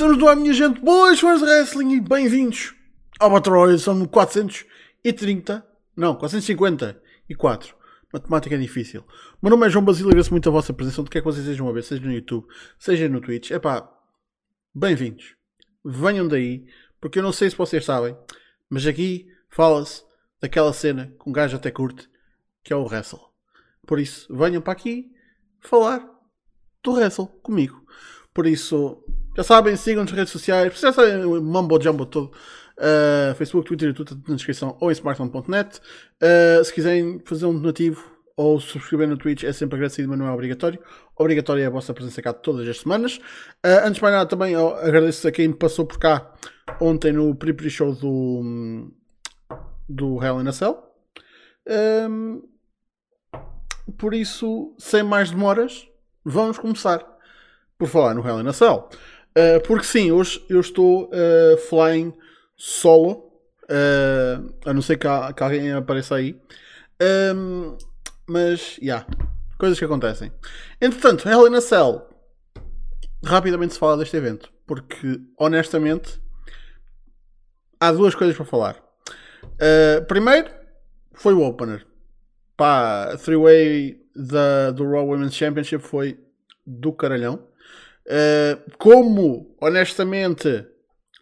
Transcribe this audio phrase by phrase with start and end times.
[0.00, 0.80] estamos no ar, minha gente.
[0.80, 2.74] Boas fãs de wrestling e bem-vindos
[3.18, 3.78] ao Battle Royale.
[3.78, 7.76] São 430, não, 454.
[8.10, 9.04] Matemática é difícil.
[9.42, 11.68] Meu nome é João Basílio, agradeço muito a vossa presença, onde quer que vocês estejam
[11.68, 12.46] a ver, seja no YouTube,
[12.78, 13.50] seja no Twitch.
[13.50, 13.92] Epá,
[14.74, 15.34] bem-vindos.
[15.84, 16.64] Venham daí,
[16.98, 18.16] porque eu não sei se vocês sabem,
[18.70, 20.02] mas aqui fala-se
[20.40, 22.08] daquela cena que um gajo até curte,
[22.64, 23.20] que é o wrestle.
[23.86, 25.12] Por isso, venham para aqui
[25.60, 26.02] falar
[26.82, 27.84] do wrestle comigo.
[28.32, 29.04] Por isso,
[29.36, 32.32] já sabem, sigam nas redes sociais, já sabem o mambo jumbo todo.
[32.76, 35.80] Uh, Facebook, Twitter e tudo na descrição ou em smartphone.net.
[36.22, 38.02] Uh, se quiserem fazer um donativo
[38.34, 40.80] ou subscrever no Twitch é sempre agradecido, mas não é obrigatório.
[41.14, 43.18] Obrigatório é a vossa presença cá todas as semanas.
[43.64, 46.32] Uh, antes de mais nada, também agradeço a quem passou por cá
[46.80, 48.90] ontem no pre-pre show do,
[49.86, 50.82] do Hell in a Cell.
[52.08, 52.42] Um,
[53.98, 55.86] por isso, sem mais demoras,
[56.24, 57.04] vamos começar
[57.76, 58.88] por falar no Hell in a Cell.
[59.36, 62.12] Uh, porque sim, hoje eu estou uh, flying
[62.56, 63.32] solo,
[63.64, 66.40] uh, a não ser que, há, que alguém apareça aí.
[67.34, 67.76] Um,
[68.26, 69.06] mas, já, yeah,
[69.58, 70.32] coisas que acontecem.
[70.80, 72.08] Entretanto, Hell in a Cell,
[73.24, 76.20] rapidamente se fala deste evento, porque honestamente
[77.78, 78.76] há duas coisas para falar.
[80.06, 80.50] primeiro,
[81.14, 81.86] foi o opener.
[82.56, 86.18] Pá, a three-way do Raw Women's Championship foi
[86.66, 87.49] do caralhão.
[88.10, 90.66] Uh, como, honestamente,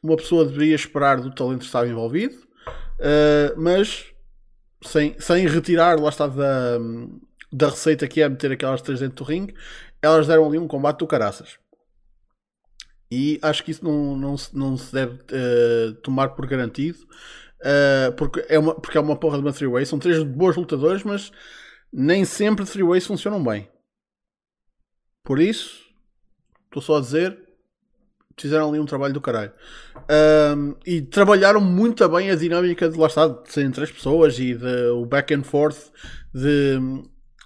[0.02, 4.06] uma pessoa deveria esperar do talento que estava envolvido, uh, mas
[4.82, 6.78] sem, sem retirar, lá está, da,
[7.52, 9.54] da receita que é meter aquelas três dentro do ringue,
[10.00, 11.58] elas deram ali um combate do caraças.
[13.10, 16.98] E acho que isso não, não, não se deve uh, tomar por garantido,
[18.16, 19.84] porque, é uma, porque é uma porra de uma three-way.
[19.84, 21.32] São três boas lutadores, mas
[21.92, 23.68] nem sempre three-ways funcionam bem.
[25.24, 25.87] Por isso,
[26.78, 27.38] Estou só a dizer.
[28.36, 29.52] Fizeram ali um trabalho do caralho.
[30.56, 34.54] Um, e trabalharam muito bem a dinâmica de lá está, de serem três pessoas e
[34.54, 35.90] de, o back and forth
[36.32, 36.78] de.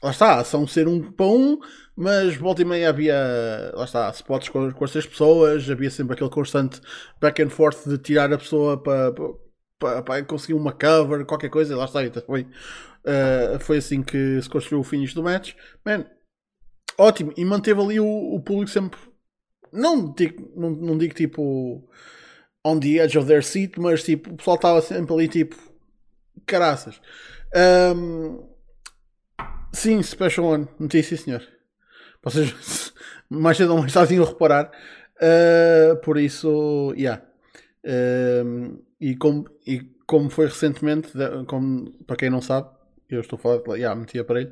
[0.03, 1.59] Lá está, são ser um para um,
[1.97, 3.73] mas volta e meia havia.
[3.75, 6.81] Lá está, spots com, com as três pessoas, havia sempre aquele constante
[7.21, 9.13] back and forth de tirar a pessoa para,
[9.79, 14.49] para, conseguir uma cover, qualquer coisa, lá está, então foi, uh, foi assim que se
[14.49, 15.55] construiu o finish do match.
[15.87, 16.05] Man,
[16.99, 18.99] ótimo, e manteve ali o, o público sempre
[19.73, 21.89] não digo, não, não digo tipo
[22.65, 25.57] on the edge of their seat, mas tipo, o pessoal estava sempre ali tipo
[26.47, 27.01] caraças.
[27.97, 28.45] Um,
[29.73, 31.43] sim, Special One, notícia, senhor.
[32.23, 32.93] Vocês
[33.29, 34.71] mais cedo ou mais tarde iam reparar.
[35.17, 37.23] Uh, por isso, yeah.
[37.85, 41.13] Um, e, como, e como foi recentemente,
[41.47, 42.69] como, para quem não sabe,
[43.09, 44.51] eu estou a falar, yeah, meti aparelho,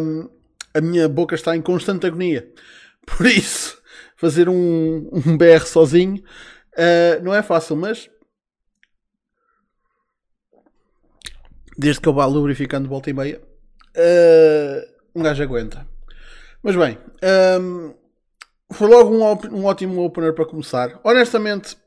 [0.00, 0.28] um,
[0.74, 2.48] a minha boca está em constante agonia.
[3.06, 3.79] Por isso,
[4.20, 6.22] fazer um, um BR sozinho
[6.76, 8.10] uh, não é fácil, mas
[11.78, 13.40] desde que eu vá lubrificando volta e meia,
[13.96, 15.86] uh, um gajo aguenta.
[16.62, 17.94] Mas bem, um, ehm,
[18.70, 21.00] foi logo um, um, ótimo opener para começar.
[21.02, 21.78] Honestamente,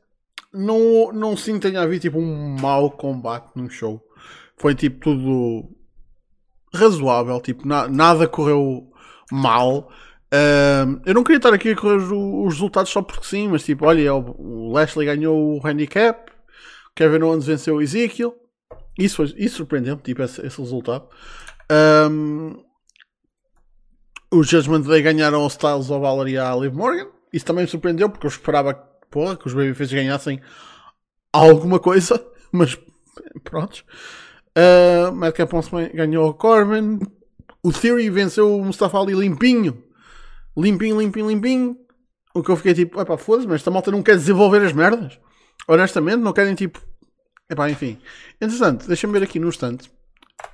[0.52, 4.02] não, não sinto que tenha havido tipo um mau combate num show.
[4.56, 5.70] Foi tipo tudo
[6.74, 8.90] razoável, tipo, na, nada correu
[9.30, 9.88] mal.
[10.34, 13.86] Uh, eu não queria estar aqui correr os, os, resultados só porque sim, mas tipo,
[13.86, 16.32] olha, o Lashley ganhou o handicap,
[16.96, 18.34] Kevin Owens venceu o Ezekiel.
[18.98, 21.08] Isso, foi, isso surpreendeu-me, tipo, esse, esse resultado.
[22.10, 22.64] Um,
[24.32, 27.06] os Judgment Day ganharam os Styles of Valor e a Liv Morgan.
[27.32, 28.74] Isso também me surpreendeu porque eu esperava
[29.10, 30.40] porra, que os Babyface ganhassem
[31.32, 32.76] alguma coisa, mas
[33.44, 33.84] pronto.
[34.56, 35.52] Uh, Madcap
[35.92, 36.98] ganhou o Corbin.
[37.62, 39.83] O Theory venceu o Mustafa Ali limpinho
[40.56, 41.76] limpinho, limpinho, limpinho.
[42.34, 45.18] O que eu fiquei tipo, epá, foda-se, mas esta malta não quer desenvolver as merdas.
[45.68, 46.80] Honestamente, não querem tipo.
[47.48, 47.98] Epá, enfim.
[48.40, 49.90] Interessante, deixa-me ver aqui no instante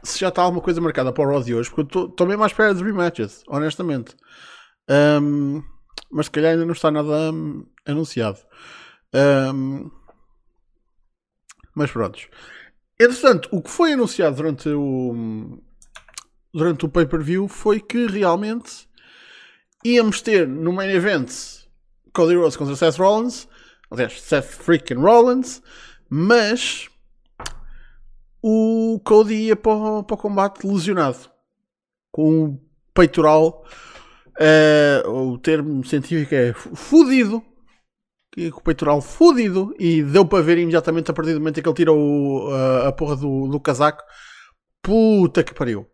[0.03, 2.43] se já está alguma coisa marcada para o Raw de hoje, porque eu estou mesmo
[2.43, 4.15] à espera de rematches, honestamente.
[4.89, 5.63] Um,
[6.11, 8.39] mas se calhar ainda não está nada um, anunciado.
[9.15, 9.91] Um,
[11.75, 12.19] mas pronto.
[12.99, 15.59] Entretanto, o que foi anunciado durante o
[16.53, 18.89] durante o pay-per-view foi que realmente
[19.85, 21.31] íamos ter no main event
[22.13, 23.49] Cody Rhodes contra Seth Rollins,
[23.91, 25.63] aliás, Seth freaking Rollins,
[26.09, 26.89] mas
[28.43, 31.31] o Cody ia para o, para o combate lesionado
[32.11, 32.61] com o
[32.95, 33.65] peitoral.
[34.39, 37.43] Uh, o termo científico é fudido.
[38.35, 39.75] Com o peitoral fudido.
[39.79, 42.93] E deu para ver imediatamente a partir do momento em que ele tirou uh, a
[42.93, 44.03] porra do, do casaco.
[44.83, 45.90] Puta que pariu.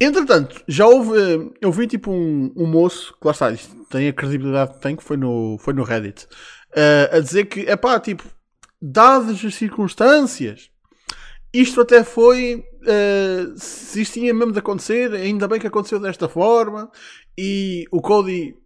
[0.00, 1.18] Entretanto, já houve.
[1.18, 3.52] eh, Eu vi tipo um, um moço, que lá está,
[3.90, 6.26] tem a credibilidade que tem, que foi no, foi no Reddit,
[6.74, 8.24] eh, a dizer que, é pá, tipo,
[8.80, 10.70] dadas as circunstâncias,
[11.52, 12.64] isto até foi.
[12.86, 16.90] eh, se isto tinha mesmo de acontecer, ainda bem que aconteceu desta forma,
[17.36, 18.56] e o Cody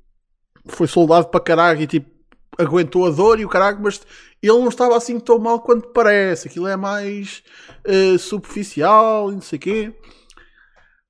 [0.66, 2.10] foi soldado para caralho e tipo,
[2.58, 4.00] aguentou a dor e o caralho, mas
[4.42, 6.48] ele não estava assim tão mal quanto parece.
[6.48, 7.42] Aquilo é mais
[7.84, 9.94] eh, superficial e não sei o quê.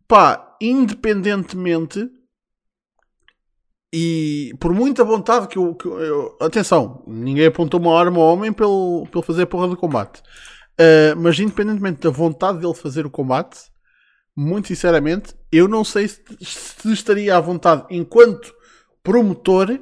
[0.07, 2.11] Pá, independentemente
[3.97, 8.53] e por muita vontade que eu, que eu- Atenção, ninguém apontou uma arma ao homem
[8.53, 10.21] pelo, pelo fazer a porra do combate.
[10.73, 13.61] Uh, mas independentemente da vontade dele fazer o combate,
[14.37, 18.53] muito sinceramente, eu não sei se, se estaria à vontade, enquanto
[19.01, 19.79] promotor,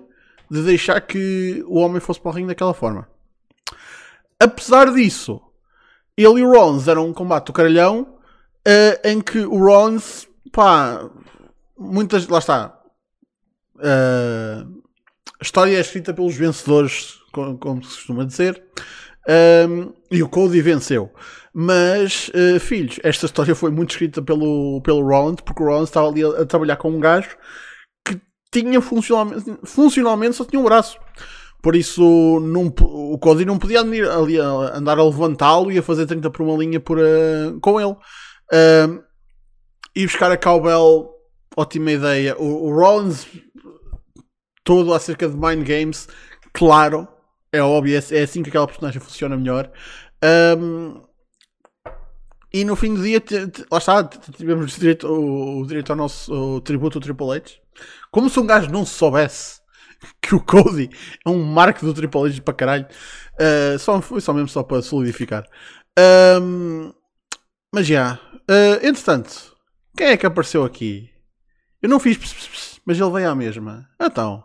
[0.50, 3.08] de deixar que o homem fosse para o ringue daquela forma.
[4.38, 5.40] Apesar disso,
[6.14, 8.11] ele e o Rollins eram um combate do caralhão
[8.66, 11.08] uh, em que o Rollins, pá,
[11.78, 12.78] muitas, lá está,
[13.76, 14.82] uh,
[15.40, 18.62] a história é escrita pelos vencedores, como, como se costuma dizer,
[19.68, 21.10] um, e o Cody venceu.
[21.54, 26.08] Mas, uh, filhos, esta história foi muito escrita pelo, pelo Rollins, porque o Rollins estava
[26.08, 27.36] ali a, a trabalhar com um gajo
[28.04, 28.20] que
[28.50, 30.98] tinha funcionalmente, funcionalmente só tinha um braço.
[31.62, 32.02] Por isso,
[32.40, 34.44] não, o Cody não podia andar, ali a,
[34.76, 37.96] andar a levantá-lo e a fazer 30 por uma linha por, uh, com ele.
[38.52, 39.02] Um,
[39.94, 41.10] e buscar a Cowbell,
[41.56, 42.36] ótima ideia.
[42.38, 43.26] O, o Rollins,
[44.64, 46.08] todo acerca de Mind Games,
[46.52, 47.08] claro,
[47.52, 49.70] é óbvio, é, é assim que aquela personagem funciona melhor.
[50.58, 51.02] Um,
[52.52, 53.22] e no fim do dia,
[53.70, 57.52] lá está, tivemos direito, o, o direito ao nosso o tributo ao Triple H.
[58.10, 59.60] Como se um gajo não soubesse
[60.20, 60.90] que o Cody
[61.24, 62.86] é um marco do Triple H para caralho,
[63.34, 65.46] uh, só, foi só mesmo só para solidificar.
[65.98, 66.92] Um,
[67.74, 69.56] mas já, uh, entretanto,
[69.96, 71.10] quem é que apareceu aqui?
[71.80, 73.88] Eu não fiz, ps, ps, ps, mas ele veio à mesma.
[74.00, 74.44] Então,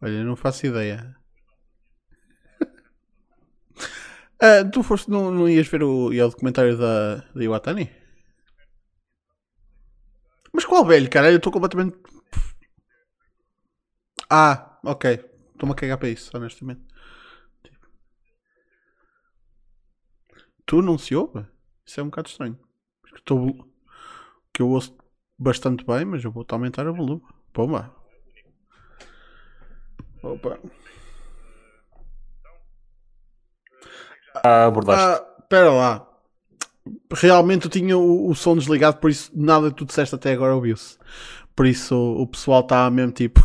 [0.00, 1.16] olha, não faço ideia.
[4.46, 7.90] Ah, tu foste, não, não ias ver o, ao documentário da, da Iwatani?
[10.52, 11.30] Mas qual velho, cara?
[11.30, 11.96] Eu estou completamente.
[14.28, 15.04] Ah, ok.
[15.52, 16.82] Estou-me a cagar para isso, honestamente.
[20.66, 21.46] Tu não se ouve?
[21.86, 22.58] Isso é um bocado estranho.
[23.14, 23.66] Estou.
[24.52, 24.94] Que eu ouço
[25.38, 27.22] bastante bem, mas eu vou aumentar o volume.
[27.52, 27.94] Pomba.
[30.22, 30.58] Opa.
[34.33, 35.02] Ah, abordaste.
[35.22, 36.06] Ah, espera lá.
[37.12, 40.54] Realmente eu tinha o, o som desligado, por isso nada que tu disseste até agora
[40.54, 40.98] ouviu-se.
[41.56, 43.42] Por isso o pessoal está mesmo tipo.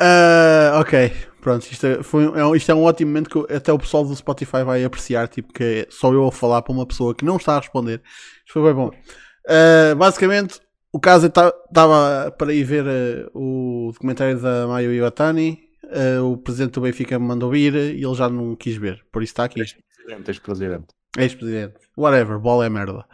[0.00, 1.62] Ah, ok, pronto.
[1.70, 4.04] Isto é, foi, é um- isto é um ótimo momento que eu- até o pessoal
[4.04, 5.28] do Spotify vai apreciar.
[5.28, 8.02] Tipo, que é só eu a falar para uma pessoa que não está a responder.
[8.46, 8.90] Isto foi bem bom.
[9.48, 10.60] Ah, basicamente,
[10.92, 15.63] o caso estava para ir ver ah, o documentário da Mayo Iwatani.
[15.90, 19.04] Ah, o presidente do Benfica me mandou vir e ele já não quis ver.
[19.12, 19.60] Por isso está aqui.
[19.60, 20.86] Ex-presidente, ex-presidente.
[21.16, 21.74] Ex-presidente.
[21.96, 23.04] Whatever, bola é merda.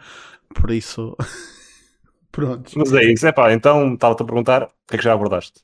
[0.53, 1.15] Por isso.
[2.31, 2.71] Pronto.
[2.75, 5.61] Mas é isso, é pá, então estava-te a perguntar o que é que já abordaste.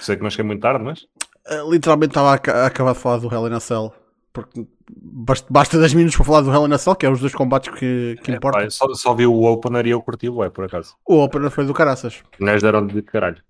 [0.00, 1.06] Sei que não cheguei muito tarde, mas
[1.48, 3.92] Uh, literalmente estava a, a acabar de falar do Hell in a Cell.
[4.34, 7.20] Porque basta, basta 10 minutos para falar do Hell in a Cell, que é os
[7.20, 8.60] dois combates que, que é, importam.
[8.60, 10.94] pá, só, só vi o Opener e eu curti o é por acaso.
[11.06, 12.22] O Opener foi do caraças.
[12.38, 13.42] Gajos deram de caralho.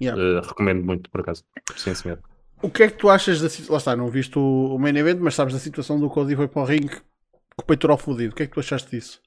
[0.00, 0.20] Yeah.
[0.20, 1.44] Eh, recomendo muito, por acaso.
[1.76, 2.18] Sim, senhor.
[2.62, 3.72] O que é que tu achas da situação?
[3.72, 6.62] Lá está, não viste o, main event, mas sabes da situação do Cody foi para
[6.62, 6.96] o ringue
[7.56, 8.32] com o peitoral fodido.
[8.32, 9.20] O que é que tu achaste disso?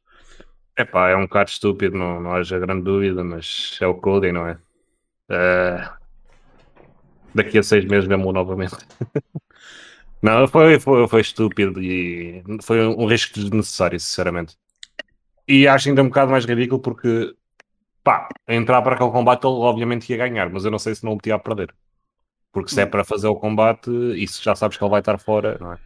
[0.75, 4.31] É pá, é um bocado estúpido, não, não haja grande dúvida, mas é o Cody,
[4.31, 4.57] não é?
[5.29, 5.89] Eh,
[7.33, 8.75] daqui a seis meses vemos-o novamente.
[10.21, 14.55] não, foi, foi, foi estúpido e foi um risco desnecessário, sinceramente.
[15.47, 17.35] E acho ainda um bocado mais ridículo porque,
[18.03, 21.13] pá, entrar para aquele combate ele obviamente ia ganhar, mas eu não sei se não
[21.13, 21.73] o metia a perder.
[22.53, 23.89] Porque se é para fazer o combate,
[24.21, 25.79] isso já sabes que ele vai estar fora, não é?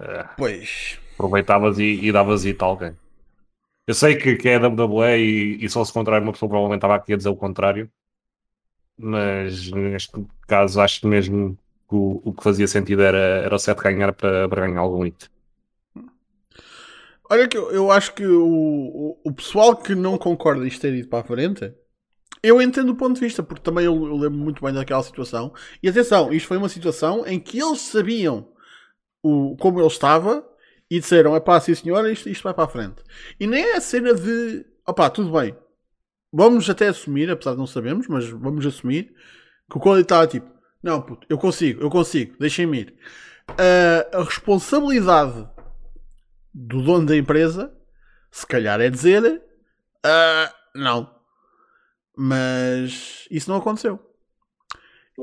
[0.00, 0.98] Eh, Pois.
[1.18, 2.96] aproveitavas e, e davas it a alguém.
[3.86, 6.96] Eu sei que, que é WWE e, e só se contrário uma pessoa provavelmente estava
[6.96, 7.90] aqui a dizer o contrário,
[8.96, 10.12] mas neste
[10.46, 11.56] caso acho mesmo
[11.88, 15.02] que o, o que fazia sentido era, era o Seth ganhar para, para ganhar algum
[15.04, 15.30] hit.
[17.30, 20.92] Olha que eu, eu acho que o, o, o pessoal que não concorda isto ter
[20.94, 21.72] ido para a frente,
[22.42, 25.52] eu entendo o ponto de vista, porque também eu, eu lembro muito bem daquela situação.
[25.80, 28.48] E atenção, isto foi uma situação em que eles sabiam
[29.22, 30.44] o, como ele estava
[30.90, 33.02] e disseram: é pá, sim senhora, isto, isto vai para a frente.
[33.38, 35.54] E nem é a cena de opá, tudo bem,
[36.32, 39.14] vamos até assumir, apesar de não sabermos, mas vamos assumir
[39.70, 40.50] que o Cody está tipo:
[40.82, 42.94] não, puto, eu consigo, eu consigo, deixem-me ir.
[43.50, 45.48] Uh, a responsabilidade
[46.52, 47.72] do dono da empresa,
[48.30, 49.42] se calhar é dizer:
[50.04, 51.10] uh, não.
[52.16, 53.98] Mas isso não aconteceu.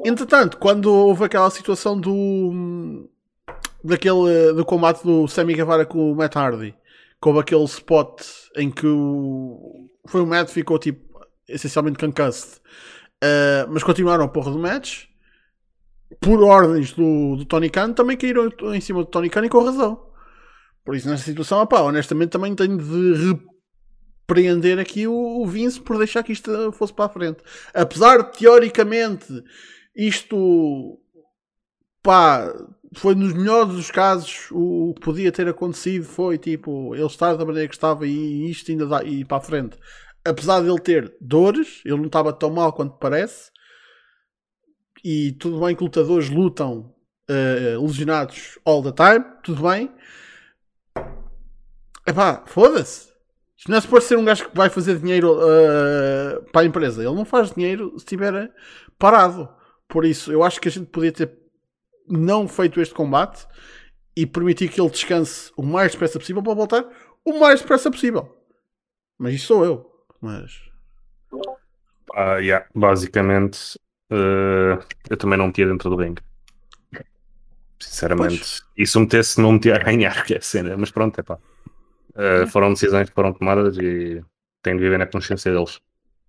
[0.05, 3.09] Entretanto, quando houve aquela situação do
[3.83, 6.75] daquele do combate do Sammy Guevara com o Matt Hardy,
[7.19, 8.21] como aquele spot
[8.55, 11.07] em que o foi o Matt ficou tipo
[11.47, 12.59] essencialmente concussed,
[13.23, 15.05] uh, mas continuaram a porra do match
[16.21, 19.63] por ordens do, do Tony Khan, também caíram em cima do Tony Khan e com
[19.63, 20.06] razão.
[20.87, 23.37] Por isso, nessa situação, opá, honestamente, também tenho de
[24.23, 27.39] repreender aqui o, o Vince por deixar que isto fosse para a frente.
[27.73, 29.43] Apesar de, teoricamente,
[29.93, 30.97] isto
[32.01, 32.53] pá,
[32.95, 37.43] foi nos melhores dos casos o que podia ter acontecido foi tipo ele estar da
[37.43, 39.77] maneira que estava e isto ainda dá e para a frente
[40.23, 43.51] apesar de ele ter dores ele não estava tão mal quanto parece
[45.03, 46.95] e tudo bem que lutadores lutam
[47.29, 49.91] uh, lesionados all the time tudo bem
[52.07, 53.07] epá, foda-se
[53.57, 57.03] isto não é suposto ser um gajo que vai fazer dinheiro uh, para a empresa
[57.03, 58.51] ele não faz dinheiro se estiver
[58.97, 59.49] parado
[59.87, 61.31] por isso eu acho que a gente podia ter
[62.07, 63.45] não feito este combate
[64.15, 66.85] e permitir que ele descanse o mais depressa possível para voltar
[67.27, 68.35] o mais depressa possível.
[69.17, 69.91] Mas isso sou eu.
[70.21, 70.61] Mas.
[72.15, 72.65] Ah, yeah.
[72.73, 73.77] Basicamente,
[74.09, 76.21] uh, eu também não metia dentro do ringue.
[77.79, 78.37] Sinceramente.
[78.37, 78.61] Pois.
[78.77, 80.77] E se metesse, não metia a ganhar, que é a cena.
[80.77, 81.37] Mas pronto, é pá.
[82.17, 84.23] Uh, foram decisões que foram tomadas e
[84.63, 85.79] tenho de viver na consciência deles.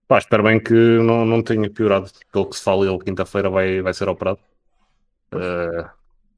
[0.06, 2.10] Pá, espero bem que não, não tenha piorado.
[2.30, 4.38] Pelo que se fala, ele quinta-feira vai, vai ser operado.
[5.32, 5.88] Uh,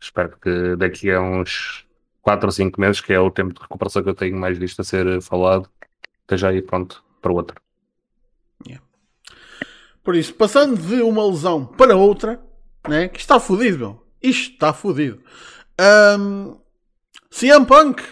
[0.00, 1.84] espero que daqui a uns
[2.22, 4.80] 4 ou 5 meses, que é o tempo de recuperação que eu tenho mais visto
[4.80, 5.68] a ser falado,
[6.22, 7.60] esteja aí pronto para outro.
[8.66, 8.84] Yeah.
[10.02, 12.40] Por isso, passando de uma lesão para outra,
[12.88, 14.06] né, que está fodido, meu.
[14.22, 15.20] Isto está fodido.
[16.18, 16.58] Um,
[17.30, 18.02] CM Punk,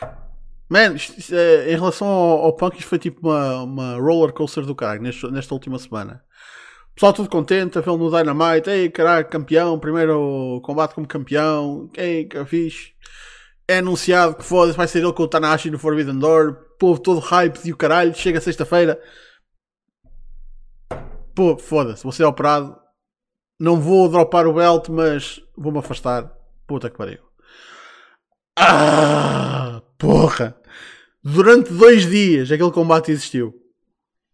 [0.68, 4.64] man, isto, é, em relação ao, ao, Punk, isto foi tipo uma, uma roller coaster
[4.64, 6.22] do caralho nesta, nesta última semana.
[6.98, 8.68] Pessoal tudo contente a vê-lo no Dynamite.
[8.68, 9.78] Ei, caralho, campeão.
[9.78, 11.88] Primeiro combate como campeão.
[11.96, 12.92] Ei, que fixe.
[13.68, 16.54] É anunciado que foda vai ser ele com o Tanahashi no Forbidden Door.
[16.76, 18.12] Povo todo hype e o caralho.
[18.16, 19.00] Chega sexta-feira.
[21.36, 22.02] Pô, foda-se.
[22.02, 22.76] Vou ser operado.
[23.60, 26.32] Não vou dropar o belt, mas vou-me afastar.
[26.66, 27.20] Puta que pariu.
[28.58, 30.57] Ah, porra.
[31.32, 33.54] Durante dois dias aquele combate existiu.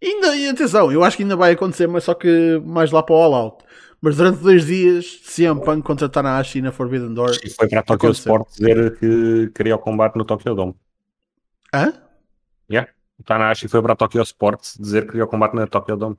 [0.01, 3.03] E ainda, e atenção, eu acho que ainda vai acontecer, mas só que mais lá
[3.03, 3.65] para o All Out.
[4.01, 7.39] Mas durante dois dias, CM Punk contra Tanahashi na Forbidden Door.
[7.43, 10.75] E foi para a Tokyo Sport dizer que queria o combate no Tokyo Dome.
[11.73, 11.93] Hã?
[12.71, 12.91] Yeah.
[13.19, 16.17] O Tanahashi foi para a Tokyo Sport dizer que queria o combate na Tokyo Dome.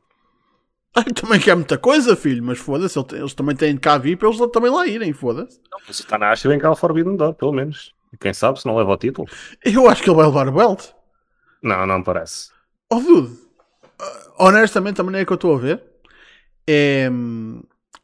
[0.96, 4.40] Ai, também quer muita coisa, filho, mas foda-se, eles também têm cá vir para eles
[4.52, 5.60] também lá irem, foda-se.
[5.88, 7.95] Mas o Tanahashi vem cá ao Forbidden Door, pelo menos.
[8.14, 9.28] E quem sabe se não leva o título.
[9.64, 10.90] Eu acho que ele vai levar o belt.
[11.62, 12.50] Não, não parece.
[12.90, 13.46] Oh, dude
[14.38, 15.84] honestamente, a maneira que eu estou a ver
[16.68, 17.10] é.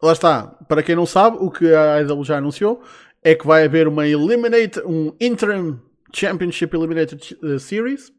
[0.01, 2.81] Lá está, para quem não sabe, o que a IW já anunciou
[3.23, 5.79] é que vai haver uma Eliminate, um Interim
[6.11, 8.11] Championship Eliminated eh, Series.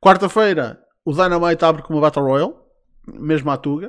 [0.00, 2.54] Quarta-feira, o Dynamite abre com uma Battle Royale,
[3.08, 3.88] mesmo à Tuga.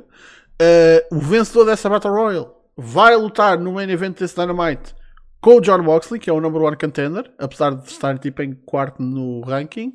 [0.60, 4.92] Uh, o vencedor dessa Battle Royale vai lutar no main event desse Dynamite
[5.46, 8.52] com o John Moxley, que é o number one contender, apesar de estar tipo em
[8.52, 9.92] quarto no ranking.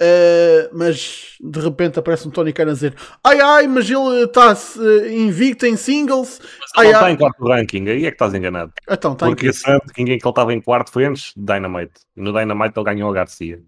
[0.00, 4.54] Uh, mas de repente aparece um Tony Khan a dizer ai ai, mas ele está
[4.54, 6.40] uh, invicto em singles.
[6.58, 8.72] Mas ai, não está em quarto ranking, aí é que estás enganado.
[8.88, 9.62] Então, tá Porque esse
[9.98, 12.00] ninguém que ele estava em quarto foi antes de Dynamite.
[12.16, 13.60] E no Dynamite ele ganhou a Garcia.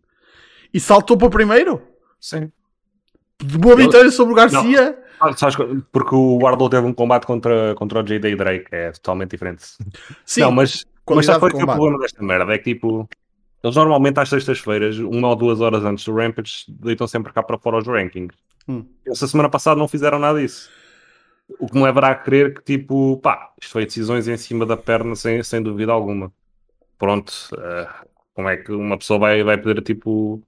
[0.73, 1.83] E saltou para o primeiro?
[2.19, 2.51] Sim.
[3.39, 4.99] De boa vitória sobre o Garcia?
[5.37, 5.57] Sabes,
[5.93, 8.35] porque o Wardlow teve um combate contra, contra o J.D.
[8.35, 9.63] Drake, é totalmente diferente.
[10.25, 13.09] Sim, não, mas, mas só foi que o problema desta merda é que tipo
[13.63, 17.57] eles normalmente às sextas-feiras, uma ou duas horas antes do Rampage, deitam sempre cá para
[17.57, 18.37] fora os rankings.
[18.69, 18.85] Hum.
[19.07, 20.69] Essa semana passada não fizeram nada disso.
[21.61, 24.77] O que me levará a crer que, tipo, pá, isto foi decisões em cima da
[24.77, 26.33] perna, sem, sem dúvida alguma.
[26.99, 30.43] Pronto, uh, como é que uma pessoa vai, vai poder, tipo,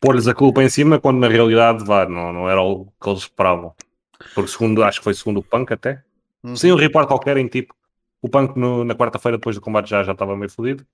[0.00, 3.20] pôr-lhes a culpa em cima quando na realidade, vá, não, não era o que eles
[3.20, 3.74] esperavam.
[4.34, 6.02] Porque segundo, acho que foi segundo o Punk até.
[6.42, 6.56] Hum.
[6.56, 7.74] Sem um report qualquer em tipo,
[8.26, 10.84] o Punk no, na quarta-feira depois do combate já, já estava meio fodido.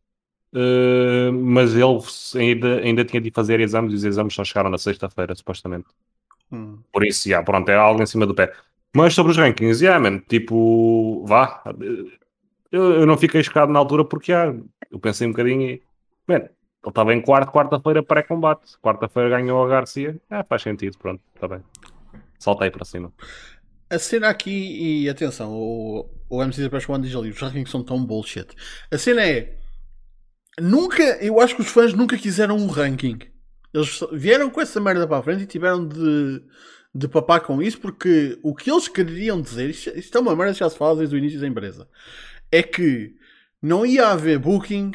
[0.54, 1.98] Uh, mas ele
[2.38, 5.86] ainda, ainda tinha de fazer exames e os exames só chegaram na sexta-feira, supostamente.
[6.52, 6.78] Hum.
[6.92, 8.52] Por isso, yeah, pronto, é algo em cima do pé.
[8.94, 11.62] Mas sobre os rankings, yeah, man, tipo, vá.
[12.70, 14.54] Eu, eu não fiquei chocado na altura porque yeah,
[14.90, 15.82] eu pensei um bocadinho e,
[16.28, 16.42] man,
[16.86, 18.78] estava em quarto, quarta-feira pré-combate.
[18.82, 20.20] Quarta-feira ganhou a Garcia.
[20.28, 21.62] É, faz sentido, pronto, está bem.
[22.38, 23.10] Saltei para cima.
[23.92, 27.70] A cena aqui, e atenção, o, o MC da Press One diz ali, os rankings
[27.70, 28.46] são tão bullshit.
[28.90, 29.58] A cena é,
[30.58, 33.18] nunca, eu acho que os fãs nunca quiseram um ranking.
[33.74, 36.42] Eles vieram com essa merda para a frente e tiveram de,
[36.94, 40.54] de papar com isso, porque o que eles queriam dizer, isto, isto é uma merda
[40.54, 41.86] que já se fala desde o início da empresa,
[42.50, 43.14] é que
[43.60, 44.92] não ia haver booking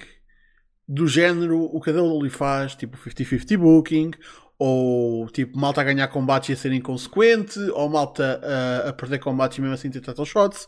[0.87, 4.11] do género o que a WWE faz, tipo 50-50 booking,
[4.59, 8.41] ou tipo malta a ganhar combates e a ser inconsequente, ou malta
[8.87, 10.65] a, perder combates e mesmo assim ter title shots.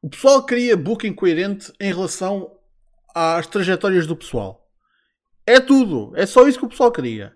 [0.00, 2.50] O pessoal queria booking coerente em relação
[3.14, 4.68] às trajetórias do pessoal.
[5.46, 6.12] É tudo.
[6.16, 7.34] É só isso que o pessoal queria.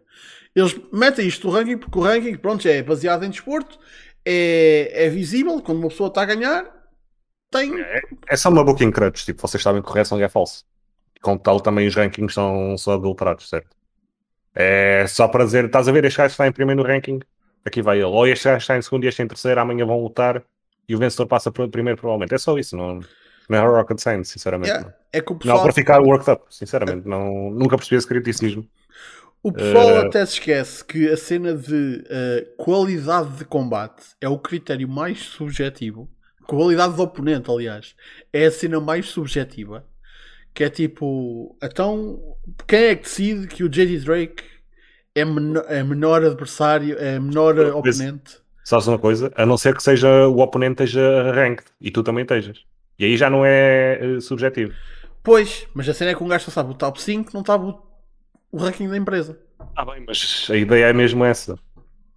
[0.55, 3.79] Eles metem isto no ranking porque o ranking, pronto, é baseado em desporto,
[4.25, 6.65] é, é visível quando uma pessoa está a ganhar.
[7.51, 7.79] Tem...
[7.81, 10.65] É, é só uma booking crutch, tipo, vocês sabem que o wrestling é falso.
[11.21, 13.77] Com tal também os rankings são, são adulterados, certo?
[14.59, 17.21] É só para dizer, estás a ver, este gajo está em primeiro no ranking,
[17.63, 18.07] aqui vai ele.
[18.07, 20.43] Ou este gajo está em segundo e este em terceiro, amanhã vão lutar
[20.89, 22.35] e o vencedor passa por primeiro provavelmente.
[22.35, 23.01] É só isso, não,
[23.51, 24.71] não é rocket science, sinceramente.
[24.71, 25.59] Yeah, é que o pessoal...
[25.59, 27.07] Não, para ficar worked up, sinceramente.
[27.07, 28.67] Não, nunca percebi esse criticismo.
[29.43, 30.07] O pessoal uh...
[30.07, 35.21] até se esquece que a cena de uh, qualidade de combate é o critério mais
[35.21, 36.09] subjetivo.
[36.47, 37.95] Qualidade do oponente, aliás,
[38.33, 39.85] é a cena mais subjetiva.
[40.57, 42.19] Que é tipo, então,
[42.67, 44.43] quem é que decide que o JD Drake
[45.15, 48.39] é menor, é menor adversário, é menor oponente?
[48.65, 49.31] Sabes uma coisa?
[49.37, 52.65] A não ser que seja o oponente esteja ranked e tu também estejas.
[52.99, 54.73] E aí já não é uh, subjetivo.
[55.23, 57.67] Pois, mas a cena é que um gajo só sabe o top 5, não sabe
[57.67, 57.87] o
[58.51, 59.39] o ranking da empresa.
[59.75, 61.59] Ah, bem, mas a ideia é mesmo essa.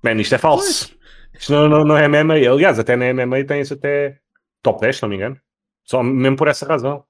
[0.01, 0.88] Man, isto é falso.
[0.88, 1.00] Pois.
[1.41, 2.50] Isto não, não, não, é MMA.
[2.50, 4.17] Aliás, até na MMA tens até
[4.63, 5.38] top 10, se não me engano.
[5.84, 7.03] Só mesmo por essa razão.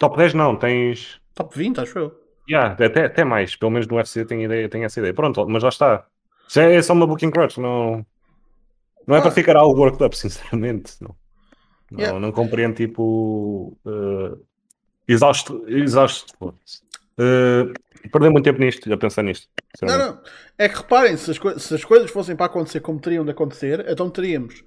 [0.00, 1.20] Top 10 não, tens.
[1.34, 2.20] Top 20, acho eu.
[2.48, 3.54] Yeah, até, até mais.
[3.54, 5.12] Pelo menos no UFC tem, ideia, tem essa ideia.
[5.12, 6.06] Pronto, mas lá está.
[6.48, 7.58] Isso é, é só uma booking crutch.
[7.58, 8.04] Não,
[9.06, 9.22] não é ah.
[9.22, 10.94] para ficar algo worked up, sinceramente.
[11.02, 11.14] Não,
[11.90, 12.18] não, yeah.
[12.18, 13.76] não compreendo tipo.
[13.84, 14.42] Uh,
[15.06, 15.62] exausto.
[15.68, 16.34] Exausto.
[16.42, 17.74] Uh,
[18.10, 19.46] Perder muito tempo nisto, a pensar nisto.
[19.82, 20.20] Não, não.
[20.56, 23.84] É que reparem, se as, se as, coisas fossem para acontecer como teriam de acontecer,
[23.86, 24.64] então teríamos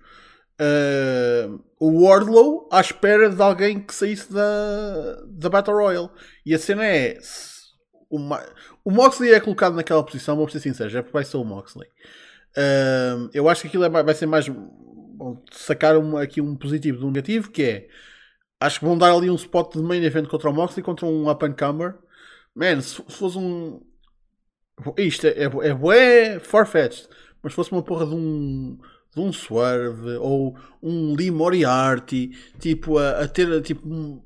[0.59, 6.09] uh, o Wardlow à espera de alguém que saísse da, da Battle Royale.
[6.45, 7.17] E a cena é.
[8.09, 8.19] O,
[8.85, 11.87] o Moxley é colocado naquela posição, vou ser sincero, já vai ser o Moxley.
[12.55, 14.45] Uh, eu acho que aquilo é, vai ser mais.
[15.51, 17.87] sacar um, aqui um positivo do negativo, que é.
[18.59, 21.29] Acho que vão dar ali um spot de main event contra o Moxley, contra um
[21.29, 21.95] up and comer
[22.55, 23.81] Man, se fosse um.
[24.97, 27.07] Isto é, é, é farfetched,
[27.41, 28.77] mas se fosse uma porra de um.
[29.15, 34.21] De um Swerve ou um Lee Moriarty, tipo, a, a ter tipo um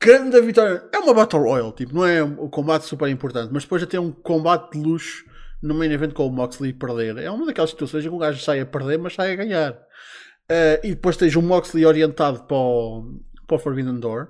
[0.00, 0.84] grande vitória.
[0.92, 4.10] É uma Battle Royale, tipo, não é um combate super importante, mas depois tem um
[4.10, 5.24] combate de luxo
[5.62, 7.16] no main event com o Moxley perder.
[7.18, 9.72] É uma daquelas situações em que o gajo sai a perder, mas sai a ganhar.
[9.72, 14.28] Uh, e depois tens o Moxley orientado para o, para o Forbidden Door.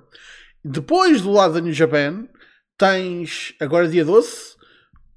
[0.63, 2.25] Depois, do lado da New Japan,
[2.77, 4.55] tens agora dia 12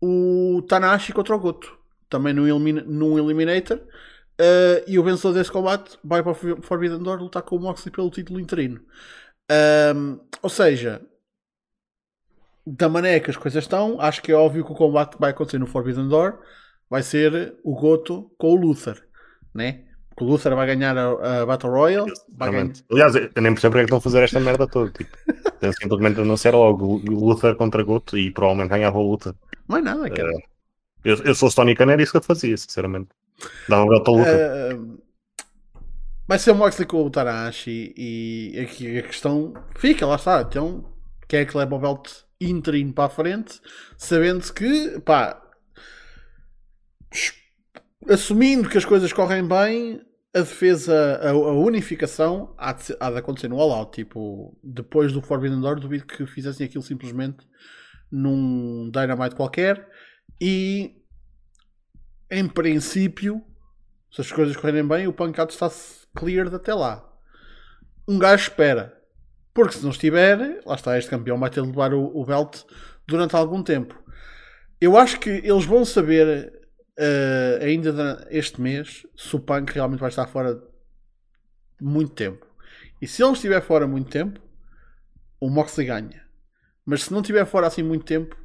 [0.01, 3.81] o Tanahashi contra o Goto também num, elimina, num Eliminator
[4.40, 7.92] uh, e o vencedor desse combate vai para o Forbidden Door lutar com o Moxley
[7.92, 8.81] pelo título interino
[9.94, 11.01] um, ou seja
[12.66, 15.31] da maneira que as coisas estão acho que é óbvio que o combate que vai
[15.31, 16.40] acontecer no Forbidden Door
[16.90, 19.07] vai ser o Goto com o Luther
[19.55, 19.85] né?
[20.18, 22.12] que o Luther vai ganhar a, a Battle Royale.
[22.29, 22.72] Ganhar...
[22.90, 24.90] Aliás, eu nem percebo porque é que estão a fazer esta merda toda.
[24.90, 25.16] Tipo,
[25.81, 29.33] simplesmente anunciar logo Luther contra Guto e provavelmente ganhava o Luther.
[29.68, 30.29] Não é nada, cara.
[30.29, 30.40] Uh,
[31.05, 33.11] eu, eu sou Khan, era isso que eu fazia, sinceramente.
[33.70, 34.77] Um gato ao Luther.
[34.77, 35.03] Uh,
[36.27, 40.42] vai ser o Moxley com o Tanahashi e aqui a questão fica, lá está.
[40.42, 40.85] Então,
[41.27, 43.61] quem é que leva o belt interino para a frente,
[43.96, 45.40] sabendo que, pá,
[48.09, 50.01] assumindo que as coisas correm bem,
[50.35, 53.92] a defesa, a, a unificação há de, há de, acontecer no all-out.
[53.92, 57.46] Tipo, depois do Forbidden Door, duvido que fizessem aquilo simplesmente
[58.11, 59.88] num Dynamite qualquer.
[60.40, 60.96] E
[62.31, 63.43] em princípio,
[64.11, 65.71] se as coisas correrem bem, o pancado está
[66.14, 67.05] clear até lá.
[68.07, 68.97] Um gajo espera.
[69.55, 72.62] Porque se não estiver, lá está, este campeão vai ter de levar o, o belt
[73.07, 74.01] durante algum tempo.
[74.81, 76.53] Eu acho que eles vão saber
[76.99, 80.62] uh, ainda este mês, se o Punk realmente vai estar fora
[81.81, 82.47] muito tempo.
[83.01, 84.41] E se ele estiver fora muito tempo,
[85.41, 86.25] o Moxley ganha.
[86.85, 88.37] Mas se não estiver fora assim muito tempo,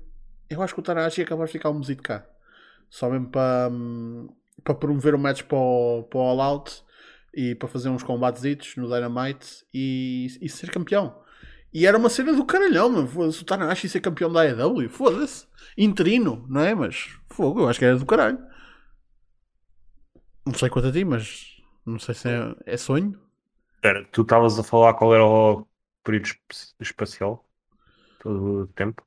[0.49, 2.25] eu acho que o Tanahashi capaz de ficar um mesito cá.
[2.93, 4.29] Só mesmo para, um,
[4.63, 6.83] para promover o match para o, para o All Out
[7.33, 11.19] e para fazer uns combates no Dynamite e, e ser campeão.
[11.73, 13.07] E era uma cena do caralhão, meu.
[13.07, 14.87] Foda-se, o Tanahashi ser campeão da AEW.
[14.91, 15.47] Foda-se.
[15.75, 16.75] Interino, não é?
[16.75, 18.37] Mas fogo, eu acho que era do caralho.
[20.45, 23.19] Não sei quanto a ti, mas não sei se é, é sonho.
[23.73, 25.65] Espera, tu estavas a falar qual era o
[26.03, 26.29] período
[26.79, 27.43] espacial?
[28.21, 29.03] Todo o tempo?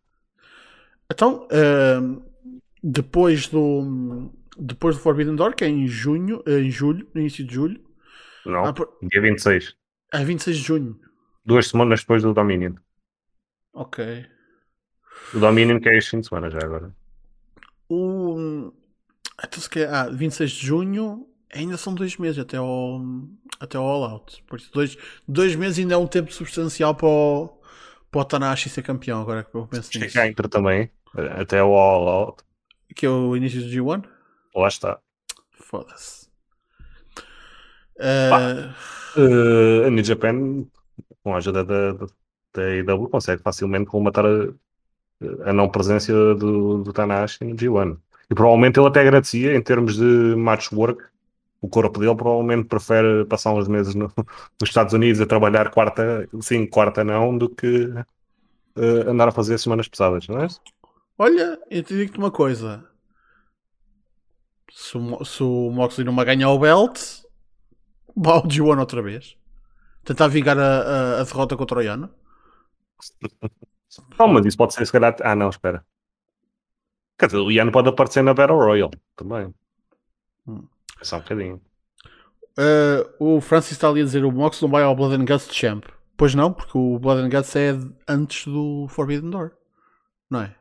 [1.09, 2.20] Então, ahm,
[2.92, 7.44] depois do depois do Forbidden Door, que é em junho, eh, em julho, no início
[7.44, 7.81] de julho,
[8.46, 9.77] Não, ah, por- dia 26.
[10.12, 10.99] é 26 de junho.
[11.44, 12.75] Duas semanas depois do Dominion.
[13.75, 14.25] Ok.
[15.35, 16.94] O Dominion que é este fim de semana já agora.
[17.88, 18.72] O
[19.44, 23.01] então, se calhar, ah, 26 de junho ainda são dois meses até ao
[23.61, 24.42] até ao All Out.
[24.46, 24.96] Por isso, dois,
[25.29, 27.61] dois meses ainda é um tempo substancial para o,
[28.11, 29.20] para o Tanahashi ser campeão.
[29.20, 30.18] Agora que eu penso nisso.
[30.18, 30.90] entra também,
[31.38, 32.46] até o All Out.
[32.94, 34.05] Que é o início do G1.
[34.55, 34.99] Lá está.
[35.51, 36.29] Foda-se.
[37.99, 38.75] Ah,
[39.18, 40.66] Uh, a New Japan,
[41.25, 42.07] com a ajuda da, da,
[42.53, 47.96] da AEW, consegue facilmente colmatar a, a não presença do, do Tanahashi no G1.
[48.31, 50.05] E provavelmente ele até agradecia, em termos de
[50.37, 51.03] match work,
[51.62, 54.12] o corpo dele provavelmente prefere passar uns meses no-
[54.61, 59.57] nos Estados Unidos a trabalhar quarta, sim, quarta não, do que uh, andar a fazer
[59.59, 60.46] semanas pesadas, não é?
[61.18, 62.88] Olha, eu te digo-te uma coisa.
[64.70, 67.00] Se o, se o Moxley não vai ganhar o belt,
[68.16, 69.37] vá ao G1 outra vez.
[70.05, 72.11] Tentar vingar a, a, a derrota contra o Yano.
[74.18, 75.16] Não, mas isso pode ser se calhar.
[75.22, 75.85] Ah, não, espera.
[77.18, 79.55] Quer dizer, o Ian pode aparecer na Battle Royale também.
[80.46, 80.66] Hum.
[81.00, 81.61] É só um bocadinho.
[82.59, 85.55] Uh, o Francis está ali a dizer o Mox não vai ao Blood and Guts
[85.55, 85.85] Champ.
[86.16, 89.52] Pois não, porque o Blood and Guts é antes do Forbidden Door.
[90.31, 90.55] Não é?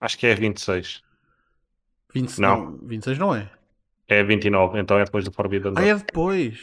[0.00, 1.02] Acho que é 26.
[2.14, 2.78] 20, Não.
[2.82, 3.50] 26 não é?
[4.08, 5.88] É 29, então é depois do Forbidden Ah, Door.
[5.88, 6.58] é depois.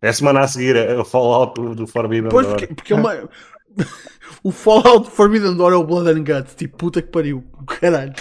[0.00, 2.58] É a semana a seguir, é o Fallout do, do Forbidden Pois, Door.
[2.58, 3.28] porque, porque é uma...
[4.42, 6.54] o Fallout do Forbidden Door é o Blood and Guts.
[6.54, 7.44] Tipo, puta que pariu.
[7.80, 8.14] Caralho.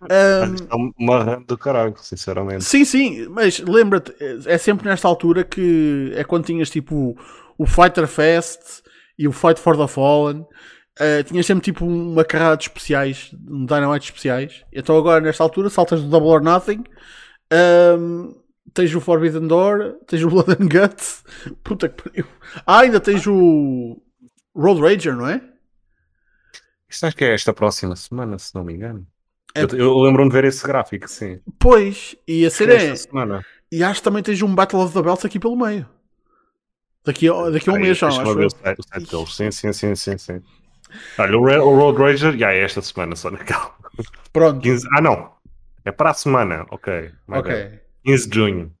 [0.00, 2.62] Um, É uma rã do caralho, sinceramente.
[2.64, 4.14] Sim, sim, mas lembra-te,
[4.46, 7.18] é sempre nesta altura que é quando tinhas tipo
[7.58, 8.82] o Fighter Fest
[9.18, 10.46] e o Fight for the Fallen.
[10.98, 14.64] Eh, tinhas sempre tipo uma carrada de especiais, um Dynamite especiais.
[14.72, 16.84] Então agora nesta altura saltas do Double or Nothing.
[17.50, 18.32] ehm,
[18.74, 21.24] tens o Forbidden Door, tens o Blood and Guts.
[21.64, 22.26] Puta que pariu.
[22.66, 24.00] Ah, ainda tens o
[24.54, 25.42] Road Rager, não é?
[26.88, 29.06] Isto acho que é esta próxima semana, se não me engano.
[29.54, 31.40] É- Eu, eu lembro-me de ver esse gráfico, sim.
[31.58, 32.76] Pois, e a cena é é.
[32.76, 33.44] esta semana.
[33.70, 35.86] E acho que também tens um Battle of the Belts aqui pelo meio.
[37.04, 38.46] Daqui a, daqui a um mês já, acho ver eu.
[38.46, 39.34] o site, o site deles.
[39.34, 40.42] Sim, sim, sim, sim, sim.
[41.18, 43.74] Olha, o, Road Rager, já é esta semana, só naquela.
[44.32, 44.60] Pronto.
[44.60, 45.32] 15 Ah, não.
[45.84, 47.10] É para a semana, ok.
[47.26, 47.40] bad.
[47.40, 47.80] Ok.
[48.04, 48.72] 15 de junho.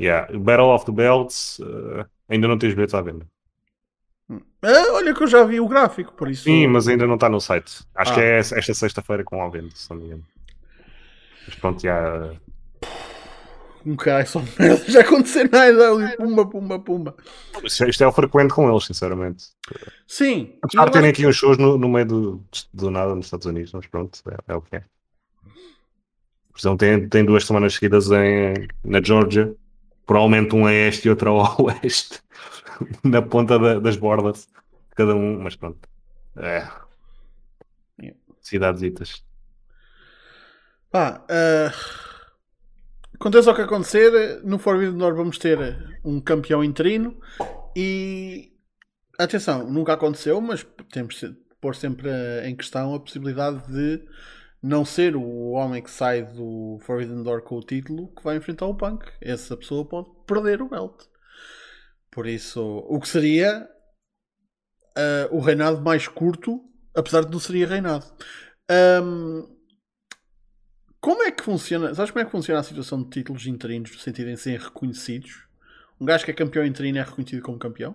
[0.00, 0.26] Yeah.
[0.38, 1.58] Battle of the Belts.
[1.60, 3.26] eh, ainda não tens bilhetes à venda.
[4.62, 6.44] Ah, olha que eu já vi o gráfico, por isso.
[6.44, 7.84] Sim, mas ainda não está no site.
[7.94, 8.14] Acho Ah.
[8.14, 10.24] que é esta sexta-feira com a venda, se não me engano.
[11.46, 12.32] Mas pronto, já.
[13.86, 14.84] Um caralho, só merda.
[14.90, 16.16] Já aconteceu nada ali.
[16.16, 17.16] Pumba, pumba, pumba.
[17.62, 19.44] Isto isto é o frequente com eles, sinceramente.
[20.08, 20.58] Sim.
[20.60, 22.44] Apesar de terem acho- aqui uns shows no, no meio do,
[22.74, 24.84] do nada nos Estados Unidos, mas pronto, é, é o que é.
[26.52, 29.54] Por exemplo, tem, tem duas semanas seguidas em, na Georgia,
[30.06, 32.20] provavelmente um a este e outro ao oeste,
[33.04, 34.48] na ponta da- das bordas,
[34.96, 35.78] cada um, mas pronto.
[36.36, 36.66] É.
[38.40, 39.22] Cidadesitas.
[40.90, 41.72] Pá, ah,
[43.16, 47.20] aconteça o que acontecer, no Forbidden Door vamos ter um campeão interino
[47.74, 48.52] e
[49.18, 54.06] atenção, nunca aconteceu, mas temos de pôr sempre eh, em questão a possibilidade de
[54.62, 58.66] não ser o homem que sai do Forbidden Door com o título que vai enfrentar
[58.66, 59.06] o Punk.
[59.20, 61.04] Essa pessoa pode perder o belt.
[62.10, 63.68] Por isso, o que seria
[64.96, 68.06] ah, o reinado mais curto, apesar de não seria reinado.
[68.68, 69.46] Ahm,
[71.06, 71.94] como é que funciona?
[71.94, 75.46] Sabes como é que funciona a situação de títulos interinos no sentido em serem reconhecidos?
[76.00, 77.94] Um gajo que é campeão interino é reconhecido como campeão?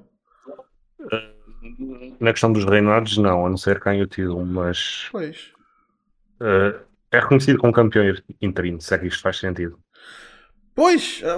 [2.21, 5.51] Na questão dos reinados, não, a não ser quem o título, mas Pois.
[6.41, 6.79] eh,
[7.11, 8.05] é reconhecido como campeão
[8.41, 9.77] interino, se é que isto faz sentido.
[10.73, 11.37] Pois, ah,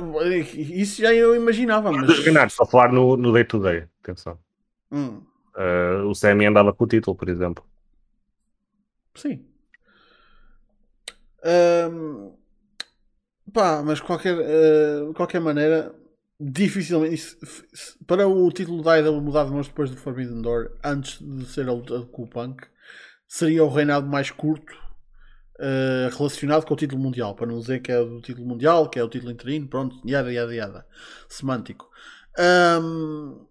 [0.54, 2.08] isso já eu imaginava, mas.
[2.08, 4.38] Dos reinados, só falar no, no day-to-day, atenção.
[4.92, 7.64] Hum, Eh, o Sami andava com o título, por exemplo.
[9.16, 9.53] sim.
[11.44, 12.32] Ahm,
[13.54, 15.94] pá, mas qualquer, de qualquer maneira,
[16.40, 17.38] dificilmente.
[18.08, 21.68] para o título da IW mudar de mãos depois do Forbidden Door, antes de ser
[21.68, 22.66] a luta com o Punk,
[23.28, 24.74] seria o reinado mais curto
[25.60, 29.00] eh, relacionado com o título mundial, para não dizer que é o título mundial, que
[29.00, 30.88] é o título interino, pronto, yada yada yada,
[31.30, 31.90] semântico.
[32.38, 33.46] Ahm,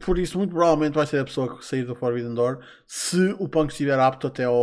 [0.00, 3.48] por isso, muito provavelmente vai ser a pessoa que sair do Forbidden Door se o
[3.48, 4.54] Punk estiver apto até ao,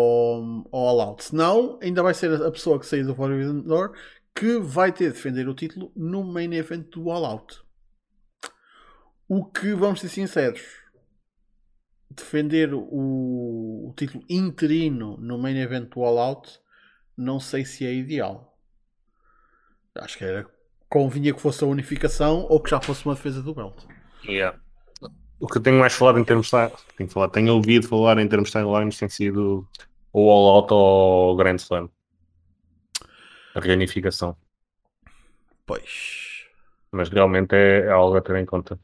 [0.71, 1.25] ao All Out.
[1.25, 3.93] Se não, ainda vai ser a pessoa que sair do Forbidden Door
[4.35, 7.61] que vai ter de defender o título no main event do All Out.
[9.27, 10.61] O que, vamos ser sinceros,
[12.09, 16.59] defender o, o título interino no main event do All Out,
[17.17, 18.59] não sei se é ideal.
[19.95, 20.45] Acho que era
[20.89, 23.83] convinha que fosse a unificação ou que já fosse uma defesa do belt.
[24.25, 24.59] Yeah.
[25.45, 28.27] O que eu tenho mais falado em termos de tenho, falado, tenho ouvido falar em
[28.27, 29.67] termos de timelines tem sido
[30.11, 31.87] o All Out ou o Grand Slam.
[33.53, 34.35] A reunificação.
[35.63, 36.45] Pois.
[36.91, 38.79] Mas realmente é, é algo a ter em conta.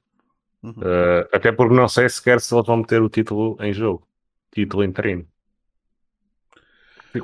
[0.62, 0.74] Uhum.
[0.74, 4.08] Uh, até porque não sei sequer se eles vão meter o título em jogo.
[4.52, 5.26] Título interino.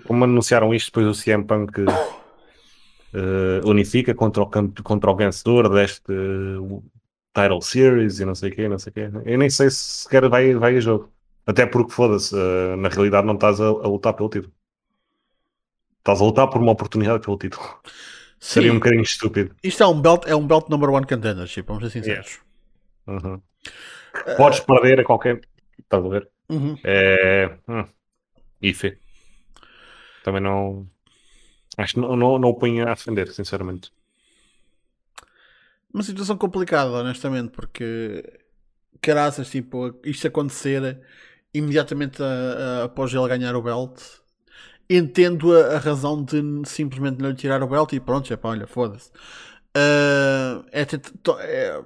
[0.04, 4.50] Como anunciaram isto depois o CM Punk uh, unifica contra o,
[4.84, 6.84] contra o vencedor deste uh,
[7.38, 9.10] Title Series e não sei o quê, não sei o quê.
[9.26, 11.14] Eu nem sei se sequer vai, vai a jogo.
[11.46, 14.52] Até porque, foda-se, uh, na realidade não estás a, a, lutar pelo título.
[16.00, 17.64] Estás a lutar por uma oportunidade pelo título.
[17.64, 17.92] Sim.
[18.40, 19.56] Seria um bocadinho estúpido.
[19.64, 22.40] Isto é um belt, é um belt number one contendership, vamos ser sinceros.
[23.08, 23.28] Yeah.
[23.28, 23.36] Uhum.
[23.36, 24.36] Uh...
[24.36, 25.42] Podes perder a qualquer.
[25.80, 26.28] Estás a ver?
[26.50, 26.78] Uhum.
[26.84, 27.56] É.
[27.68, 27.86] Hum.
[28.62, 28.98] Ife.
[30.24, 30.88] Também não.
[31.78, 33.92] Acho que não, não, não o ponho a defender, sinceramente.
[35.98, 38.24] Uma situação complicada, honestamente, porque
[39.02, 41.02] caraças, tipo, isto acontecer
[41.52, 44.00] imediatamente a, a, após ele ganhar o belt,
[44.88, 48.50] entendo a, a, razão de simplesmente não lhe tirar o belt e pronto, é pá,
[48.50, 49.10] olha, foda-se.
[49.76, 51.84] Uh, é, é,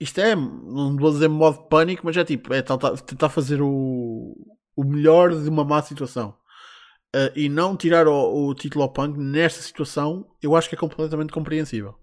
[0.00, 4.34] isto é, não vou dizer modo pânico, mas é tipo, é tentar fazer o,
[4.74, 6.30] o melhor de uma má situação
[7.14, 10.78] uh, e não tirar o, o, título ao Punk nesta situação, eu acho que é
[10.78, 12.00] completamente compreensível.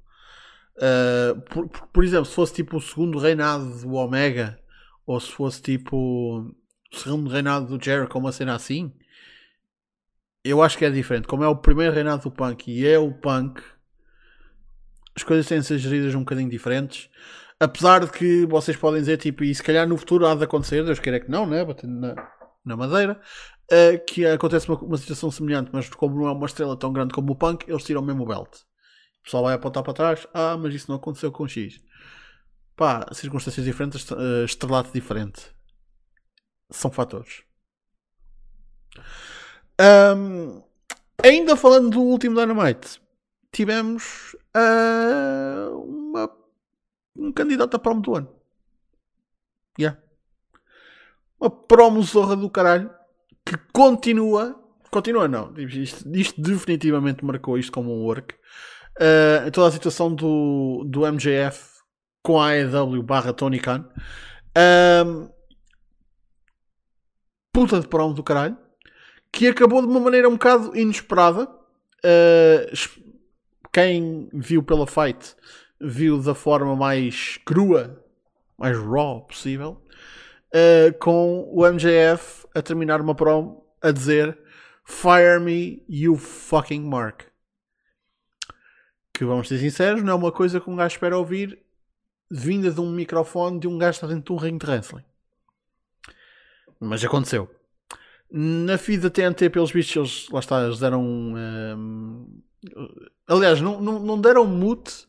[0.82, 4.60] Uh, por, por, exemplo, se fosse tipo o segundo reinado do Omega,
[5.06, 8.94] ou se fosse tipo o segundo reinado do Jericho, uma cena assim,
[10.44, 11.28] eu acho que é diferente.
[11.28, 13.62] Como é o primeiro reinado do Punk e é o Punk,
[15.16, 17.10] as coisas têm de ser geridas um bocadinho diferentes.
[17.60, 20.84] Apesar de que vocês podem dizer, tipo, e se calhar no futuro há de acontecer,
[20.84, 21.66] Deus queira que não, né?
[21.66, 22.16] Batendo na,
[22.64, 23.20] na madeira
[23.72, 27.14] uh, que acontece uma, uma, situação semelhante, mas como não é uma estrela tão grande
[27.14, 28.69] como o Punk, eles tiram mesmo o belt.
[29.30, 31.80] Pessoal vai apontar para trás, ah, mas isso não aconteceu com X.
[32.76, 35.56] Pá, circunstâncias diferentes, uh, estrelato diferente.
[36.72, 37.44] São fatores.
[39.80, 40.64] Um,
[41.24, 43.00] ainda falando do último Dynamite,
[43.52, 46.36] tivemos uh, uma,
[47.16, 48.36] um candidato a promo do ano.
[49.80, 50.02] Yeah.
[51.40, 52.90] Uma promo zorra do caralho
[53.46, 54.60] que continua.
[54.90, 55.54] Continua, não.
[55.56, 58.34] Isto, isto definitivamente marcou isto como um work.
[59.00, 61.80] Uh, toda a situação do, do MJF
[62.22, 63.90] com a AEW barra Tony Khan.
[65.06, 65.30] Um,
[67.54, 68.58] puta de promo do caralho.
[69.32, 71.48] Que acabou de uma maneira um bocado inesperada.
[72.04, 73.00] Uh,
[73.72, 75.36] quem viu pela fight
[75.80, 78.04] viu da forma mais crua,
[78.58, 79.82] mais raw possível
[80.54, 84.38] uh, com o MJF a terminar uma promo a dizer
[84.84, 87.29] Fire me, you fucking Mark.
[89.20, 91.60] Que vamos ser sinceros, não é uma coisa que um gajo espera ouvir
[92.32, 95.04] vinda de um microfone de um gajo que está dentro de um ringue de wrestling.
[96.80, 97.50] Mas aconteceu.
[98.32, 101.04] Na feed da TNT, pelos bichos, eles, lá está, eles deram.
[101.04, 102.42] Um,
[103.28, 105.06] aliás, não, não, não deram mute,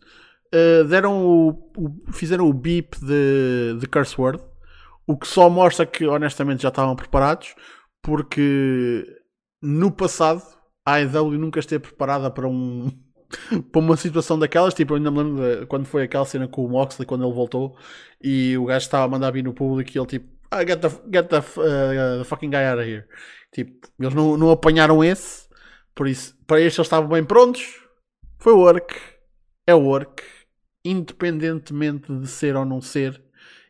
[0.52, 4.42] uh, deram o, o, fizeram o beep de, de Curse Word
[5.06, 7.54] o que só mostra que honestamente já estavam preparados,
[8.00, 9.04] porque
[9.60, 10.42] no passado
[10.84, 12.90] a AEW nunca esteve preparada para um
[13.70, 16.64] para uma situação daquelas, tipo, eu ainda me lembro de, quando foi aquela cena com
[16.64, 17.76] o Moxley quando ele voltou
[18.22, 20.88] e o gajo estava a mandar vir no público e ele tipo, ah, get the,
[21.12, 23.04] get the, uh, the fucking guy out of here.
[23.52, 25.48] Tipo, eles não, não apanharam esse,
[25.94, 27.80] por isso, para este eles estavam bem prontos.
[28.38, 28.96] Foi work,
[29.66, 30.22] é work,
[30.84, 33.22] independentemente de ser ou não ser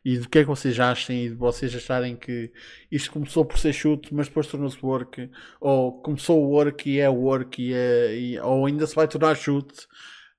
[0.05, 2.51] e do que é que vocês acham e de vocês acharem que
[2.91, 7.09] isto começou por ser chute, mas depois tornou-se work, ou começou o work e é
[7.09, 9.87] work, e é, e, ou ainda se vai tornar chute.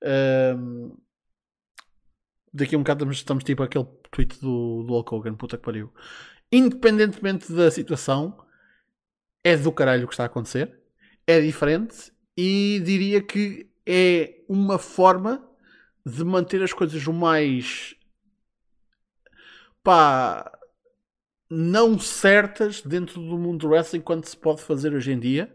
[0.02, 0.96] Um,
[2.52, 5.64] daqui a um bocado estamos, estamos tipo aquele tweet do, do Hulk Hogan, puta que
[5.64, 5.92] pariu.
[6.50, 8.36] Independentemente da situação,
[9.44, 10.76] é do caralho o que está a acontecer,
[11.26, 15.48] é diferente e diria que é uma forma
[16.04, 17.94] de manter as coisas o mais
[19.82, 20.50] pá,
[21.50, 25.52] não certas dentro do mundo do wrestling quanto se pode fazer hoje em dia.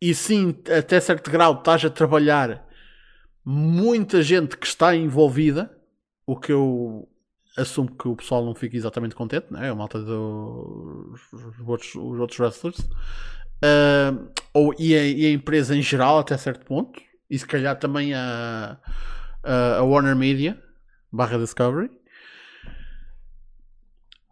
[0.00, 2.66] E sim, até certo grau, estás a trabalhar
[3.44, 5.70] muita gente que está envolvida,
[6.26, 7.08] o que eu
[7.56, 9.70] assumo que o pessoal não fica exatamente contente, né?
[9.70, 12.78] a malta dos os outros, os outros wrestlers.
[13.64, 17.00] Uh, ou, e a, e, a, empresa em geral, até certo ponto.
[17.30, 18.78] E se calhar também a,
[19.42, 20.60] a, a Warner Media
[21.10, 21.90] barra Discovery.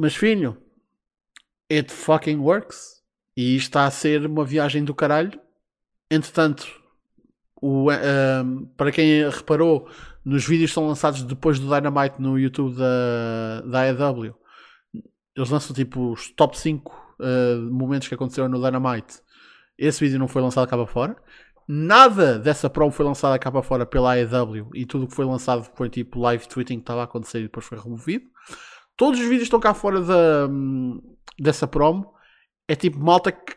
[0.03, 0.59] Mas filho,
[1.71, 3.01] it fucking works.
[3.37, 5.41] E está a ser uma viagem do caralho.
[6.11, 6.67] Entretanto,
[7.55, 9.89] o, uh, para quem reparou,
[10.25, 14.35] nos vídeos que são lançados depois do Dynamite no YouTube da, da AEW,
[15.37, 19.21] eles lançam tipo os top 5 uh, eh, momentos que aconteceram no Dynamite.
[19.79, 21.17] Esse vídeo não foi lançado cá para fora.
[21.69, 25.25] Nada dessa promo foi lançada cá para fora pela AEW e tudo o que foi
[25.25, 28.25] lançado foi tipo live tweeting que estava a acontecer e depois foi removido.
[28.97, 30.49] Todos os vídeos estão cá fora da,
[31.39, 32.13] dessa promo.
[32.69, 33.57] É tipo malta que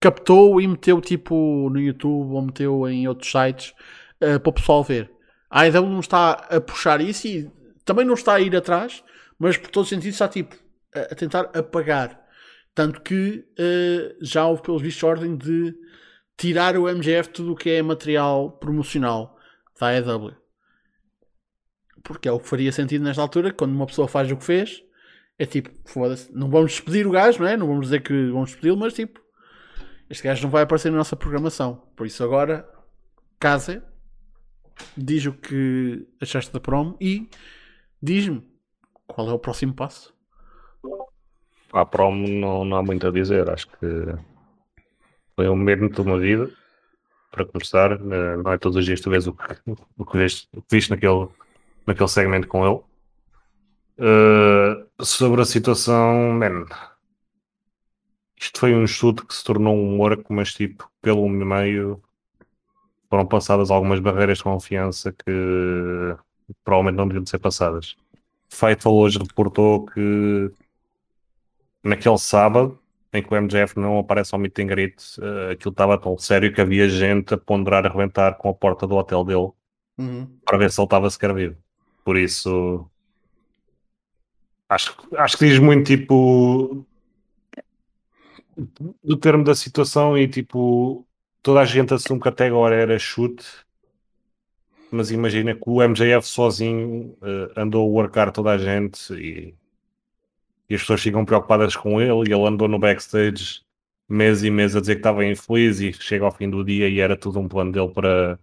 [0.00, 3.72] captou e meteu tipo no YouTube ou meteu em outros sites
[4.20, 5.10] uh, para o pessoal ver.
[5.48, 7.50] A AEW não está a puxar isso e
[7.84, 9.04] também não está a ir atrás,
[9.38, 10.56] mas por todos os sentidos está tipo
[10.94, 12.20] a, a tentar apagar.
[12.74, 15.74] Tanto que uh, já houve pelos vistos ordem de
[16.36, 19.38] tirar o MGF tudo o que é material promocional
[19.78, 20.41] da AEW.
[22.02, 24.82] Porque é o que faria sentido nesta altura, quando uma pessoa faz o que fez,
[25.38, 27.56] é tipo, foda-se, não vamos despedir o gajo, não é?
[27.56, 29.20] Não vamos dizer que vamos despedi-lo, mas tipo,
[30.10, 31.82] este gajo não vai aparecer na nossa programação.
[31.96, 32.68] Por isso agora,
[33.38, 33.84] casa,
[34.96, 37.28] diz o que achaste da promo e
[38.02, 38.46] diz-me
[39.06, 40.12] qual é o próximo passo.
[41.72, 43.86] A promo não, não há muito a dizer, acho que
[45.34, 46.50] foi um momento de uma vida,
[47.32, 47.92] para começar.
[47.92, 49.44] Eh, não é todos os dias tu vês o que,
[49.96, 51.26] o que, vês, o que viste naquele,
[51.86, 52.80] naquele segmento com ele.
[53.98, 56.66] Uh, sobre a situação, man,
[58.38, 62.02] isto foi um chute que se tornou um work, mas tipo, pelo meio
[63.08, 66.16] foram passadas algumas barreiras de confiança que
[66.64, 67.94] provavelmente não deviam ser passadas.
[68.48, 70.50] Fightful hoje reportou que
[71.84, 72.78] naquele sábado
[73.12, 76.52] em que o MJF não aparece ao meet and greet, uh, aquilo estava tão sério
[76.52, 79.50] que havia gente a ponderar arrebentar com a porta do hotel dele
[79.98, 80.26] uhum.
[80.44, 81.56] para ver se ele estava sequer vivo.
[82.04, 82.88] Por isso,
[84.68, 86.84] acho, acho que diz muito tipo
[89.02, 91.06] do termo da situação e tipo
[91.42, 93.44] toda a gente assume que até agora era chute,
[94.90, 99.54] mas imagina que o MJF sozinho uh, andou a workar toda a gente e
[100.72, 103.60] e as pessoas ficam preocupadas com ele e ele andou no backstage
[104.08, 106.98] meses e meses a dizer que estava infeliz e chega ao fim do dia e
[106.98, 108.38] era tudo um plano dele para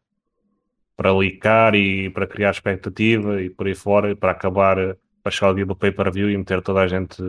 [1.00, 4.76] para licar e para criar expectativa e por aí fora, para acabar,
[5.24, 7.24] para chegar ao dia do pay-per-view e meter toda a gente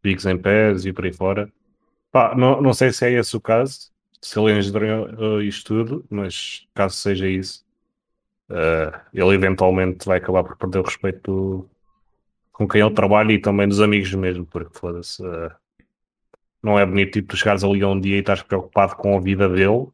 [0.00, 1.52] bigs em pés e por aí fora.
[2.12, 3.90] Pá, não, não sei se é esse o caso,
[4.22, 7.66] se ele engendrou isto tudo, mas caso seja isso,
[8.48, 11.70] uh, ele eventualmente vai acabar por perder o respeito do,
[12.52, 15.20] com quem ele trabalha e também dos amigos mesmo, porque foda-se.
[15.20, 15.50] Uh,
[16.62, 19.48] não é bonito tipo, tu chegares ali um dia e estás preocupado com a vida
[19.48, 19.88] dele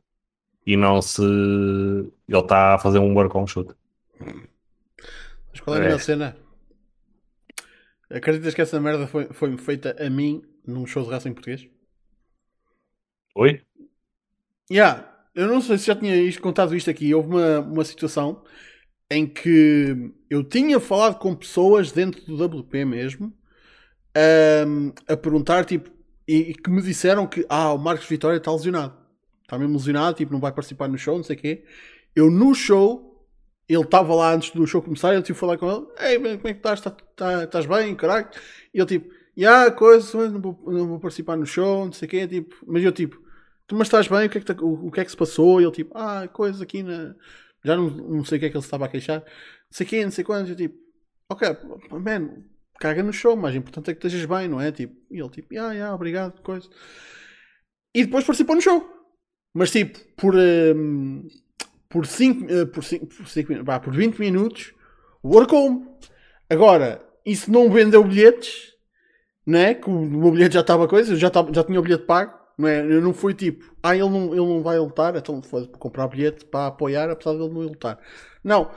[0.71, 3.75] e não se ele está a fazer um work on shoot.
[4.21, 5.99] Mas qual é a minha é.
[5.99, 6.37] cena?
[8.09, 11.67] Acreditas que essa merda foi, foi feita a mim num show de wrestling português?
[13.35, 13.61] Oi?
[14.71, 17.13] Yeah, eu não sei se já tinha contado isto aqui.
[17.13, 18.45] Houve uma, uma situação
[19.11, 23.37] em que eu tinha falado com pessoas dentro do WP mesmo
[24.69, 25.91] um, a perguntar tipo
[26.29, 29.00] e, e, que me disseram que ah, o Marcos Vitória está lesionado
[29.51, 31.65] está mesmo lesionado, tipo, não vai participar no show, não sei o quê
[32.15, 33.29] eu no show
[33.69, 36.49] ele estava lá antes do show começar eu tive que falar com ele ei, como
[36.49, 36.81] é que estás?
[36.81, 38.29] Tá, tá, estás bem, caralho?
[38.75, 42.11] e ele tipo, yeah, coisa, não vou, não vou participar no show, não sei o
[42.11, 43.21] quê tipo, mas eu tipo,
[43.67, 45.17] tu mas estás bem, o que é que, tá, o, o que, é que se
[45.17, 45.61] passou?
[45.61, 47.15] e ele tipo, ah, coisa aqui na
[47.65, 49.21] já não, não sei o que é que ele estava a queixar.
[49.21, 49.27] Não
[49.71, 50.51] sei quem, não sei quantos.
[50.51, 50.77] Eu tipo,
[51.29, 51.49] ok,
[51.91, 52.43] man,
[52.79, 54.73] caga no show, mas o importante é que estejas bem, não é?
[54.73, 56.69] Tipo, e ele tipo, ah, yeah, obrigado, coisa.
[57.95, 59.00] E depois participou no show.
[59.55, 61.27] Mas tipo, por, um,
[61.89, 64.73] por 5 uh, por, cinco, por, bah, por 20 minutos,
[65.25, 65.87] work-home.
[66.49, 68.73] Agora, isso não vendeu bilhetes,
[69.47, 69.75] né?
[69.75, 72.39] Que o meu bilhete já estava coisa, já, tava, já tinha o bilhete pago.
[72.57, 72.81] Não é?
[72.81, 76.45] Eu não fui tipo, ah, ele não, ele não vai lutar, então foi comprar bilhete
[76.45, 77.99] para apoiar, apesar de ele não lutar.
[78.45, 78.71] Não.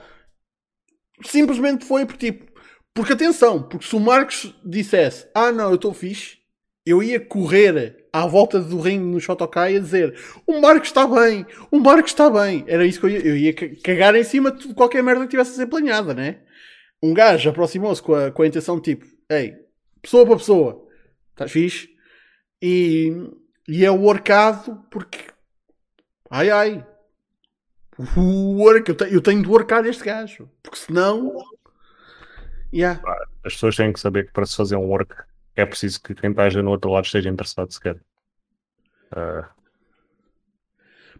[1.22, 2.50] Simplesmente foi por tipo,
[2.94, 6.38] porque atenção, porque se o Marcos dissesse, ah não, eu estou fixe,
[6.86, 11.44] eu ia correr à volta do ringue no Shotokai a dizer o Marcos está bem,
[11.68, 12.64] o Marcos está bem.
[12.68, 13.52] Era isso que eu ia, eu ia
[13.82, 16.38] cagar em cima de qualquer merda que tivesse a ser planeada, né?
[17.02, 19.56] Um gajo aproximou-se com a, com a intenção de tipo, ei,
[20.00, 20.86] pessoa para pessoa,
[21.32, 21.88] estás fixe?
[22.62, 23.12] E
[23.66, 25.18] e é workado porque.
[26.30, 26.86] Ai ai.
[28.16, 30.48] O work, eu, tenho, eu tenho de workar este gajo.
[30.62, 31.36] Porque senão.
[32.72, 33.00] Yeah.
[33.44, 35.14] as pessoas têm que saber que para se fazer um work
[35.56, 37.96] é preciso que quem esteja no outro lado esteja interessado sequer.
[39.12, 39.46] Uh,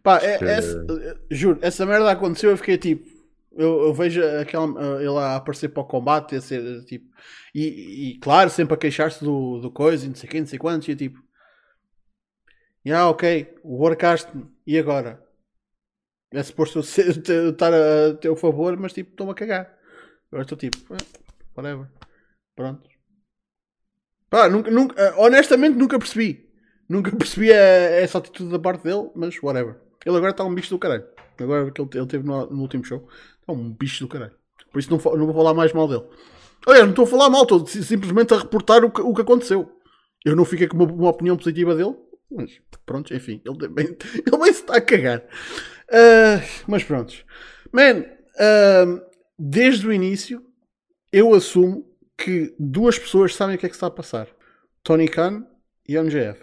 [0.03, 3.09] Pá, é, é, juro, essa merda aconteceu, eu fiquei tipo,
[3.53, 7.09] eu, eu vejo aquela, ele a aparecer para o combate, a ser tipo,
[7.55, 10.89] e, e claro, sempre a queixar-se do, do coisa, não sei quem, não sei quantos,
[10.89, 11.18] e tipo,
[12.85, 14.28] yeah, ok, o workast,
[14.66, 15.24] e agora?
[16.30, 16.82] É suposto eu
[17.51, 19.78] estar a teu favor, mas tipo, estou-me a cagar.
[20.28, 20.99] Agora estou tipo, eh,
[21.57, 21.89] whatever.
[22.57, 22.93] Pronto.
[24.51, 26.49] Nunca, nunca, eh, honestamente nunca percebi.
[26.89, 29.76] Nunca percebi a, essa atitude da parte dele, mas whatever.
[30.05, 31.05] Ele agora está um bicho do caralho.
[31.39, 33.09] Agora que ele, ele teve no, no, último show,
[33.41, 34.35] está um bicho do caralho.
[34.72, 36.05] Por isso não, não vou falar mais mal dele.
[36.66, 39.70] Olha, não estou a falar mal, estou simplesmente a reportar o que, o que aconteceu.
[40.24, 41.95] Eu não fiquei com uma, uma opinião positiva dele,
[42.30, 42.51] mas
[42.87, 43.87] pronto, enfim, ele bem,
[44.26, 45.20] ele bem se está a cagar.
[45.89, 47.14] Uh, mas pronto.
[47.72, 49.01] Man, uh,
[49.39, 50.43] desde o início,
[51.12, 54.28] eu assumo que duas pessoas sabem o que é que está a passar:
[54.82, 55.46] Tony Khan
[55.88, 56.42] e MJF.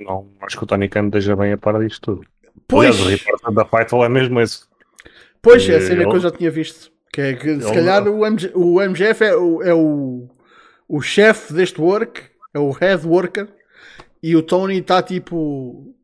[0.00, 2.26] Não, acho que o Tony Khan esteja bem a par disto tudo.
[2.68, 3.00] Pois.
[3.00, 4.64] Aliás, o repórter da Fightful é mesmo esse.
[5.40, 6.10] Pois, é a cena ele...
[6.10, 6.90] que eu já tinha visto.
[7.12, 10.28] Que é que se calhar o, MG, o MGF é o, é o,
[10.86, 13.48] o chefe deste work, é o head worker,
[14.22, 15.94] e o Tony está tipo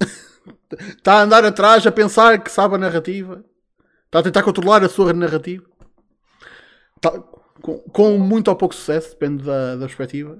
[0.96, 3.44] Está a andar atrás a pensar que sabe a narrativa.
[4.06, 5.64] Está a tentar controlar a sua narrativa.
[6.96, 7.22] Está,
[7.60, 10.38] com, com, muito ou pouco sucesso, depende da, da perspectiva.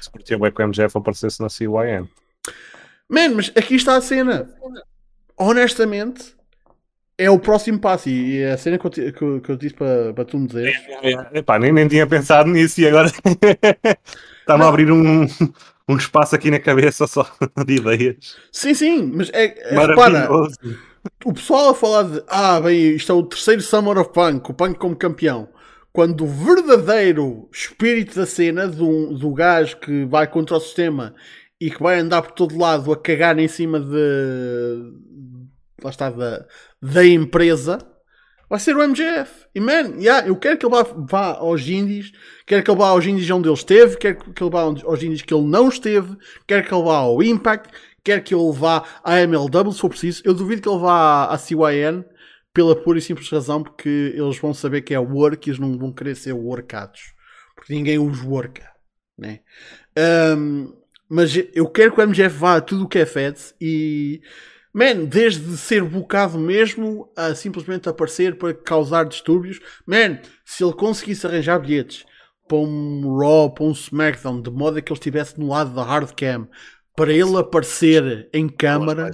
[0.00, 2.08] Se curtia bem que o MJF aparecesse na CYN.
[3.08, 4.48] Man, mas aqui está a cena.
[5.36, 6.34] Honestamente,
[7.16, 8.08] é o próximo passo.
[8.08, 10.74] E é a cena que eu, que, que eu disse para, para tu me dizer.
[11.02, 11.38] É, é, é.
[11.38, 13.08] Epá, nem, nem tinha pensado nisso e agora
[14.40, 15.26] está-me a abrir um,
[15.88, 17.30] um espaço aqui na cabeça só
[17.66, 18.36] de ideias.
[18.50, 20.28] Sim, sim, mas é, é repara,
[21.24, 24.54] o pessoal a falar de ah, bem, isto é o terceiro Summer of Punk, o
[24.54, 25.48] Punk como campeão.
[25.92, 31.14] Quando o verdadeiro espírito da cena do, do gajo que vai contra o sistema
[31.60, 34.92] e que vai andar por todo lado a cagar em cima de
[35.82, 36.46] lá está, da,
[36.80, 37.78] da empresa
[38.48, 39.46] vai ser o MJF.
[39.54, 42.12] E man, yeah, eu quero que ele vá, vá aos indies,
[42.46, 45.22] quero que ele vá aos indies onde ele esteve, quero que ele vá aos indies
[45.22, 46.16] que ele não esteve,
[46.46, 47.70] quero que ele vá ao Impact,
[48.04, 50.22] quero que ele vá à MLW se for preciso.
[50.24, 52.04] Eu duvido que ele vá à CYN
[52.52, 55.78] pela pura e simples razão porque eles vão saber que é work e eles não
[55.78, 57.14] vão querer ser workados.
[57.54, 58.70] Porque ninguém os worka.
[59.16, 59.40] Né?
[60.36, 60.74] Um,
[61.08, 64.22] mas eu quero que o MJF vá a tudo o que é Feds e
[64.72, 69.60] Man, desde ser bocado mesmo a simplesmente aparecer para causar distúrbios.
[69.86, 72.06] Man, se ele conseguisse arranjar bilhetes
[72.48, 75.84] para um Raw, para um SmackDown, de modo a que ele estivesse no lado da
[75.84, 76.48] hardcam,
[76.96, 79.10] para ele aparecer em câmara.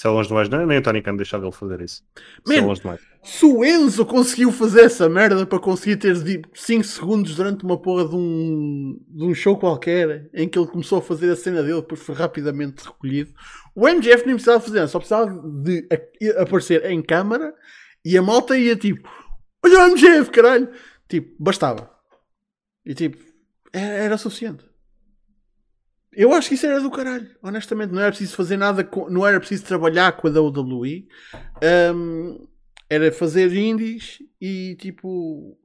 [0.00, 2.02] Se é longe demais, não, nem o Tony Khan deixar dele fazer isso.
[2.46, 3.02] Se é longe demais.
[3.22, 6.16] Se o Enzo conseguiu fazer essa merda para conseguir ter
[6.54, 11.00] 5 segundos durante uma porra de um, de um show qualquer em que ele começou
[11.00, 13.34] a fazer a cena dele, depois foi rapidamente recolhido.
[13.74, 15.86] O MGF nem precisava fazer, só precisava de
[16.38, 17.54] aparecer em câmara
[18.02, 19.06] e a malta ia tipo:
[19.62, 20.70] Olha o MGF, caralho!
[21.10, 21.90] Tipo, bastava.
[22.86, 23.22] E tipo,
[23.70, 24.64] era, era suficiente.
[26.12, 27.92] Eu acho que isso era do caralho, honestamente.
[27.92, 31.06] Não era preciso fazer nada, com, não era preciso trabalhar com a WWE.
[31.94, 32.48] Um,
[32.88, 35.56] era fazer indies e tipo.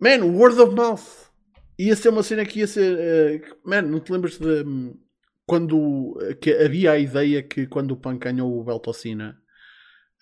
[0.00, 1.30] Man, word of mouth.
[1.78, 3.42] Ia ser uma cena que ia ser.
[3.42, 4.64] Uh, man, não te lembras de.
[4.64, 4.98] Um,
[5.46, 9.36] quando que havia a ideia que quando o Punk ganhou o belt ao Cena,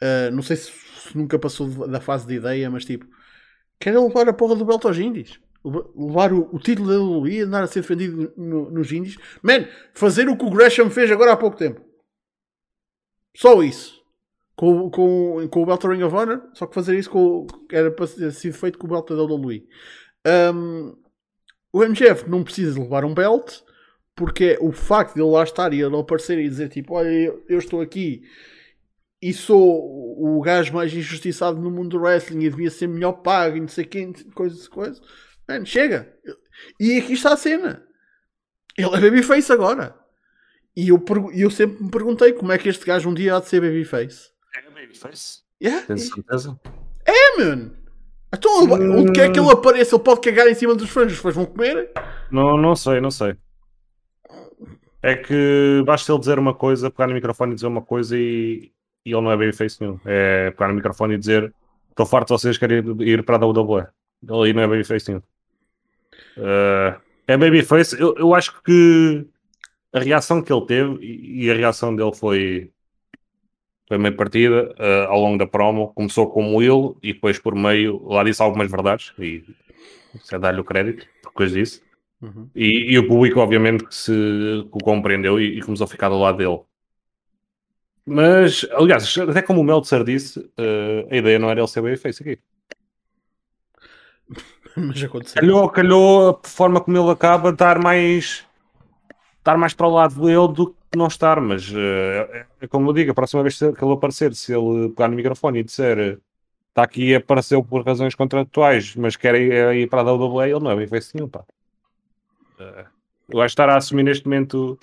[0.03, 3.07] uh, não sei se, se, nunca passou da fase de ideia, mas tipo,
[3.79, 5.39] quer levar a porra do belt aos indies.
[5.65, 9.17] Levar o, o título da WWE andar a ser defendido no, nos indies.
[9.43, 11.81] Man, fazer o que o Gresham fez agora há pouco tempo.
[13.37, 14.01] Só isso.
[14.57, 18.07] Com, com, com o Belt Ring of Honor, só que fazer isso com, era para
[18.07, 19.67] ser feito com o belt da WWE.
[20.55, 20.95] Um,
[21.73, 23.63] o MGF não precisa levar um belt
[24.15, 27.43] porque o facto de ele lá estar e ele aparecer e dizer tipo, olha, eu,
[27.49, 28.23] eu estou aqui
[29.23, 33.57] e sou o gajo mais injustiçado no mundo do wrestling e devia ser melhor pago
[33.57, 35.01] e não sei quem, coisas, coisas.
[35.51, 36.09] Mano, chega.
[36.79, 37.83] E aqui está a cena.
[38.79, 39.97] Ele é babyface agora.
[40.77, 43.49] E eu, eu sempre me perguntei como é que este gajo um dia há de
[43.49, 44.29] ser babyface.
[44.55, 45.41] É babyface?
[45.61, 45.85] Yeah.
[45.89, 46.57] Tens certeza?
[47.05, 47.77] É, mano.
[48.33, 49.01] Então, hum...
[49.01, 51.47] onde quer que ele apareça, ele pode cagar em cima dos fãs, os fãs vão
[51.47, 51.91] comer?
[52.31, 53.37] Não, não sei, não sei.
[55.03, 58.71] É que basta ele dizer uma coisa, pegar no microfone e dizer uma coisa e,
[59.05, 59.99] e ele não é babyface nenhum.
[60.05, 61.53] É pegar no microfone e dizer
[61.89, 63.89] estou farto de vocês querem ir para a WWE.
[64.23, 65.23] Ele não é babyface nenhum.
[66.37, 67.99] Uh, é babyface.
[68.01, 69.27] Eu, eu acho que
[69.93, 72.71] a reação que ele teve e a reação dele foi,
[73.89, 75.93] foi meio partida uh, ao longo da promo.
[75.95, 79.45] Começou como ele e depois por meio lá disse algumas verdades e
[80.15, 81.83] Isso é dar-lhe o crédito, por coisa disso.
[82.21, 82.51] Uhum.
[82.55, 86.09] E, e o público, obviamente, que se que o compreendeu e, e começou a ficar
[86.09, 86.61] do lado dele.
[88.05, 92.23] Mas, aliás, até como o Meltzer disse, uh, a ideia não era ele ser feito
[92.23, 92.39] aqui.
[94.89, 95.41] Mas aconteceu.
[95.41, 98.47] Calhou, calhou a forma como ele acaba dar mais
[99.39, 102.91] estar mais para o lado dele do que não estar, mas uh, é, é, como
[102.91, 106.19] eu digo, a próxima vez que ele aparecer, se ele pegar no microfone e disser
[106.69, 110.61] está aqui e apareceu por razões contratuais, mas quer ir, ir para a WWE, ele
[110.61, 111.45] não é bem feito nenhum, pá.
[112.59, 112.87] Uh,
[113.29, 114.79] eu acho que estar a assumir neste momento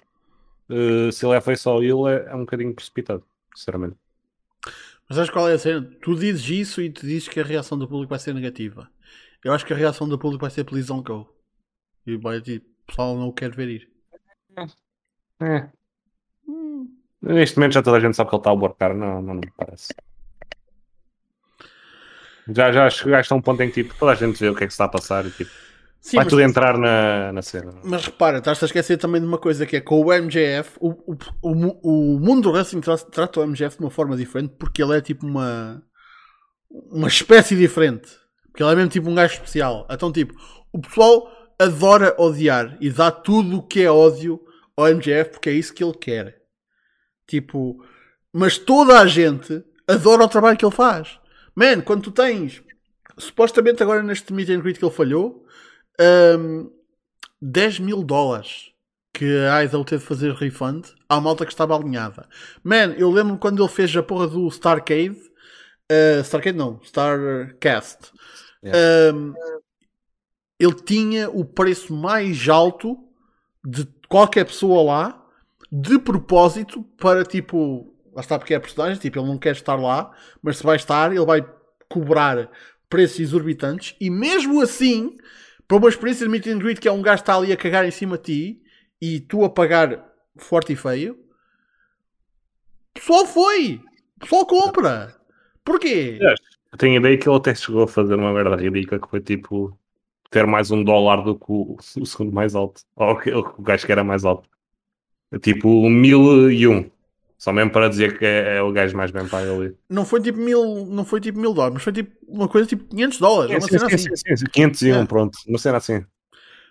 [0.70, 3.24] uh, se ele é feito só ele é, é um bocadinho precipitado,
[3.56, 3.96] sinceramente.
[5.08, 5.90] Mas sabes qual é a cena?
[6.02, 8.90] Tu dizes isso e tu dizes que a reação do público vai ser negativa.
[9.48, 11.26] Eu acho que a reação do público vai ser please don't go.
[12.06, 13.90] E vai tipo, o pessoal não quer ver ir.
[15.40, 15.70] É.
[16.46, 16.94] Hum.
[17.22, 19.50] Neste momento já toda a gente sabe que ele está a workar, não, não me
[19.56, 19.94] parece.
[22.50, 24.66] Já, já chegaste a um ponto em que tipo, toda a gente vê o que
[24.66, 25.52] é que se está a passar e tipo,
[26.02, 27.72] Sim, vai tudo entrar na, na cena.
[27.86, 30.90] Mas repara, estás a esquecer também de uma coisa que é com o MJF, o,
[30.90, 34.98] o, o, o mundo do wrestling trata o MJF de uma forma diferente porque ele
[34.98, 35.82] é tipo uma
[36.70, 38.27] uma espécie diferente.
[38.58, 39.86] Porque ele é mesmo tipo um gajo especial.
[39.88, 40.34] Então, tipo,
[40.74, 44.42] o pessoal adora odiar e dá tudo o que é ódio
[44.76, 46.42] ao MJF porque é isso que ele quer.
[47.28, 47.86] Tipo,
[48.34, 51.20] mas toda a gente adora o trabalho que ele faz.
[51.56, 52.64] Man, quando tu tens,
[53.16, 55.46] supostamente agora neste meet and greet que ele falhou,
[56.40, 56.72] um,
[57.40, 58.72] 10 mil dólares
[59.14, 62.28] que a Idol teve de fazer refund à malta que estava alinhada.
[62.64, 65.22] Man, eu lembro quando ele fez a porra do Starcade,
[65.92, 68.18] uh, Starcade não, Starcast.
[68.68, 69.18] Yeah.
[69.18, 69.34] Um,
[70.60, 72.98] ele tinha o preço mais alto
[73.64, 75.26] de qualquer pessoa lá,
[75.72, 77.94] de propósito, para tipo.
[78.14, 80.12] Lá está porque é a personagem, tipo, ele não quer estar lá,
[80.42, 81.48] mas se vai estar, ele vai
[81.88, 82.50] cobrar
[82.90, 85.16] preços exorbitantes e mesmo assim,
[85.68, 87.58] para uma experiência de meet and greet que é um gajo que está ali a
[87.58, 88.62] cagar em cima de ti
[89.00, 90.04] e tu a pagar
[90.38, 91.20] forte e feio,
[92.94, 93.82] pessoal foi,
[94.20, 95.16] pessoal compra.
[95.64, 96.18] Porquê?
[96.78, 99.20] Eu tenho a ideia que ele até chegou a fazer uma merda ridícula que foi
[99.20, 99.76] tipo
[100.30, 102.82] ter mais um dólar do que o, o segundo mais alto.
[102.96, 104.48] Ou o, gajo que era mais alto.
[105.42, 106.88] Tipo, mil e um.
[107.36, 109.76] Só mesmo para dizer que é, é o gajo mais bem pago ali.
[109.90, 112.84] Não foi tipo mil, não foi tipo mil dólares, mas foi tipo uma coisa tipo
[112.84, 113.50] 500 dólares.
[113.50, 114.16] Sim, uma sim, cena sim, assim.
[114.16, 115.06] sim, sim, 501, é.
[115.08, 115.40] pronto.
[115.48, 116.06] Uma cena assim.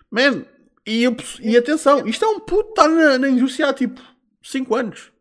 [0.09, 0.45] Man,
[0.85, 1.03] e,
[1.41, 4.01] e atenção, isto é um puto está na, na indústria há tipo
[4.41, 5.11] 5 anos.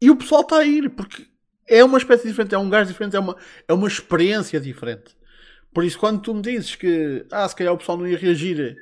[0.00, 1.33] E o pessoal está a ir, porque
[1.66, 3.36] é uma espécie diferente, é um gajo diferente, é uma,
[3.66, 5.16] é uma experiência diferente.
[5.72, 8.76] Por isso, quando tu me dizes que ah, se calhar o pessoal não ia reagir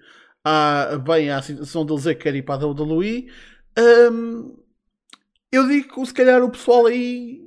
[0.44, 3.30] à, bem à situação de dizer que quer ir para a WWE,
[3.78, 4.58] hum,
[5.50, 7.40] eu digo que se calhar o pessoal aí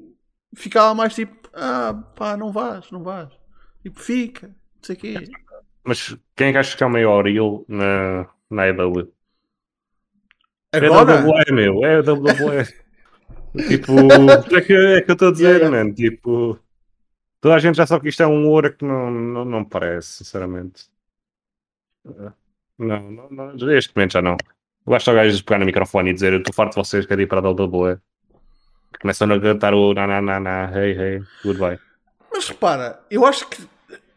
[0.56, 3.30] ficava mais tipo, ah pá, não vais, não vais.
[3.84, 5.30] Tipo, fica, não sei o quê.
[5.84, 9.14] Mas quem é que achas que é o maior ele na, na EW?
[10.72, 11.12] Agora?
[11.12, 12.68] É a WWE, meu, é a WWE.
[13.68, 13.94] tipo,
[14.56, 15.84] é que, é que eu estou a dizer, yeah, yeah.
[15.84, 16.60] man, tipo
[17.46, 20.24] Toda a gente já sabe que isto é um ouro que não, não, não parece,
[20.24, 20.86] sinceramente.
[22.04, 22.34] Não,
[23.12, 24.36] não, não, neste momento já não.
[24.84, 27.28] Basta o gajo pegar no microfone e dizer eu estou farto de vocês, quero ir
[27.28, 28.00] para a WWE.
[29.00, 31.78] Começam a cantar o na na na na, hey hey, goodbye.
[32.34, 33.62] Mas repara, eu acho que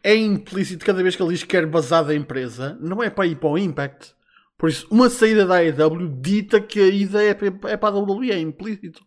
[0.03, 3.26] é implícito cada vez que ele diz que quer basar da empresa, não é para
[3.26, 4.14] ir para o Impact.
[4.57, 7.36] Por isso, uma saída da AEW dita que a ida é,
[7.66, 9.07] é para a WWE, é implícito.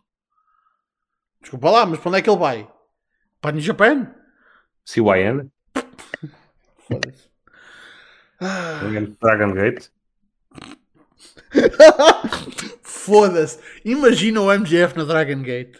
[1.42, 2.68] Desculpa lá, mas para onde é que ele vai?
[3.40, 4.14] Para New Japan?
[4.84, 5.50] CYN?
[6.88, 7.30] Foda-se.
[9.20, 9.88] Dragon Gate?
[12.82, 13.58] Foda-se.
[13.84, 15.78] Imagina o MGF na Dragon Gate.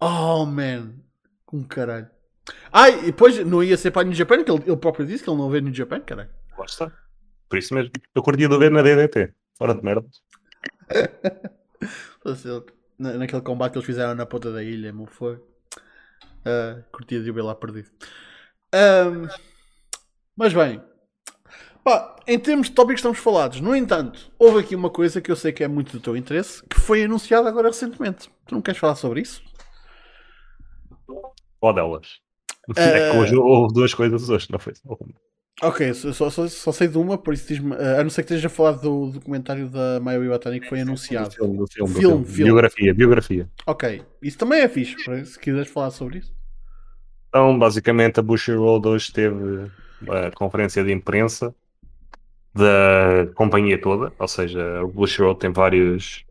[0.00, 0.94] Oh, man.
[1.44, 2.08] Com caralho.
[2.72, 5.30] Ai, e depois não ia ser para New Japan, que ele, ele próprio disse que
[5.30, 6.30] ele não vê New Japan, caralho.
[6.56, 6.92] Gosta.
[7.48, 7.92] Por isso mesmo.
[8.14, 9.32] Eu curtia de ver na DDT.
[9.56, 10.06] Fora de merda.
[12.98, 15.36] Naquele combate que eles fizeram na ponta da ilha, meu foi.
[15.36, 17.88] Uh, curtia de o ver lá perdido.
[18.74, 19.28] Um,
[20.36, 20.82] mas bem,
[21.84, 23.60] pá, em termos de tópicos estamos falados.
[23.60, 26.62] No entanto, houve aqui uma coisa que eu sei que é muito do teu interesse,
[26.66, 28.30] que foi anunciada agora recentemente.
[28.46, 29.42] Tu não queres falar sobre isso?
[31.60, 32.18] Qual delas?
[32.68, 32.74] Uh...
[32.78, 35.14] É que hoje houve duas coisas hoje, não foi só uma.
[35.60, 37.72] Ok, só, só, só, sei de uma, por isso diz-me.
[37.72, 40.80] Uh, a não ser que esteja a falar do documentário da Maio Iwatani que foi
[40.80, 41.30] anunciado.
[41.30, 42.24] Do filme, do filme, filme, filme.
[42.24, 43.48] filme, Biografia, biografia.
[43.66, 44.94] Ok, isso também é fixe,
[45.24, 46.32] se quiseres falar sobre isso.
[47.28, 49.70] Então, basicamente, a Bushiroad hoje teve
[50.08, 51.52] a conferência de imprensa
[52.54, 56.24] da companhia toda, ou seja, o Bushiroad tem vários,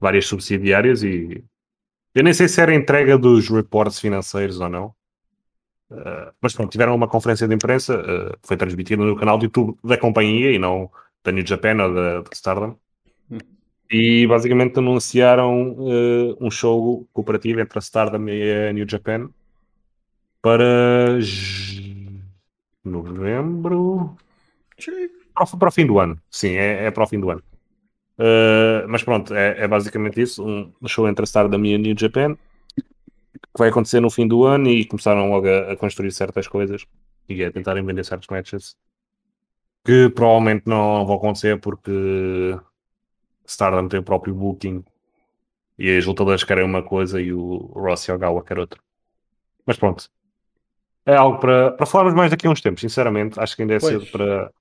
[0.00, 1.44] várias subsidiárias e
[2.14, 4.94] eu nem sei se era entrega dos reportes financeiros ou não.
[5.90, 9.76] Uh, mas pronto, tiveram uma conferência de imprensa, uh, foi transmitida no canal do YouTube
[9.82, 10.88] da companhia e não
[11.24, 12.76] da New Japan ou da, da Stardom.
[13.28, 13.38] Hum.
[13.90, 19.28] E basicamente anunciaram uh, um show cooperativo entre a Stardom e a New Japan
[20.40, 21.18] para
[22.84, 24.16] novembro.
[25.34, 27.42] Para, para o fim do ano, sim, é, é para o fim do ano.
[28.88, 32.36] Mas pronto, é, é, basicamente isso: um show entre a Stardom e a New Japan
[33.54, 36.86] que vai acontecer no fim do ano e começaram logo a, a construir certas coisas
[37.28, 38.76] e a tentarem vender certos matches
[39.84, 42.58] que provavelmente não vão acontecer porque
[43.46, 44.84] Stardom tem o próprio booking
[45.78, 48.78] e as lutadoras querem uma coisa e o Ross Ogawa quer outra.
[49.64, 50.10] Mas pronto.
[51.06, 53.40] É algo para, para falarmos mais daqui a uns tempos, sinceramente.
[53.40, 53.92] Acho que ainda é pois.
[53.92, 54.52] cedo para,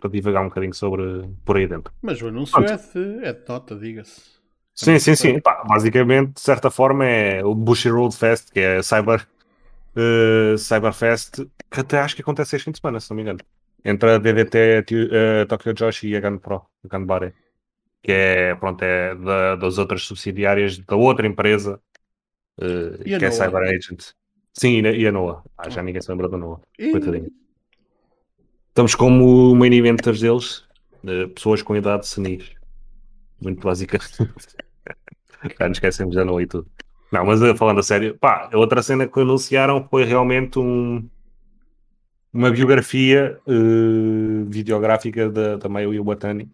[0.00, 1.92] para divagar um bocadinho sobre por aí dentro.
[2.02, 4.37] Mas o anúncio é de, é de nota, diga-se.
[4.78, 5.40] Sim, sim, sim.
[5.40, 9.26] Pá, basicamente, de certa forma, é o Bushy Road Fest, que é Cyber,
[9.96, 13.40] uh, Cyberfest, que até acho que acontece este fim de semana, se não me engano.
[13.84, 17.34] Entre a DDT, uh, Tokyo Joshi e a Gun Pro, a Gunbare.
[18.00, 21.80] Que é, pronto, é da, das outras subsidiárias da outra empresa,
[22.58, 24.12] uh, que é Cyber Agent.
[24.52, 25.42] Sim, e a Noah.
[25.58, 26.60] Ah, já ninguém se lembra da Noah.
[26.78, 26.92] E...
[26.92, 27.32] Coitadinho.
[28.68, 30.64] Estamos como main eventers deles,
[31.34, 32.52] pessoas com idade senis.
[33.40, 34.18] Muito basicamente.
[35.58, 36.68] Já nos esquecemos da Noah e tudo.
[37.12, 41.08] Não, mas eh, falando a sério, pá, a outra cena que anunciaram foi realmente um,
[42.32, 46.50] uma biografia uh, videográfica da, da Mayu Iwatani,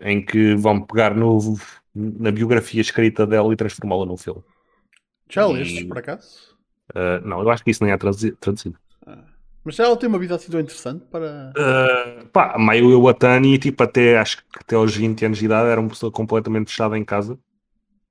[0.00, 1.38] em que vão pegar no,
[1.94, 4.42] na biografia escrita dela e transformá-la num filme.
[5.28, 6.56] Já leste, por acaso?
[6.90, 8.78] Uh, não, eu acho que isso nem é traduzido.
[9.06, 9.24] Ah.
[9.62, 11.52] Mas ela tem uma vida assim tão interessante para.
[11.54, 15.80] Uh, pá, Mayu Iwatani, tipo, até acho que até aos 20 anos de idade era
[15.80, 17.38] uma pessoa completamente fechada em casa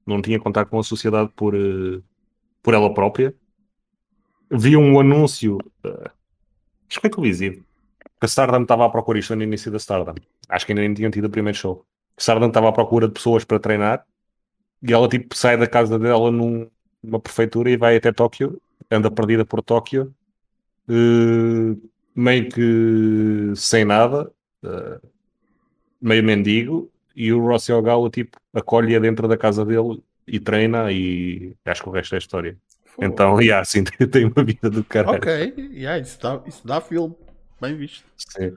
[0.09, 2.03] não tinha contato com a sociedade por, uh,
[2.61, 3.33] por ela própria.
[4.51, 6.09] Vi um anúncio, uh,
[6.89, 10.15] acho que que a Stardom estava à procura, isto no início da Stardom,
[10.49, 11.85] acho que ainda nem tinham tido o primeiro show.
[12.17, 14.05] A Stardom estava à procura de pessoas para treinar
[14.81, 16.69] e ela tipo sai da casa dela num,
[17.01, 20.13] numa prefeitura e vai até Tóquio, anda perdida por Tóquio,
[20.89, 24.31] uh, meio que sem nada,
[24.63, 25.07] uh,
[26.01, 31.53] meio mendigo, e o Rossi Ogala tipo acolhe-a dentro da casa dele e treina e
[31.65, 32.57] acho que o resto é história.
[32.95, 33.03] Pô.
[33.03, 35.17] Então, yeah, assim, tem uma vida do caralho.
[35.17, 37.13] Ok, yeah, isso, dá, isso dá filme.
[37.59, 38.05] Bem visto.
[38.15, 38.55] Sim.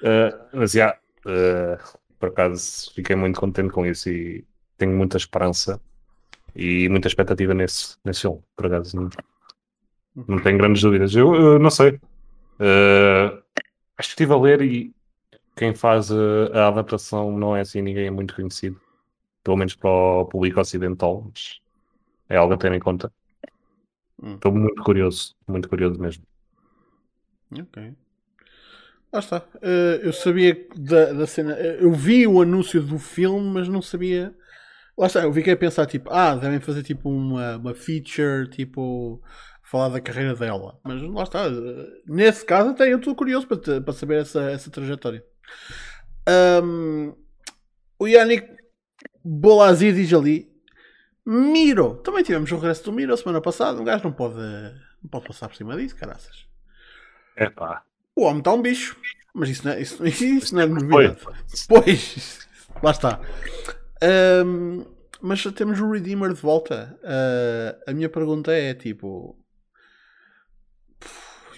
[0.00, 4.42] Uh, mas, já, yeah, uh, por acaso, fiquei muito contente com isso e
[4.78, 5.78] tenho muita esperança
[6.56, 8.40] e muita expectativa nesse, nesse filme.
[8.56, 9.10] Por acaso, não,
[10.26, 11.14] não tenho grandes dúvidas.
[11.14, 12.00] Eu, eu não sei.
[12.58, 13.36] Uh,
[13.98, 14.94] acho que estive a ler e
[15.58, 16.16] quem faz a,
[16.54, 18.80] a, adaptação não é assim ninguém é muito conhecido,
[19.42, 21.60] pelo menos para o público ocidental, mas
[22.28, 23.12] é algo a ter em conta.
[24.22, 24.34] Hum.
[24.34, 26.24] Estou muito curioso, muito curioso mesmo.
[27.52, 27.94] Ok.
[29.12, 29.38] Lá está.
[29.56, 31.54] Uh, eu sabia da, da cena.
[31.54, 34.34] Eh, eu vi o anúncio do filme, mas não sabia.
[34.96, 39.22] Lá está, eu fiquei a pensar tipo, ah, devem fazer tipo uma, uma feature, tipo,
[39.62, 40.78] falar da carreira dela.
[40.84, 41.46] Mas lá está.
[41.46, 45.24] Eh, nesse caso até eu estou curioso para, para saber essa, essa trajetória.
[46.62, 47.14] Um,
[47.98, 48.48] o Yannick
[49.24, 50.50] Bolazzi diz ali:
[51.24, 51.96] Miro.
[51.96, 53.80] Também tivemos o regresso do Miro semana passada.
[53.80, 56.46] Um gajo não pode, não pode passar por cima disso, caraças.
[57.36, 57.82] É pá.
[58.16, 58.96] O homem está um bicho.
[59.34, 61.18] Mas isso não é, isso, isso não é novidade.
[61.68, 62.48] Pois,
[62.82, 63.20] lá está.
[64.44, 64.84] Um,
[65.20, 66.98] mas temos o Redeemer de volta.
[67.02, 69.38] Uh, a minha pergunta é tipo: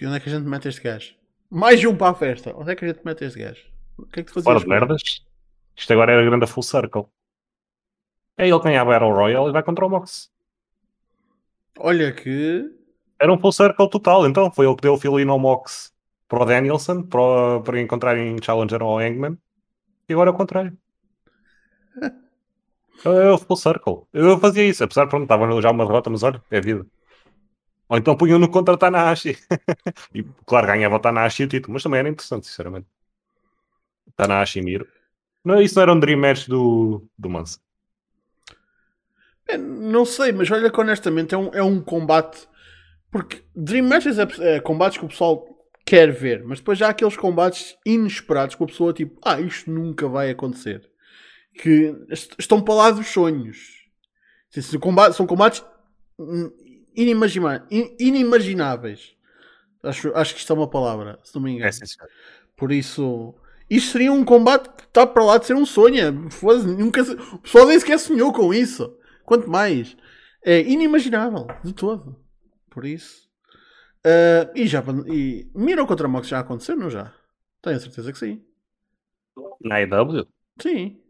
[0.00, 1.14] e onde é que a gente mete este gajo?
[1.50, 2.54] Mais um para a festa.
[2.56, 3.62] Onde é que a gente mete este gajo?
[4.02, 4.44] O que é que tu fazias?
[4.44, 5.02] Fora de merdas.
[5.76, 7.06] Isto agora é a grande full circle.
[8.36, 10.30] É ele quem a Battle Royale e vai contra o Mox.
[11.78, 12.70] Olha que.
[13.18, 14.50] Era um full circle total, então.
[14.50, 15.92] Foi ele que deu o filino ao Mox
[16.26, 19.36] para o Danielson, para, para encontrarem Challenger ao Hangman.
[20.08, 20.76] E agora é o contrário.
[23.04, 24.02] é o full circle.
[24.12, 26.86] Eu fazia isso, apesar de pronto, estava já uma derrota, mas olha, é vida.
[27.88, 29.36] Ou então punham no contra Tanahashi.
[30.14, 32.86] e claro, ganhava o Tanahashi o título, mas também era interessante, sinceramente.
[34.20, 34.86] Tanahashi e Miro.
[35.44, 37.58] Não, isso não era um Dream Match do, do Mansa.
[39.48, 42.46] É, não sei, mas olha que honestamente é um, é um combate.
[43.10, 45.46] Porque Dream Matches é, é, combates que o pessoal
[45.84, 49.70] quer ver, mas depois já há aqueles combates inesperados que a pessoa tipo, ah, isto
[49.70, 50.88] nunca vai acontecer.
[51.54, 51.96] Que
[52.38, 53.80] estão para lá dos sonhos.
[55.12, 55.64] São combates
[56.94, 57.66] inimagina
[57.98, 59.14] inimagináveis.
[59.82, 61.70] Acho, acho que isto é uma palavra, se não me engano.
[61.70, 62.06] É,
[62.56, 63.34] Por isso,
[63.70, 66.28] isto seria um combate que está para lá de ser um sonho.
[66.76, 68.98] Nunca, o pessoal nem sequer sonhou com isso.
[69.24, 69.96] Quanto mais.
[70.42, 72.18] É inimaginável, de todo.
[72.68, 73.30] Por isso.
[74.04, 77.14] Uh, e já e Miro contra Mox já aconteceu, não já?
[77.62, 78.42] Tenho a certeza que sim.
[79.60, 80.26] Na AEW?
[80.60, 81.00] Sim.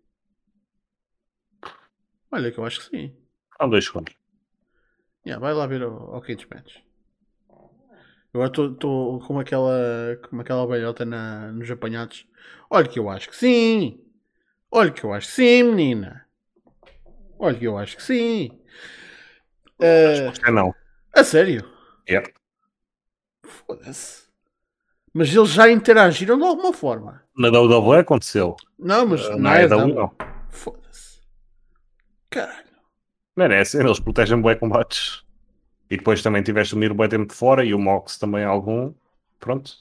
[2.32, 3.16] Olha que eu acho que sim.
[3.58, 4.14] Há dois segundos.
[5.24, 6.78] Yeah, vai lá ver o, o Cage Match.
[8.32, 12.26] Agora estou como aquela, como aquela velhota na, nos apanhados.
[12.70, 14.00] Olha que eu acho que sim.
[14.70, 16.26] Olha que eu acho que sim, menina.
[17.38, 18.60] Olha que eu acho que sim.
[19.80, 20.72] Uh, é não.
[21.12, 21.68] A sério?
[22.08, 22.30] Yeah.
[23.42, 24.28] Foda-se.
[25.12, 27.22] Mas eles já interagiram de alguma forma.
[27.36, 28.54] Na WWE aconteceu.
[28.78, 30.12] Não, mas uh, na AEW não.
[30.50, 31.20] Foda-se.
[32.28, 32.70] Caralho.
[33.36, 35.24] Merece, eles protegem bem combates.
[35.90, 38.94] E depois também tiveste o tempo de fora e o Mox também algum.
[39.40, 39.72] Pronto.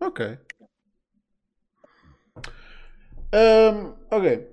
[0.00, 0.36] Ok.
[3.32, 4.48] Um, ok.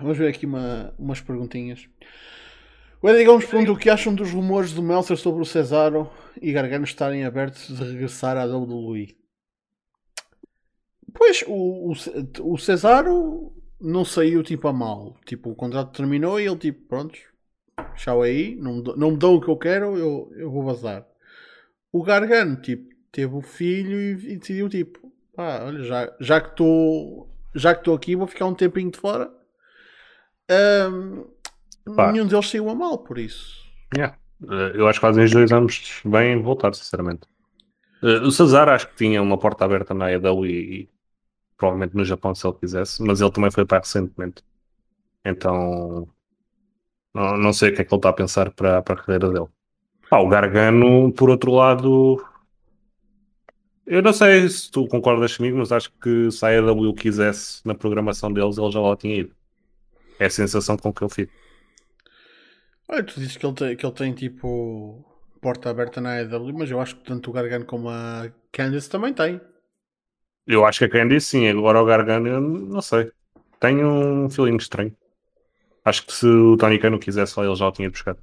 [0.00, 1.86] Vamos ver aqui uma, umas perguntinhas.
[3.02, 6.10] O Edigão nos pergunta o que acham dos rumores do Meltzer sobre o Cesaro
[6.40, 9.16] e Gargano estarem abertos de regressar à WWE.
[11.12, 15.16] Pois, o, o, o Cesaro não saiu tipo a mal.
[15.26, 17.18] Tipo, o contrato terminou e ele tipo, pronto,
[17.96, 21.06] tchau aí, não, não me dão o que eu quero, eu, eu vou vazar.
[21.92, 26.50] O Gargano, tipo, teve o filho e, e decidiu tipo, pá, olha, já, já que
[26.50, 29.30] estou já que estou aqui, vou ficar um tempinho de fora.
[30.50, 31.26] Um,
[32.10, 33.62] nenhum deles saiu a mal, por isso.
[33.94, 34.16] Yeah.
[34.50, 37.22] Eh, eu acho que fazem dois anos bem voltar, sinceramente.
[38.02, 40.88] Uh, o Cesar acho que tinha uma porta aberta na AEW e, e,
[41.56, 44.42] provavelmente no Japão se ele quisesse, mas ele também foi para recentemente.
[45.24, 46.08] Então
[47.14, 49.30] não, não sei o que é que ele está a pensar para, para a carreira
[49.30, 49.48] dele.
[50.08, 52.22] Pá, o Gargano, por outro lado,
[53.86, 57.74] eu não sei se tu concordas comigo, mas acho que se a AEW quisesse na
[57.74, 59.34] programação deles, ele já lá tinha ido.
[60.18, 61.32] É a sensação com que eu fico.
[62.88, 65.04] Olha, tu dizes que ele tem, que ele tem tipo
[65.40, 69.12] porta aberta na AEW, mas eu acho que tanto o Gargano como a Candice também
[69.12, 69.40] tem.
[70.46, 73.10] Eu acho que a Candice sim, agora o Gargano eu não sei.
[73.58, 74.96] Tenho um feeling estranho.
[75.84, 78.18] Acho que se o Tony Khan não quisesse ele já o tinha buscado.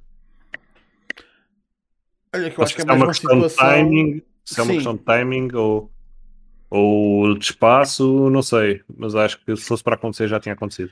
[2.34, 3.68] Olha, que eu acho, que é mais uma, uma questão situação...
[3.68, 4.74] de timing, se é uma sim.
[4.76, 5.92] questão de timing ou,
[6.70, 8.82] ou de espaço, não sei.
[8.96, 10.90] Mas acho que se fosse para acontecer já tinha acontecido.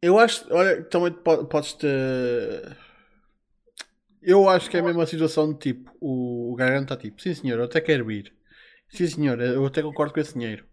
[0.00, 1.86] Eu acho, olha, também podes te.
[4.22, 7.34] Eu acho que é a mesma situação de tipo, o, o garganta está tipo, sim
[7.34, 8.32] senhor, eu até quero ir.
[8.88, 10.64] Sim senhor, eu até concordo com esse dinheiro.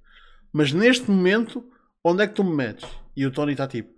[0.52, 1.68] Mas neste momento,
[2.04, 2.88] onde é que tu me metes?
[3.16, 3.93] E o Tony está tipo,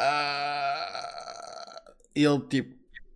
[0.00, 2.74] ah, ele tipo,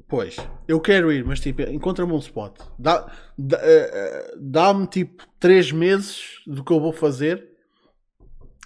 [0.08, 0.36] pois,
[0.68, 2.58] eu quero ir, mas tipo, encontra-me um spot.
[2.78, 3.58] Dá-me dá,
[4.36, 7.48] dá tipo 3 meses do que eu vou fazer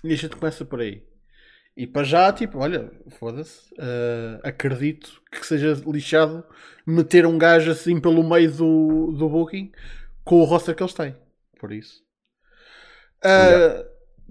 [0.02, 1.02] e a gente começa por aí.
[1.76, 2.90] E para já, tipo, olha,
[3.20, 6.44] foda-se, uh, acredito que seja lixado
[6.84, 9.70] meter um gajo assim pelo meio do, do booking
[10.24, 11.14] com o roster que eles têm.
[11.60, 12.02] Por isso.
[13.24, 13.84] Uh, yeah.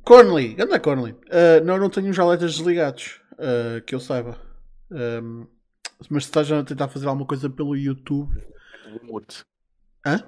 [0.03, 1.13] Conley, anda Conley.
[1.13, 4.37] Uh, não, não tenho os aletas desligados, uh, que eu saiba.
[4.91, 5.47] Um,
[6.09, 8.41] mas se estás a tentar fazer alguma coisa pelo YouTube.
[9.03, 9.43] Mute.
[10.05, 10.23] Hã?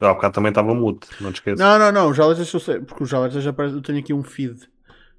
[0.00, 1.58] Há bocado também estava mute, não te esqueças.
[1.58, 4.12] Não, não, não, os alertas eu sei, porque os alertas já aparecem, eu tenho aqui
[4.12, 4.68] um feed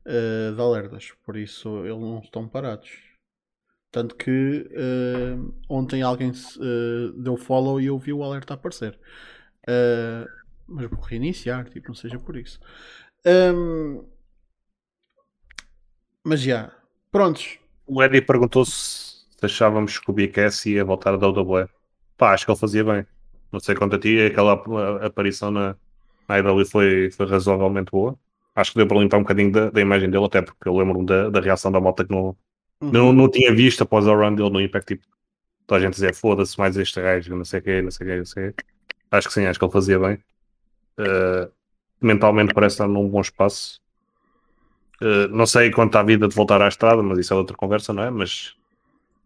[0.05, 2.89] uh, de alertas, por isso eles não estão parados.
[3.91, 8.99] Tanto que uh, ontem alguém uh, deu follow e eu vi o alerta aparecer.
[10.68, 12.59] mas vou reiniciar, tipo, não seja por isso.
[13.26, 14.05] Um,
[16.24, 16.76] mas já,
[17.18, 17.57] prontos.
[17.86, 21.68] O Eddie perguntou se achávamos que o BKS ia voltar a WWE.
[22.18, 23.05] Pá, acho que ele fazia bem.
[23.51, 24.53] Não sei quanto a ti, aquela
[25.05, 25.76] aparição na,
[26.28, 28.18] na IW foi, foi razoavelmente boa
[28.57, 31.05] acho que deu para limpar um bocadinho da, da imagem dele, até porque eu lembro
[31.05, 32.36] da, da reação da malta que não,
[32.82, 32.91] uhum.
[32.91, 35.07] não, não tinha visto após a run dele no Impact, tipo,
[35.68, 38.09] toda a gente dizer foda-se mais este gajo, não sei o quê, não sei o
[38.09, 38.63] quê, não sei o quê.
[39.11, 40.15] Acho que sim, acho que ele fazia bem.
[40.97, 41.51] Uh,
[42.01, 43.80] mentalmente parece estar num bom espaço.
[45.01, 47.93] Uh, não sei quanto à vida de voltar à estrada, mas isso é outra conversa,
[47.93, 48.09] não é?
[48.09, 48.55] Mas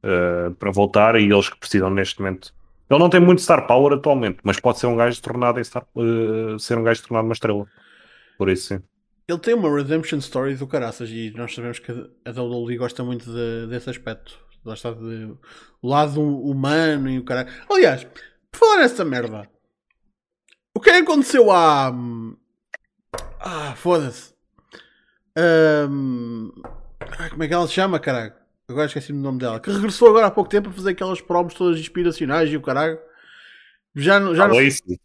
[0.03, 2.53] uh, para voltar e eles que precisam neste momento.
[2.89, 5.86] Ele não tem muito star power atualmente, mas pode ser um gajo tornado em star,
[6.59, 7.65] ser um gajo tornado uma estrela.
[8.38, 8.84] Por isso sim.
[9.28, 13.32] Ele tem uma redemption story do caraças e nós sabemos que a WWE gosta muito
[13.32, 14.38] de, desse aspecto.
[14.65, 15.34] Lá está de,
[15.82, 17.49] o lado humano e o caralho.
[17.69, 18.03] Aliás,
[18.51, 19.49] por falar nessa merda,
[20.76, 21.93] o que é aconteceu à.
[23.39, 24.31] Ah, foda-se.
[25.38, 26.52] Um...
[27.30, 28.34] Como é que ela se chama, caralho?
[28.68, 29.60] Agora esqueci o nome dela.
[29.60, 33.00] Que regressou agora há pouco tempo a fazer aquelas promos todas inspiracionais e o caralho.
[33.96, 35.00] Já, já a Lacey.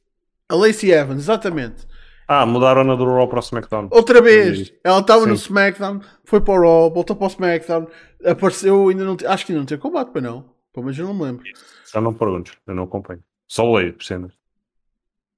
[0.48, 1.86] A Lacey Evans, exatamente.
[2.28, 3.88] Ah, mudaram-na do Raw para o SmackDown.
[3.90, 4.72] Outra vez!
[4.82, 7.86] Ela estava no SmackDown, foi para o Raw, voltou para o SmackDown,
[8.24, 10.44] apareceu, ainda não acho que ainda não teve combate, para não.
[10.72, 11.44] Pô, mas eu não me lembro.
[11.92, 13.22] Já não perguntes, eu não acompanho.
[13.46, 14.32] Só leio por cenas.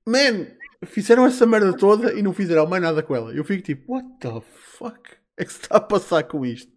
[0.06, 0.46] Man,
[0.86, 3.32] fizeram essa merda toda e não fizeram mais nada com ela.
[3.32, 4.40] Eu fico tipo, what the
[4.76, 5.00] fuck
[5.36, 6.72] é que se está a passar com isto?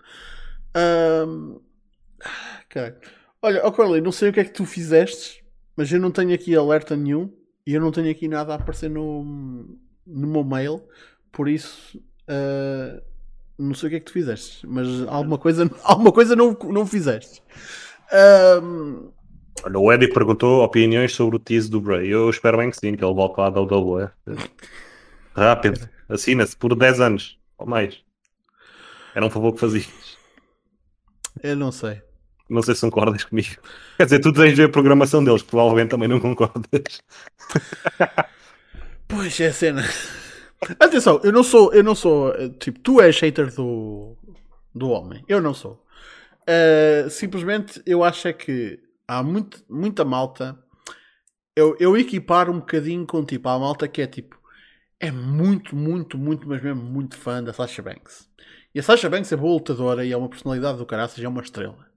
[1.26, 1.60] Um...
[2.70, 3.00] Cara.
[3.42, 5.44] Olha, oh Corley, não sei o que é que tu fizeste,
[5.76, 7.34] mas eu não tenho aqui alerta nenhum
[7.66, 9.24] e eu não tenho aqui nada a aparecer no,
[10.06, 10.84] no meu mail,
[11.32, 11.98] por isso
[12.30, 13.02] uh,
[13.58, 16.86] não sei o que é que tu fizeste, mas alguma coisa, alguma coisa não, não
[16.86, 17.42] fizeste.
[18.62, 19.12] Um...
[19.64, 22.08] Olha, o Eddie perguntou opiniões sobre o tease do Bray.
[22.10, 24.10] Eu espero bem que sim, que ele volte lá da WWE.
[25.36, 28.02] Rápido, assina-se por 10 anos ou mais.
[29.14, 30.18] Era um favor que fazias.
[31.44, 32.02] Eu não sei.
[32.50, 33.56] Não sei se concordas comigo.
[33.98, 37.02] Quer dizer, tu tens de ver a programação deles, provavelmente também não concordas.
[39.08, 39.84] pois é, cena.
[40.80, 44.18] Atenção, eu não sou, eu não sou, tipo, tu és hater do,
[44.76, 45.24] do homem.
[45.28, 45.84] Eu não sou.
[46.42, 48.80] Uh, simplesmente eu acho é que
[49.12, 50.58] há muito, muita malta.
[51.54, 54.40] Eu, eu equiparo um bocadinho com tipo a malta que é tipo
[55.00, 58.30] é muito, muito, muito, mas mesmo muito fã da Sasha Banks.
[58.74, 61.42] E a Sasha Banks é boa lutadora e é uma personalidade do caraças, é uma
[61.42, 61.90] estrela.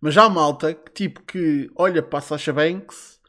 [0.00, 3.20] Mas há malta que tipo que olha para a Sasha Banks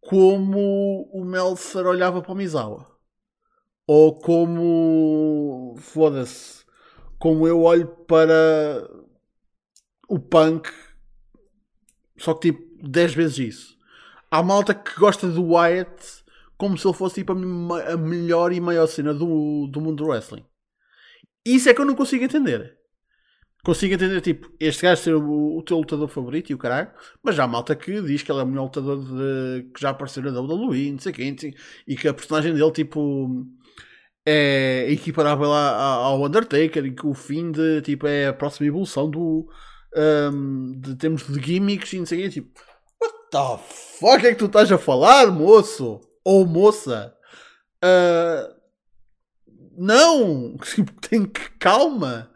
[0.00, 2.86] como o Meltzer olhava para o Misawa.
[3.86, 6.64] Ou como foda-se,
[7.18, 8.86] como eu olho para
[10.08, 10.70] o punk,
[12.20, 13.76] só que tipo 10 vezes isso.
[14.30, 16.20] Há malta que gosta do Wyatt
[16.56, 20.44] como se ele fosse tipo a, melhor e maior cena do, do mundo do wrestling.
[21.44, 22.76] Isso é que eu não consigo entender.
[23.64, 26.90] Consigo entender, tipo, este gajo ser o, o teu lutador favorito e o caralho,
[27.22, 29.90] mas já há malta que diz que ele é o melhor lutador de, que já
[29.90, 31.36] apareceu na WWE, não sei quem,
[31.86, 33.46] e que a personagem dele, tipo,
[34.24, 39.46] é equiparável ao Undertaker e que o fim de, tipo, é a próxima evolução do,
[39.96, 42.60] um, de termos de gimmicks e não sei o quê, tipo,
[43.00, 43.64] what the
[43.98, 46.00] fuck é que tu estás a falar, moço?
[46.24, 47.16] Ou moça?
[47.82, 48.60] Uh,
[49.76, 50.56] não!
[50.62, 52.30] Tipo, tem que calma!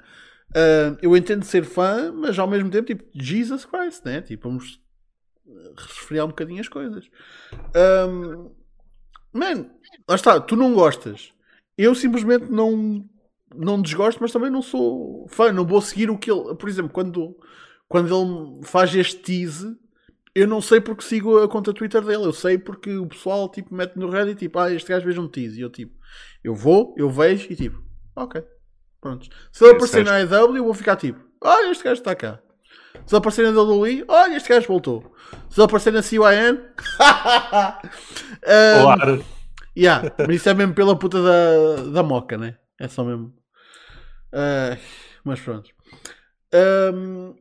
[0.51, 4.23] Uh, eu entendo ser fã, mas ao mesmo tempo, tipo, Jesus Christ, né?
[4.23, 4.81] Tipo, vamos
[5.77, 7.09] resfriar um bocadinho as coisas.
[8.09, 8.55] Um,
[9.33, 9.71] man,
[10.09, 11.33] lá está, tu não gostas.
[11.77, 13.05] Eu simplesmente não
[13.57, 16.55] não desgosto, mas também não sou fã, não vou seguir o que ele.
[16.55, 17.37] Por exemplo, quando,
[17.89, 19.77] quando ele faz este tease,
[20.35, 23.73] eu não sei porque sigo a conta Twitter dele, eu sei porque o pessoal tipo,
[23.75, 25.59] mete no Reddit tipo, ah, este gajo veja um tease.
[25.59, 25.95] E eu tipo,
[26.43, 27.81] eu vou, eu vejo e tipo,
[28.17, 28.43] ok,
[29.01, 29.29] pronto.
[29.53, 32.41] Se ele aparecer na AEW, eu vou ficar tipo, olha, este gajo está cá.
[33.07, 35.15] Se ele aparecer na WWE, olha, este gajo voltou.
[35.51, 36.59] Se ele aparecer na CYN, um,
[38.83, 39.25] claro.
[39.77, 42.57] yeah, mas isso é mesmo pela puta da, da moca, né?
[42.81, 43.33] É só mesmo.
[44.35, 44.77] Uh,
[45.23, 45.71] mas pronto.
[46.53, 47.37] Um,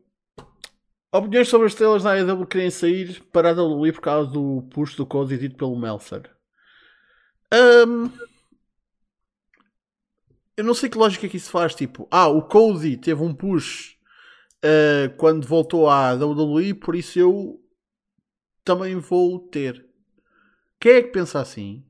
[1.12, 4.96] opiniões sobre as estrelas na AEW querem sair para a WWE por causa do push
[4.96, 6.30] do Cody dito pelo Meltzer.
[7.52, 8.12] Um,
[10.56, 11.74] eu não sei que lógica é que isso faz.
[11.74, 13.98] Tipo, ah, o Cody teve um push
[14.64, 17.60] uh, quando voltou à WWE, por isso eu
[18.64, 19.84] também vou ter.
[20.80, 21.84] Quem é que pensa assim?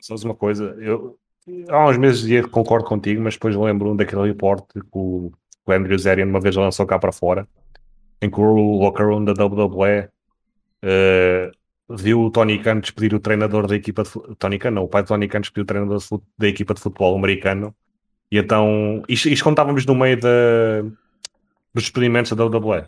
[0.00, 0.76] Sabes uma coisa?
[0.78, 1.18] Eu,
[1.68, 5.32] há uns meses dizia que concordo contigo, mas depois lembro daquele report que o,
[5.66, 7.46] o Andrew Zerian uma vez lançou cá para fora,
[8.20, 10.08] em que o locker room da WWE
[10.82, 14.88] uh, viu o Tony Khan despedir o treinador da equipa de Tony Khan, não, o
[14.88, 16.00] pai de Tony Khan despediu o treinador
[16.38, 17.74] da equipa de futebol americano,
[18.30, 20.82] e então, isto, isto contávamos no meio da,
[21.72, 22.84] dos despedimentos da WWE.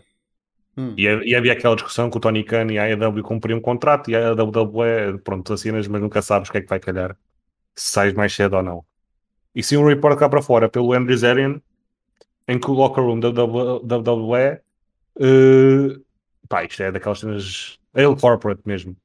[0.75, 0.93] Hum.
[0.97, 4.11] E, e, havia aquela discussão que o Tony Khan e a AEW cumpriam um contrato
[4.11, 7.17] e a WWE, pronto, assinas, mas nunca sabes o que é que vai calhar
[7.77, 8.83] se sais mais cedo ou não.
[9.55, 11.61] E se um report cá para fora pelo Andrew Zarian,
[12.47, 14.59] em que o locker room da WWE,
[15.15, 16.05] uh,
[16.49, 18.95] pá, isto é daquelas cenas, ele corporate mesmo,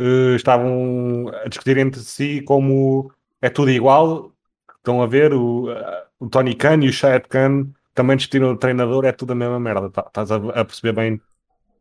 [0.00, 3.12] uh, estavam a discutir entre si como
[3.42, 4.32] é tudo igual,
[4.76, 5.76] estão a ver, o, uh,
[6.18, 9.60] o Tony Khan e o Shad Khan também discutiram o treinador, é tudo a mesma
[9.60, 11.20] merda, tá, estás a, a perceber bem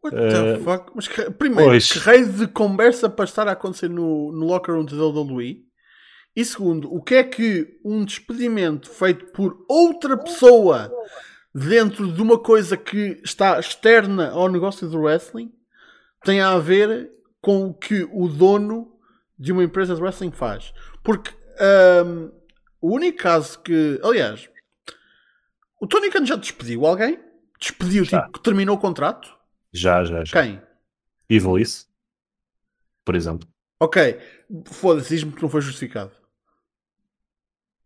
[0.03, 0.91] What the uh, fuck?
[0.93, 1.89] Mas que, primeiro, pois.
[1.89, 5.63] que raio de conversa para estar a acontecer no, no locker room da WWE
[6.35, 10.91] e segundo, o que é que um despedimento feito por outra pessoa
[11.53, 15.53] dentro de uma coisa que está externa ao negócio do wrestling
[16.23, 18.97] tem a ver com o que o dono
[19.37, 20.73] de uma empresa de wrestling faz?
[21.03, 21.31] Porque
[22.05, 22.31] um,
[22.81, 23.99] o único caso que.
[24.03, 24.49] Aliás,
[25.79, 27.19] o Tony Khan já despediu alguém?
[27.59, 28.25] Despediu, já.
[28.25, 29.29] tipo, terminou o contrato?
[29.71, 30.41] Já, já, já.
[30.41, 30.61] Quem?
[31.29, 31.85] Ivalice,
[33.05, 33.47] por exemplo.
[33.79, 34.17] Ok,
[34.65, 36.22] foda-se, diz-me que não foi justificado.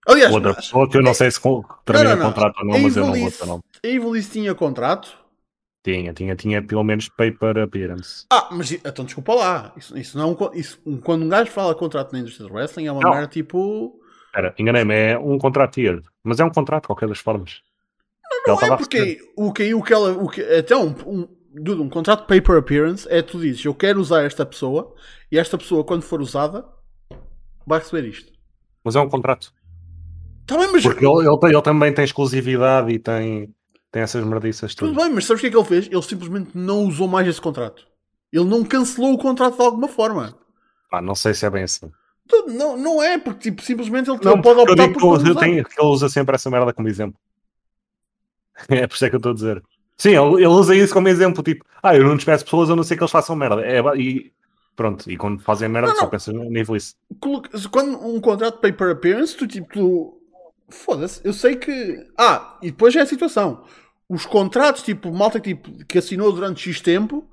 [0.07, 1.39] Aliás, outra pessoa que eu não sei se
[1.83, 2.33] termina não, não, não.
[2.33, 3.63] contrato ou não, mas eu não vou nome.
[3.83, 5.17] A Ivalice tinha contrato?
[5.83, 8.25] Tinha, tinha, tinha pelo menos paper appearance.
[8.31, 9.73] Ah, mas então desculpa lá.
[9.77, 12.91] Isso, isso não é isso, quando um gajo fala contrato na indústria do wrestling é
[12.91, 13.11] uma Não.
[13.11, 13.99] merda tipo.
[14.25, 16.01] Espera, enganei-me, é um contrato tier.
[16.23, 17.61] Mas é um contrato de qualquer das formas.
[18.45, 20.11] Não estava é porque o que, o que ela.
[20.11, 23.73] O que, até um, um, dude, um contrato de paper appearance é tu dizes eu
[23.73, 24.93] quero usar esta pessoa
[25.31, 26.65] e esta pessoa, quando for usada,
[27.65, 28.31] vai receber isto.
[28.83, 29.53] Mas é um contrato.
[30.47, 30.83] Tá bem, mas.
[30.83, 33.53] Porque ele, ele, ele também tem exclusividade e tem,
[33.91, 35.05] tem essas merdiças Tudo todas.
[35.05, 35.87] bem, mas sabes o que é que ele fez?
[35.91, 37.85] Ele simplesmente não usou mais esse contrato.
[38.31, 40.37] Ele não cancelou o contrato de alguma forma.
[40.89, 41.91] Pá, não sei se é bem assim.
[42.27, 45.63] Tudo- Não, não é, porque tipo, simplesmente ele, Não, pode optar por que eu tenho-
[45.65, 47.19] que ele usa sempre essa merda como exemplo.
[48.69, 49.63] É por isso é que eu estou a dizer.
[49.97, 52.83] Sim, ele, ele usa isso como exemplo, tipo, ah, eu não despeço pessoas, a não
[52.83, 53.61] ser que eles façam merda.
[53.65, 54.31] É, e
[54.75, 56.09] pronto, e quando fazem merda, Não, só não.
[56.09, 56.95] pensas no nível isso.
[57.71, 60.16] Quando um contrato de paper appearance, tu tipo, tu...
[60.69, 62.05] foda-se, eu sei que.
[62.17, 63.65] Ah, e depois é a situação.
[64.09, 67.29] Os contratos, tipo, malta que, tipo, que assinou durante X tempo,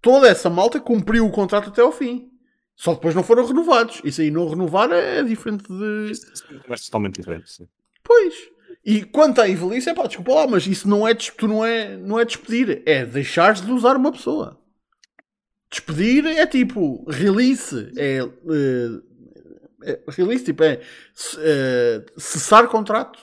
[0.00, 2.30] toda essa malta cumpriu o contrato até ao fim.
[2.76, 4.00] Só depois não foram renovados.
[4.04, 6.12] Isso aí não renovar é diferente de.
[6.68, 7.50] É totalmente diferente.
[7.50, 7.68] sim.
[8.02, 8.34] Pois.
[8.84, 11.96] E quanto à Ivalice, é pá, desculpa lá, mas isso não é, tu não é,
[11.96, 14.60] não é despedir, é deixares de usar uma pessoa.
[15.70, 19.00] Despedir é tipo release, é, eh,
[19.84, 20.80] é release, tipo, é
[21.38, 23.18] eh, cessar contrato.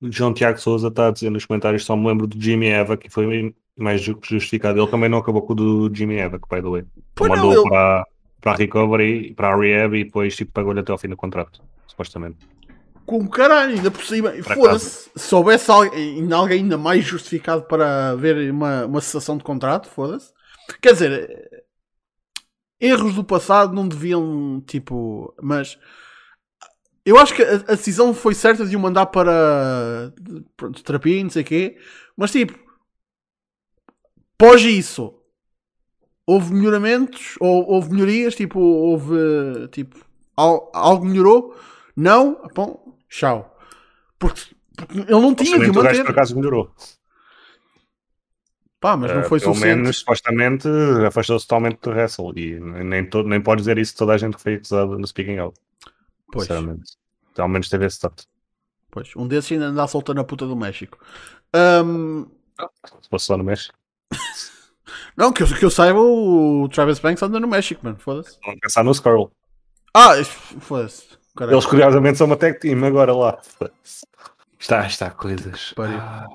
[0.00, 2.96] O João Tiago Souza está a dizer nos comentários, só me lembro do Jimmy Eva,
[2.96, 4.80] que foi mais ju- justificado.
[4.80, 6.84] Ele também não acabou com o do Jimmy Eva, que by the way.
[7.14, 8.06] Pois não, mandou ele- para,
[8.40, 11.60] para a recovery, para a rehab e depois tipo, pagou-lhe até ao fim do contrato,
[11.86, 12.36] supostamente.
[13.04, 14.32] Com caralho, ainda por cima.
[14.42, 15.10] Foda-se.
[15.16, 19.88] Se houvesse alguém, ainda alguém ainda mais justificado para haver uma, uma cessação de contrato,
[19.88, 20.30] foda-se.
[20.82, 21.47] Quer dizer,
[22.80, 25.34] erros do passado não deviam, tipo.
[25.42, 25.78] Mas.
[27.04, 30.12] Eu acho que a, a decisão foi certa de o mandar para.
[30.56, 31.78] Pronto, terapia e não sei o quê.
[32.16, 32.58] Mas, tipo.
[34.36, 35.14] Pós isso.
[36.26, 39.14] Houve melhoramentos, ou houve melhorias, tipo, houve.
[39.72, 39.98] Tipo,
[40.36, 41.56] al- algo melhorou.
[41.96, 43.56] Não, bom, tchau.
[44.18, 44.42] Porque,
[44.76, 46.04] porque ele não tinha que Supostamente o gajo manter.
[46.04, 46.70] por acaso melhorou.
[48.80, 49.76] Pá, mas não Eh, foi Pelo suficiente.
[49.78, 50.68] menos, supostamente,
[51.06, 52.32] afastou-se totalmente do wrestle.
[52.38, 55.38] E nem, to, nem pode dizer isso toda a gente que foi acusada no Speaking
[55.38, 55.58] Out.
[56.30, 56.92] Pois, Sinceramente.
[57.32, 58.24] Então, ao menos teve esse tato.
[58.90, 59.10] pois.
[59.16, 60.98] Um desses ainda anda a soltar na puta do México.
[61.52, 62.26] Ahm,
[63.02, 63.74] Se fosse só no México.
[65.16, 67.98] não, que eu, que eu saiba, o Travis Banks anda no México, mano.
[67.98, 68.38] Foda-se.
[68.44, 69.30] Vamos pensar no Skrull.
[69.94, 70.22] Ah,
[70.60, 71.18] foda-se.
[71.40, 73.38] Eles, curiosamente, são uma tag team agora lá.
[74.58, 75.72] Está, está coisas.
[75.74, 75.98] Pariu.
[75.98, 76.26] Ah,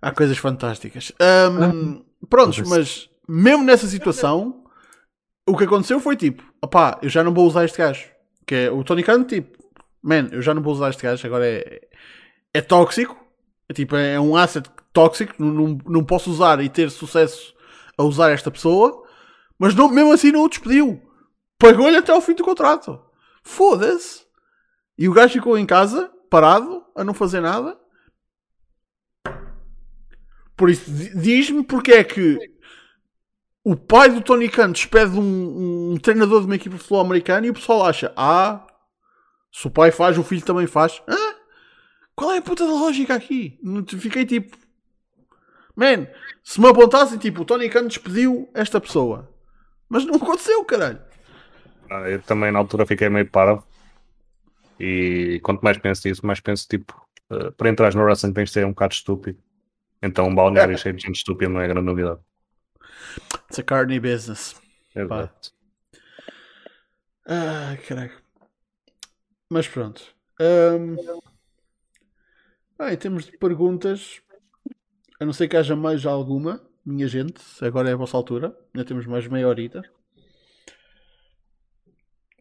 [0.00, 1.12] Há coisas fantásticas.
[1.20, 2.70] Ahm, prontos, Foda-se.
[2.70, 4.64] mas mesmo nessa situação,
[5.46, 8.04] o que aconteceu foi tipo: opá, eu já não vou usar este gajo.
[8.46, 9.56] Que é o Tony Khan, tipo,
[10.02, 11.80] man, eu já não vou usar este gajo, agora é,
[12.54, 13.16] é tóxico.
[13.68, 17.52] É, tipo, é um asset tóxico, não, não, não posso usar e ter sucesso
[17.98, 19.04] a usar esta pessoa,
[19.58, 21.02] mas não, mesmo assim não o despediu.
[21.58, 23.00] Pagou-lhe até ao fim do contrato.
[23.42, 24.24] Foda-se.
[24.98, 27.76] E o gajo ficou em casa, parado, a não fazer nada.
[30.56, 32.38] Por isso, di- diz-me porque é que
[33.64, 37.46] o pai do Tony Khan despede um, um treinador de uma equipe de futebol americano
[37.46, 38.66] e o pessoal acha: ah,
[39.52, 41.02] se o pai faz, o filho também faz.
[41.08, 41.16] Hã?
[42.14, 43.58] Qual é a puta da lógica aqui?
[43.98, 44.56] Fiquei tipo,
[45.76, 46.06] man,
[46.42, 49.30] se me apontassem, tipo, o Tony Khan despediu esta pessoa,
[49.88, 51.00] mas não aconteceu, caralho.
[51.90, 53.62] Ah, Eu também na altura fiquei meio parado.
[54.80, 56.94] E quanto mais penso nisso, mais penso tipo,
[57.30, 59.38] eh, para entrar no wrestling tens de ser um bocado estúpido.
[60.02, 62.20] Então um balneário cheio de gente estúpida não é grande novidade.
[63.48, 64.60] It's a carny business.
[64.94, 65.52] Exato.
[67.26, 68.12] Ai, caralho.
[69.50, 70.02] Mas pronto.
[70.40, 70.96] Ahm,
[72.78, 74.20] ah, em termos de perguntas,
[75.18, 78.86] a não ser que haja mais alguma, minha gente, agora é a vossa altura, ainda
[78.86, 79.82] temos mais meia horita.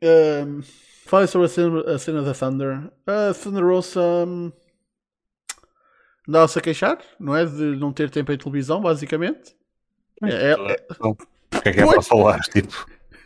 [0.04, 0.62] Ahm,
[1.06, 2.92] falem sobre a cena, a cena da Thunder.
[3.08, 4.52] A Thunder Rosa hum,
[6.28, 7.46] andava-se a queixar, não é?
[7.46, 9.56] De não ter tempo em televisão, basicamente.
[10.24, 11.16] É, é- O
[11.62, 12.40] que é que é para falar?
[12.42, 12.86] Tipo,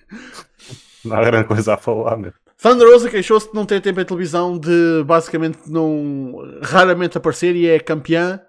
[1.05, 2.33] não há grande coisa a falar, meu.
[2.61, 7.67] Thunder Rosa queixou-se de não ter tempo em televisão, de basicamente não raramente aparecer e
[7.67, 8.41] é campeã.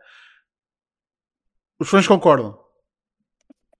[1.78, 2.59] Os fãs concordam.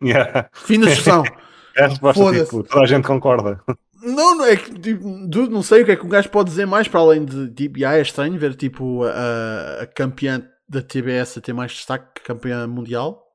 [0.03, 0.49] Yeah.
[0.53, 1.23] Fim da discussão.
[1.77, 2.45] É a resposta, Foda-se.
[2.47, 3.63] tipo, toda a gente concorda.
[4.03, 6.51] não, não é que tipo, dude, não sei o que é que um gajo pode
[6.51, 10.83] dizer mais para além de tipo, ah, é estranho ver tipo a, a campeã da
[10.83, 13.27] TBS a ter mais destaque que campeã mundial.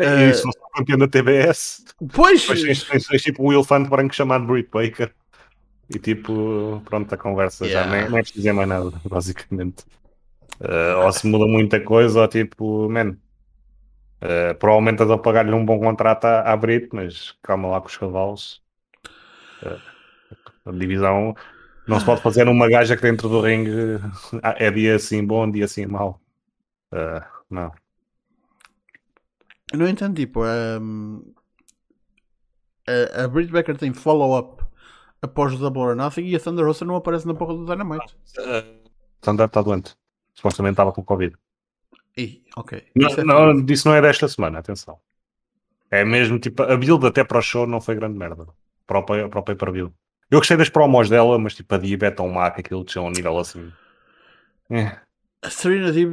[0.00, 3.90] E Eh, se fosse campeão da TBS, Pois, depois tens, tens- tens, tipo um elefante
[3.90, 5.14] branco chamado Britt Baker.
[5.90, 7.90] E tipo, pronto, a conversa já Yeah.
[7.90, 9.84] nem, nem é preciso dizer mais nada, basicamente.
[10.60, 13.16] Eh, ou se muda muita coisa, ou tipo, man,
[14.22, 18.62] Uh, provavelmente a pagar-lhe um bom contrato a abrir, mas calma lá com os cavalos.
[19.60, 19.80] Uh,
[20.66, 21.34] a divisão
[21.88, 23.98] não se pode fazer numa gaja que dentro do ringue
[24.42, 26.21] é dia assim bom, dia assim mau.
[26.92, 27.72] Uh, não.
[29.72, 31.34] Eu não entendo, tipo, um,
[32.86, 34.62] a, a Britt Baker tem follow-up
[35.22, 38.14] após o Double or Nothing e a Thunder Rosa não aparece na porra do Dynamite.
[38.38, 38.90] Uh,
[39.20, 39.96] Thunder está doente.
[40.34, 41.34] Supostamente estava com Covid.
[42.16, 42.86] Ih, ok.
[42.94, 44.98] Não, Isso é não, disso não é desta semana, atenção.
[45.90, 48.46] É mesmo tipo, a build até para o show não foi grande merda.
[48.86, 49.92] Para o, pay- para o pay-per-view.
[50.30, 53.10] Eu gostei das promos dela, mas tipo a é tão má que aquilo tinha um
[53.10, 53.70] nível assim.
[54.70, 54.98] É,
[55.42, 56.12] A Serena Deeb,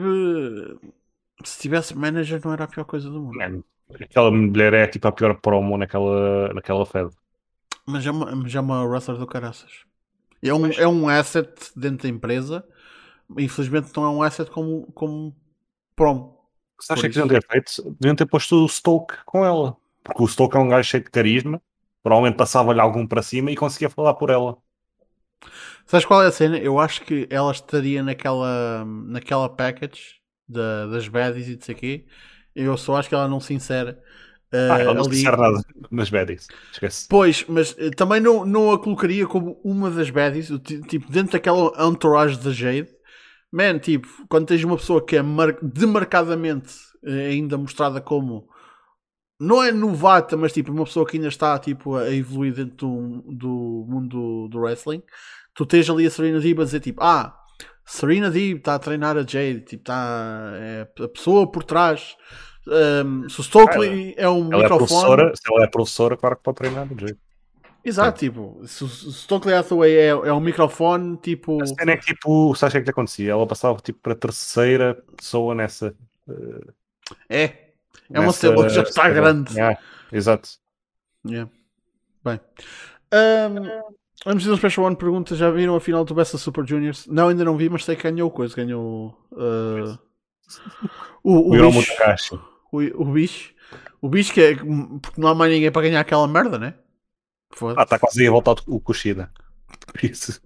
[1.43, 3.37] se tivesse manager, não era a pior coisa do mundo.
[3.37, 3.63] man,
[4.01, 7.09] aquela mulher é tipo a pior promo naquela, naquela Fed.
[7.85, 9.85] Mas é uma, mas é uma wrestler do caraças.
[10.41, 12.63] É um, é um asset dentro da empresa.
[13.37, 15.35] Infelizmente não é um asset como, como
[15.95, 16.39] promo.
[16.79, 17.95] Você acha que deviam ter feito?
[17.99, 19.75] Deviam ter posto o Stoke com ela.
[20.03, 21.61] Porque o Stoke é um gajo cheio de carisma.
[22.01, 24.57] Provavelmente passava-lhe algum para cima e conseguia falar por ela.
[25.89, 26.57] Sabes qual é a cena?
[26.59, 32.05] Eu acho que ela estaria naquela, naquela package da- das baddies e de sei quê.
[32.55, 33.97] Eu só acho que ela não se insere uh,
[34.67, 35.15] Ah, ela não se ali.
[35.15, 35.61] disser nada
[35.91, 36.47] nas baddies.
[36.71, 37.07] Esquece.
[37.09, 40.49] Pois, mas eh, também não, não a colocaria como uma das baddies,
[40.87, 42.89] tipo, dentro daquela entourage da Jade.
[43.51, 46.73] Man, tipo, quando tens uma pessoa que é mar- demarcadamente
[47.03, 48.47] eh, ainda mostrada como
[49.39, 53.21] não é novata, mas tipo, uma pessoa que ainda está tipo, a evoluir dentro do,
[53.35, 55.01] do mundo do, do wrestling,
[55.53, 57.35] tu tens ali a Serena Deeb a dizer tipo, ah,
[57.85, 62.15] Serena Deeb está a treinar a Jade, tipo, está é a pessoa por trás.
[62.67, 64.77] Um, se o Stokely é um Ela é microfone.
[64.77, 67.19] professora, se ela é professora, claro que pode treinar do jeito.
[67.83, 71.63] Exato, tipo, se o Stokely Hathaway é, é um microfone, tipo.
[71.63, 73.31] A cena é que tipo, sabes o que é que lhe acontecia?
[73.31, 75.95] Ela passava tipo para a terceira pessoa nessa.
[77.27, 77.69] É.
[78.11, 79.53] É uma cebola que já está grande.
[79.53, 79.79] Yeah,
[80.11, 80.49] exato.
[81.25, 81.49] Yeah.
[82.23, 82.39] Bem.
[83.13, 83.95] Um,
[84.25, 85.35] vamos fazer um special one pergunta.
[85.35, 87.07] Já viram a final do Best of Super Juniors?
[87.07, 88.55] Não, ainda não vi, mas sei que ganhou coisa.
[88.55, 89.17] Ganhou.
[89.31, 89.97] uh,
[91.23, 92.39] o, o, bicho, caixa.
[92.71, 93.53] o, o bicho.
[94.01, 94.55] O bicho que é.
[94.55, 96.73] Porque não há mais ninguém para ganhar aquela merda, né?
[97.75, 99.31] Ah, está quase aí a voltar o Kushida.
[99.91, 100.41] Por isso,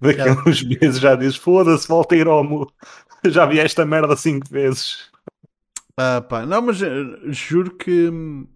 [0.00, 2.70] daqui a uns meses já dizes: foda-se, volta a ir ao mu.
[3.26, 5.10] Já vi esta merda cinco vezes.
[5.96, 6.90] Ah, pá, não, mas eh,
[7.28, 8.46] juro que hum,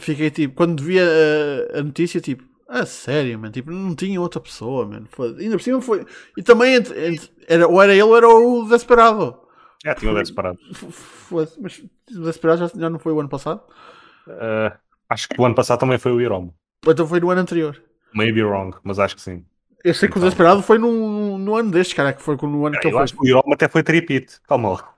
[0.00, 4.40] fiquei tipo, quando vi a, a notícia, tipo, a sério, mano, tipo, não tinha outra
[4.40, 5.08] pessoa, mano.
[5.38, 6.04] Ainda por cima foi.
[6.36, 9.38] E também entre- entre- era, ou era ele ou era o Desperado.
[9.84, 10.58] Já tinha o separado.
[10.72, 13.62] F- foda-se, mas o Desperado já, já não foi o ano passado?
[14.26, 14.76] Uh,
[15.08, 16.54] acho que o ano passado também foi o Iromo.
[16.86, 17.80] Então foi no ano anterior.
[18.14, 19.44] Maybe wrong, mas acho que sim.
[19.84, 20.28] Eu sei que o Então.
[20.28, 23.14] Desperado foi no, no ano destes, cara, que foi no ano que Eu ele acho
[23.14, 23.14] foi.
[23.14, 24.40] que o Iromo até foi tripit.
[24.48, 24.94] Calma lá.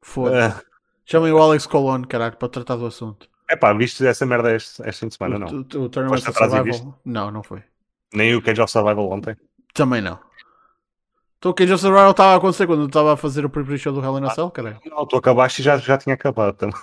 [0.00, 0.56] Foda-se.
[0.58, 0.62] Uh,
[1.04, 3.28] Chamem o Alex Colon, caralho, para tratar do assunto.
[3.52, 5.38] É pá, viste essa merda este, este fim de semana?
[5.38, 5.46] Não.
[5.48, 6.98] o, o Tournament of Survival.
[7.04, 7.62] Não, não foi.
[8.14, 9.36] Nem o Cage of Survival ontem.
[9.74, 10.18] Também não.
[11.38, 13.78] Então o Cage of Survival estava a acontecer quando eu estava a fazer o primeiro
[13.78, 14.80] show do Hell in a Cell, caralho.
[14.86, 16.80] Não, tu acabaste e já, já tinha acabado também.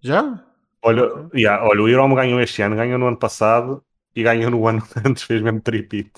[0.00, 0.44] Já?
[0.82, 3.82] Olha, yeah, olha, o Iromo ganhou este ano, ganhou no ano passado
[4.14, 6.12] e ganhou no ano antes, fez mesmo tripit.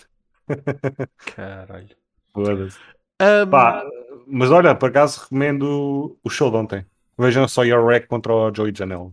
[1.35, 1.97] Caralho.
[2.35, 2.79] Foda-se.
[3.51, 3.83] Pá,
[4.27, 6.87] mas olha, por acaso recomendo o show de ontem.
[7.17, 9.13] Vejam só Your Wreck contra o Joey Janela.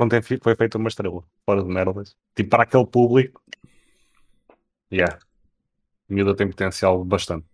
[0.00, 1.22] Ontem fi- foi feita uma estrela.
[1.44, 2.14] Fora de merdas.
[2.34, 3.42] Tipo, para aquele público.
[4.92, 5.18] Yeah.
[6.10, 7.46] A miúda tem potencial bastante.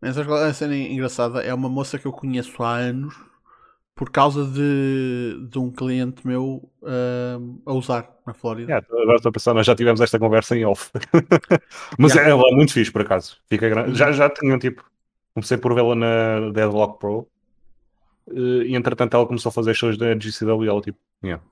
[0.00, 1.42] Mas sabes qual é a cena engraçada?
[1.42, 3.14] É uma moça que eu conheço há anos
[3.94, 8.72] por causa de, de um cliente meu ahm, a usar na Flórida.
[8.72, 10.90] Yeah, agora estou a pensar, nós já tivemos esta conversa em off.
[11.98, 12.30] Mas Yeah.
[12.30, 13.36] ela é muito fixe, por acaso.
[13.46, 13.94] Fica grande.
[13.98, 14.82] Já, já tinham, tipo,
[15.34, 17.28] comecei por vê-la na Deadlock Pro.
[18.30, 21.42] eh, E entretanto ela começou a fazer shows da GCW e ela tipo, yeah.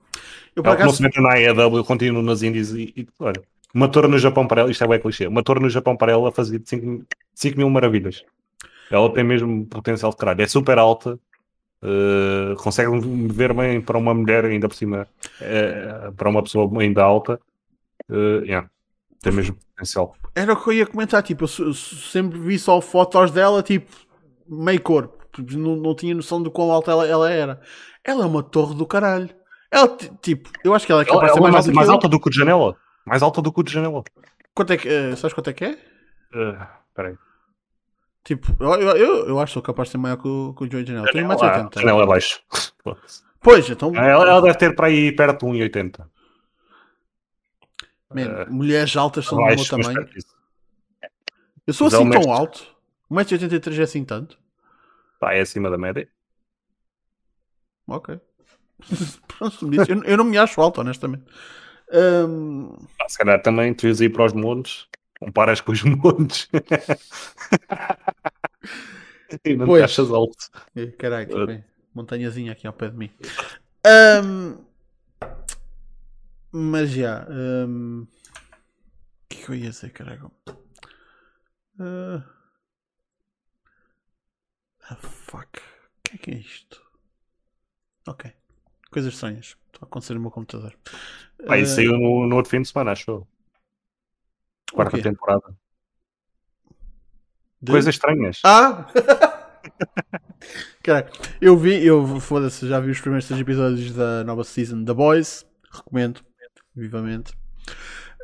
[0.55, 3.41] Eu por não acaso se mete na AEW, continua nas indies e, e olha,
[3.73, 6.11] uma torre no Japão para ela, isto é bem clichê, uma torre no Japão para
[6.11, 8.23] ela fazia 5 mil maravilhas.
[8.91, 11.19] Ela tem mesmo potencial de caralho, é super alta,
[11.83, 12.89] eh, consegue
[13.31, 15.07] ver bem para uma mulher ainda por cima,
[15.41, 17.39] eh, para uma pessoa ainda alta,
[18.09, 18.69] eh, yeah,
[19.21, 20.15] tem mesmo potencial.
[20.35, 21.21] era o que eu ia comentar.
[21.23, 23.91] Tipo, eu se- sempre vi só fotos dela, tipo,
[24.47, 25.17] meio corpo.
[25.35, 27.61] Tipo, Não, não tinha noção de quão alta ela, ela era.
[28.03, 29.29] Ela é uma torre do caralho.
[29.71, 31.65] Ela, ti- tipo, eu acho que ela é Ela, capaz de ser ela é mais,
[31.65, 32.75] mais, alta mais alta do que o de janela,
[33.05, 34.03] mais alta do que o de janela.
[34.53, 35.77] Quanto é que, eh, sabes quanto é que é?
[36.97, 37.15] Aí.
[38.23, 40.71] Tipo, eu, eu, eu, acho que sou capaz de ser maior que o, que o
[40.71, 41.07] Joey Janela.
[41.11, 41.79] Tenho Janela, 1,80m.
[41.79, 42.41] janela é baixo.
[43.41, 46.05] Pois, então, ela, ela deve ter para aí perto de 1,80.
[48.13, 50.09] man, eh, mulheres altas são do meu Baixo, tamanho.
[51.65, 52.75] Eu sou é assim tão alto.
[53.09, 54.37] 1,83m é assim tanto.
[55.21, 56.05] Pá, é acima da média.
[57.87, 58.19] ok.
[59.89, 61.23] Eu, eu não me acho alto, honestamente.
[62.99, 64.87] Ah, Se calhar também tu ias ir para os montes,
[65.19, 66.47] comparas com os montes.
[69.45, 69.81] e não Pois.
[69.81, 70.49] te achas alto.
[70.75, 71.45] eh, caralho, Uh.
[71.47, 71.63] bem.
[71.93, 73.11] montanhazinha aqui ao pé de mim.
[73.85, 74.57] Ahm,
[76.51, 77.25] mas já.
[77.29, 78.07] ahm, O
[79.29, 80.31] que é que eu ia dizer, caralho?
[81.79, 82.23] Ah,
[84.89, 85.57] ah, fuck.
[85.59, 86.81] O que é que é isto?
[88.07, 88.25] Ok.
[88.91, 89.55] Coisas estranhas.
[89.67, 90.75] Estou a acontecer no meu computador.
[91.47, 93.27] Ah, isso saiu no, no outro fim de semana, achou?
[94.73, 95.03] Quarta quê?
[95.03, 95.55] temporada.
[97.61, 98.41] de- Coisas estranhas.
[98.43, 98.87] Ah!
[100.83, 101.09] Caralho,
[101.41, 105.45] eu vi, eu foda-se, já vi os primeiros três episódios da nova season da Boys.
[105.71, 106.21] Recomendo,
[106.75, 107.33] vivamente.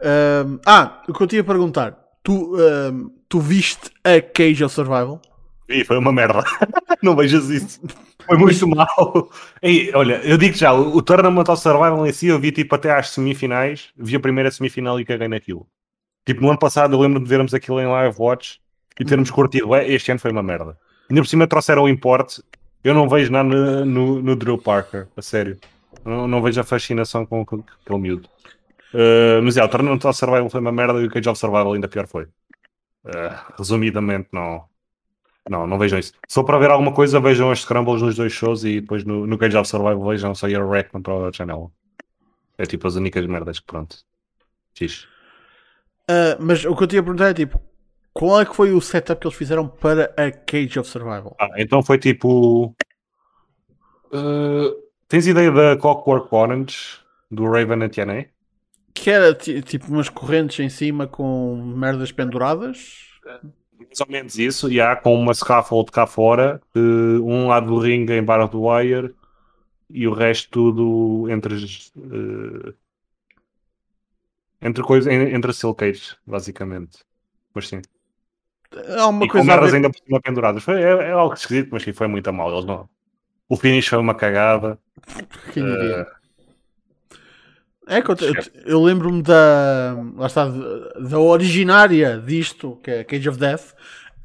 [0.02, 1.92] Ahm, ah, o que eu tinha a perguntar:
[2.24, 5.22] tu, ahm, tu viste a Cage of Survival?
[5.70, 6.44] Ih, foi uma merda.
[7.02, 7.82] não vejas isso.
[8.26, 9.30] Foi muito mal.
[9.62, 12.76] Ei, olha, eu digo já, o, o Tournament of Survival em si, eu vi tipo
[12.76, 15.68] até às semifinais, vi a primeira semifinal e caguei naquilo.
[16.26, 18.60] Tipo, no ano passado eu lembro de vermos aquilo em live watch
[19.00, 19.70] e termos curtido.
[19.70, 20.78] Ué, Este ano foi uma merda.
[21.10, 22.40] Ainda por cima trouxeram o import.
[22.84, 25.60] Eu não vejo nada no, no, no Drew Parker, a sério.
[26.04, 28.30] Não, não vejo a fascinação com, com aquele miúdo.
[28.94, 31.74] Uh, mas é, o Tournament of Survival foi uma merda e o Cage of Survival
[31.74, 32.26] ainda pior foi.
[33.04, 34.66] Uh, resumidamente, não.
[35.50, 36.14] Não, não vejam isso.
[36.28, 39.38] Só para ver alguma coisa, vejam as scrambles nos dois shows e depois no, no
[39.38, 41.72] Cage of Survival vejam só a Rec contra o Channel.
[42.58, 43.98] É tipo as únicas merdas que pronto.
[44.74, 45.08] X.
[46.08, 47.60] Ah, mas o que eu tinha a perguntar é tipo:
[48.14, 51.36] qual é que foi o setup que eles fizeram para a Cage of Survival?
[51.40, 52.76] Ah, então foi tipo.
[54.14, 54.76] uh,
[55.08, 57.00] tens ideia da Clockwork Orange
[57.30, 58.26] do Raven and TNA?
[58.94, 63.04] Que era ti- tipo umas correntes em cima com merdas penduradas?
[63.80, 68.14] Mais ou menos isso, e há com uma scaffold cá fora, um lado do ringue
[68.14, 69.15] em barbed wire
[69.89, 71.56] e o resto tudo entre
[71.97, 72.73] uh,
[74.61, 76.99] entre coisas entre steel cage, basicamente.
[77.53, 77.81] Mas sim.
[78.97, 80.64] Há uma e com coisa a merdas ver ainda por cima penduradas.
[80.64, 82.52] Foi, é, é algo esquisito, mas sim, foi muito a mal.
[82.52, 82.89] Eles não...
[83.47, 84.80] O finish foi uma cagada.
[85.53, 86.07] Quem diria?
[87.88, 88.18] É que eu,
[88.66, 93.74] eu lembro-me da, lá está, da originária disto, que é Cage of Death,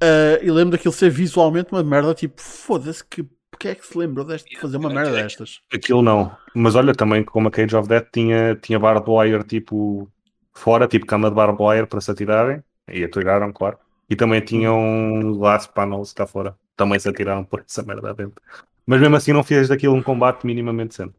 [0.01, 3.97] eh, e lembro daquilo ser visualmente uma merda, tipo, foda-se, que, porque é que se
[3.99, 5.61] lembrou deste, de fazer uma merda destas?
[5.73, 6.35] Aquilo não.
[6.55, 10.11] Mas olha, também como a Cage of Death tinha, tinha barbed wire tipo
[10.55, 12.63] fora, tipo cama de barbed wire para se atirarem.
[12.91, 13.79] E atiraram, claro.
[14.09, 16.57] E também tinham glass panels cá fora.
[16.77, 18.41] Também se atiraram por essa merda dentro.
[18.87, 21.15] Mas mesmo assim não fez daquilo um combate minimamente decente.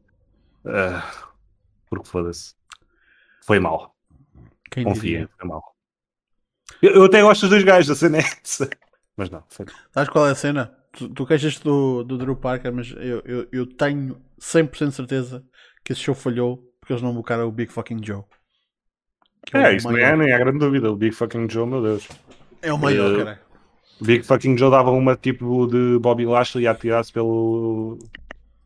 [0.65, 1.03] Ah,
[1.91, 2.55] porque foda-se.
[3.45, 3.93] Foi mal.
[4.72, 5.30] Quem Confia, diria?
[5.38, 5.61] foi mal.
[6.81, 8.69] Eu, eu até gosto dos dois gajos, a cena é essa.
[9.18, 10.76] Mas não, foi Sabes qual é a cena?
[10.93, 15.45] Tu, tu queixas do, do Drew Parker, mas eu, eu, eu tenho 100% certeza
[15.84, 18.23] que esse show falhou porque eles não bocaram o Big Fucking Joe.
[19.53, 20.18] É, o isso não é, maior.
[20.18, 20.91] nem há grande dúvida.
[20.91, 22.07] O Big fucking Joe, meu Deus.
[22.61, 23.39] É o maior, Eh, caralho.
[24.01, 27.99] Big fucking Joe dava uma tipo de Bobby Lashley a atirar-se pelo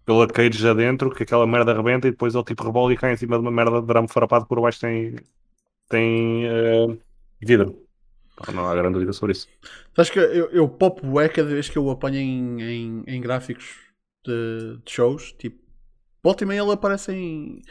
[0.05, 3.17] pela cage adentro, que aquela merda rebenta e depois ele tipo rebola e cai em
[3.17, 5.15] cima de uma merda de drama farapado por baixo tem,
[5.89, 6.97] tem eh,
[7.41, 7.81] vidro.
[8.53, 9.47] Não, há grande dúvida sobre isso.
[9.95, 13.21] Sabes que eu, eu pop bué cada vez que eu o apanho em, em, em
[13.21, 13.77] gráficos
[14.25, 15.57] de, de shows, tipo,
[16.21, 17.61] volta e meia ele aparece em,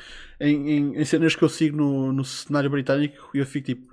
[0.40, 3.92] em, em, cenas que eu sigo no, no cenário britânico e eu fico tipo,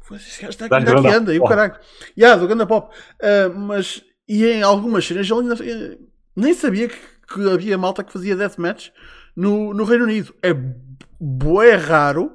[0.00, 1.74] "Foda-se, esse gajo está aqui, ainda aqui anda, e o caralho.
[2.16, 2.94] Yeah, do Ganda Pop.
[3.20, 5.98] Ah, mas, e em algumas cenas ele ainda, eh,
[6.36, 6.96] nem sabia que,
[7.32, 8.90] que havia malta que fazia deathmatch
[9.36, 10.34] no, no Reino Unido.
[10.42, 10.54] É
[11.20, 12.32] bué raro.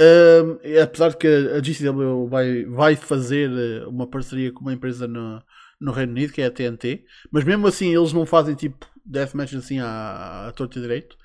[0.00, 5.08] Um, apesar de que a GCW vai, vai fazer eh, uma parceria com uma empresa
[5.08, 5.42] no,
[5.80, 9.64] no Reino Unido, que é a TNT, mas mesmo assim eles não fazem tipo deathmatches
[9.64, 11.16] assim à, à torta e direito,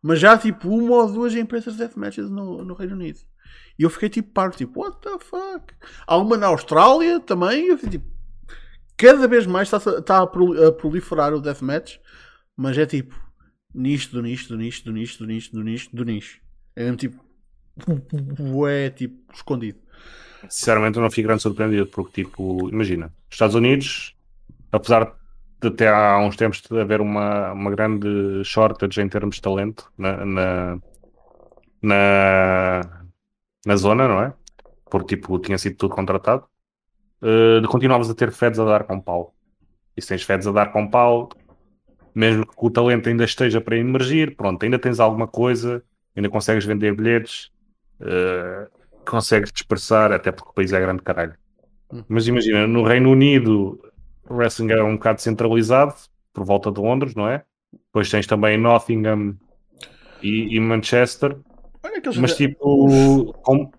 [0.00, 3.18] mas já há tipo uma ou duas empresas de deathmatches no, no Reino Unido.
[3.78, 5.74] E eu fiquei tipo parvo, tipo, what the fuck?
[6.06, 8.06] Há uma na Austrália também, eu fiquei tipo,
[9.00, 11.98] cada vez mais está, está a, proli- a proliferar o deathmatch,
[12.56, 13.14] mas é tipo,
[13.74, 16.40] nicho, do nicho, do nicho, do nicho, do nicho, do nicho, do nicho.
[16.76, 17.24] É mesmo tipo,
[18.68, 19.78] é tipo escondido.
[20.48, 24.16] Sinceramente, eu não fico grande surpreendido, porque, tipo, imagina, Estados Unidos,
[24.72, 25.14] apesar
[25.60, 29.92] de até há uns tempos de haver uma, uma grande shortage em termos de talento
[29.98, 30.78] na, na,
[31.82, 33.04] na,
[33.66, 34.34] na zona, não é?
[34.90, 36.46] Porque, tipo, tinha sido tudo contratado,
[37.22, 39.34] eh, continuavas a ter feds a dar com pau.
[39.96, 41.28] E se tens feds a dar com pau,
[42.14, 45.82] mesmo que o talento ainda esteja para emergir, pronto, ainda tens alguma coisa,
[46.16, 47.50] ainda consegues vender bilhetes,
[48.00, 48.68] eh,
[49.06, 51.34] consegues dispersar, até porque o país é grande caralho.
[51.92, 52.04] Hum.
[52.08, 53.80] Mas imagina, no Reino Unido
[54.28, 55.94] o wrestling é um bocado centralizado,
[56.32, 57.42] por volta de Londres, não é?
[57.72, 59.36] Depois tens também Nottingham
[60.22, 61.36] e, e Manchester.
[61.82, 63.32] Olha que eles Mas tipo.
[63.42, 63.72] Como...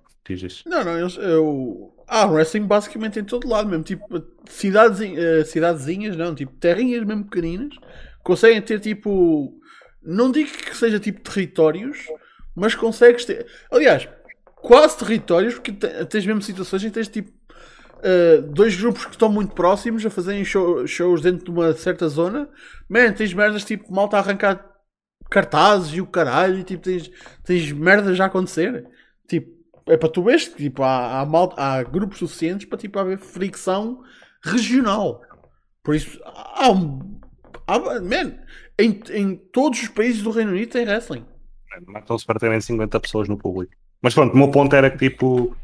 [0.66, 1.18] Não, não, eles.
[1.18, 1.94] Eu...
[2.14, 3.84] Há wrestling basicamente em todo lado, mesmo.
[3.86, 4.06] Tipo,
[4.50, 7.74] cidades, eh, cidadezinhas, não, tipo, terrinhas mesmo pequeninas,
[8.22, 9.58] conseguem ter tipo.
[10.04, 12.00] Não digo que seja tipo territórios,
[12.56, 13.46] mas consegues ter.
[13.72, 14.10] Aliás,
[14.56, 17.32] quase territórios, porque te- tens mesmo situações em que tens tipo.
[18.04, 22.10] eh, dois grupos que estão muito próximos a fazerem show- shows dentro de uma certa
[22.10, 22.50] zona,
[22.90, 24.66] man, tens merdas tipo malta a arrancar
[25.30, 27.12] cartazes e o caralho, e tipo, tens,
[27.44, 28.86] tens merdas já a acontecer.
[29.28, 29.61] Tipo,
[29.92, 33.18] é para tu veres que tipo, há, há, mal- há grupos suficientes para tipo, haver
[33.20, 34.02] fricção
[34.44, 35.22] regional.
[35.84, 37.20] Por isso, há um.
[37.68, 38.34] Há, man,
[38.80, 41.26] em, em todos os países do Reino Unido tem wrestling.
[41.88, 43.74] Matam-se terem 50 pessoas no público.
[44.02, 45.56] Mas pronto, o meu ponto era que tipo.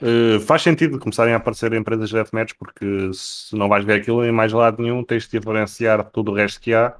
[0.00, 4.24] eh, faz sentido começarem a aparecer empresas de deathmatch porque se não vais ver aquilo
[4.24, 6.94] em mais lado nenhum, tens de diferenciar tudo o resto que há.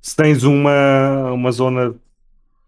[0.00, 1.94] Se tens uma, uma zona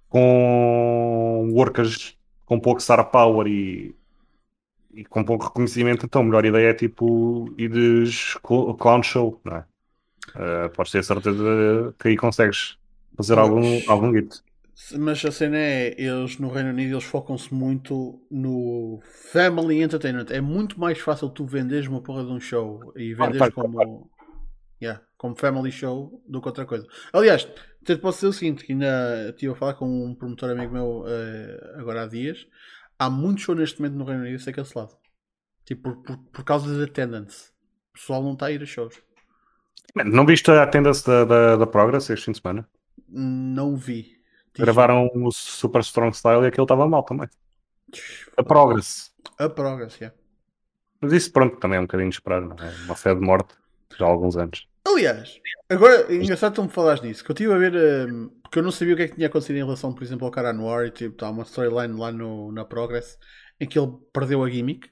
[0.09, 2.17] com workers
[2.55, 3.95] com pouco star power e,
[4.95, 9.57] e com pouco reconhecimento, então a melhor ideia é tipo ires cl- clown show, não
[9.59, 9.67] é?
[10.37, 12.79] Eh, podes ter certeza que aí consegues
[13.17, 14.43] fazer algum, algum hit.
[14.99, 19.01] Mas a cena é, eles no Reino Unido eles focam-se muito no
[19.33, 20.27] family entertainment.
[20.31, 24.11] É muito mais fácil tu venderes uma porra de um show e venderes claro, como,
[24.85, 26.87] yeah, como family show do que outra coisa.
[27.13, 27.45] Aliás,
[27.83, 30.73] até te posso dizer o seguinte: que ainda estive a falar com um promotor amigo
[30.73, 32.47] meu eh, agora há dias.
[32.99, 34.97] Há muito show neste momento no Reino Unido a ser cancelado.
[35.65, 37.51] Tipo, por, por, por causa de attendance.
[37.91, 38.95] O pessoal não está a ir a shows.
[39.95, 42.69] Man, Não viste a attendance da, da, da Progress este fim de semana?
[43.09, 44.03] Não vi.
[44.55, 47.29] Diz- Gravaram o Super Strong Style e aquele estava mal também.
[48.37, 49.13] A Progress.
[49.39, 50.17] A Progress, yeah.
[51.01, 52.71] Mas isso, pronto, também é um bocadinho de esperar, não é?
[52.85, 53.55] Uma fé de morte
[53.99, 54.67] já há alguns anos.
[54.87, 58.59] Aliás, agora é engraçado tu me falares nisso, que eu estive a ver, hum, porque
[58.59, 60.53] eu não sabia o que é que tinha acontecido em relação, por exemplo, ao cara
[60.53, 63.19] Noir e tipo, tá uma storyline lá no, na Progress
[63.59, 64.91] em que ele perdeu a gimmick.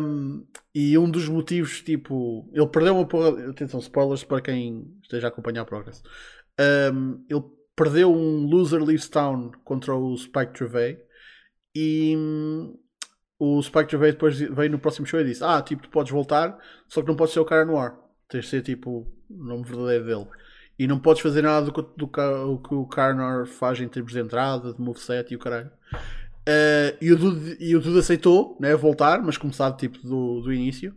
[0.00, 3.50] Hum, e um dos motivos, tipo, ele perdeu uma porra.
[3.50, 6.02] Atenção, spoilers para quem esteja a acompanhar a Progress.
[6.92, 7.42] Hum, ele
[7.76, 10.98] perdeu um Loser Leaves Town contra o Spike Trevay
[11.74, 12.78] e hum,
[13.38, 16.58] o Spike Trevay depois veio no próximo show e disse: Ah, tipo, tu podes voltar,
[16.88, 17.92] só que não podes ser o cara Noir.
[18.30, 20.26] Tens de ser tipo o nome verdadeiro dele.
[20.78, 22.08] E não podes fazer nada do que, do
[22.58, 25.70] que o Carnor faz em termos de entrada, de moveset e o caralho.
[26.46, 30.94] Eh, e, o Dude, e o aceitou né, voltar, mas começar tipo do, do início.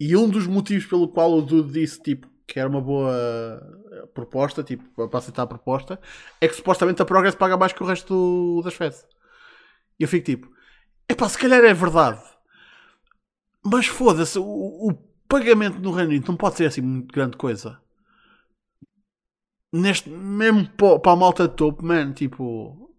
[0.00, 4.06] E um dos motivos pelo qual o Dude disse tipo, que era uma boa eh,
[4.12, 6.00] proposta, tipo, para aceitar a proposta,
[6.40, 9.06] é que supostamente a Progress paga mais que o resto do- das feds.
[9.98, 10.50] E eu fico tipo,
[11.08, 12.20] epá, se calhar é verdade.
[13.64, 14.92] Mas foda-se, o
[15.30, 17.80] pagamento no Reino Unido não pode ser assim muito grande coisa.
[19.72, 22.90] Neste, mesmo pa- para a malta de topo, man, tipo.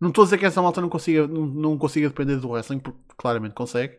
[0.00, 2.78] Não estou a dizer que essa malta não consiga, não, não consiga depender do wrestling,
[2.80, 3.98] porque claramente consegue.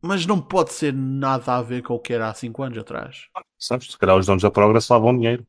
[0.00, 3.28] Mas não pode ser nada a ver com o que era há 5 anos atrás.
[3.58, 3.92] Sabes?
[3.92, 5.46] Se calhar os donos da Progress lavam dinheiro.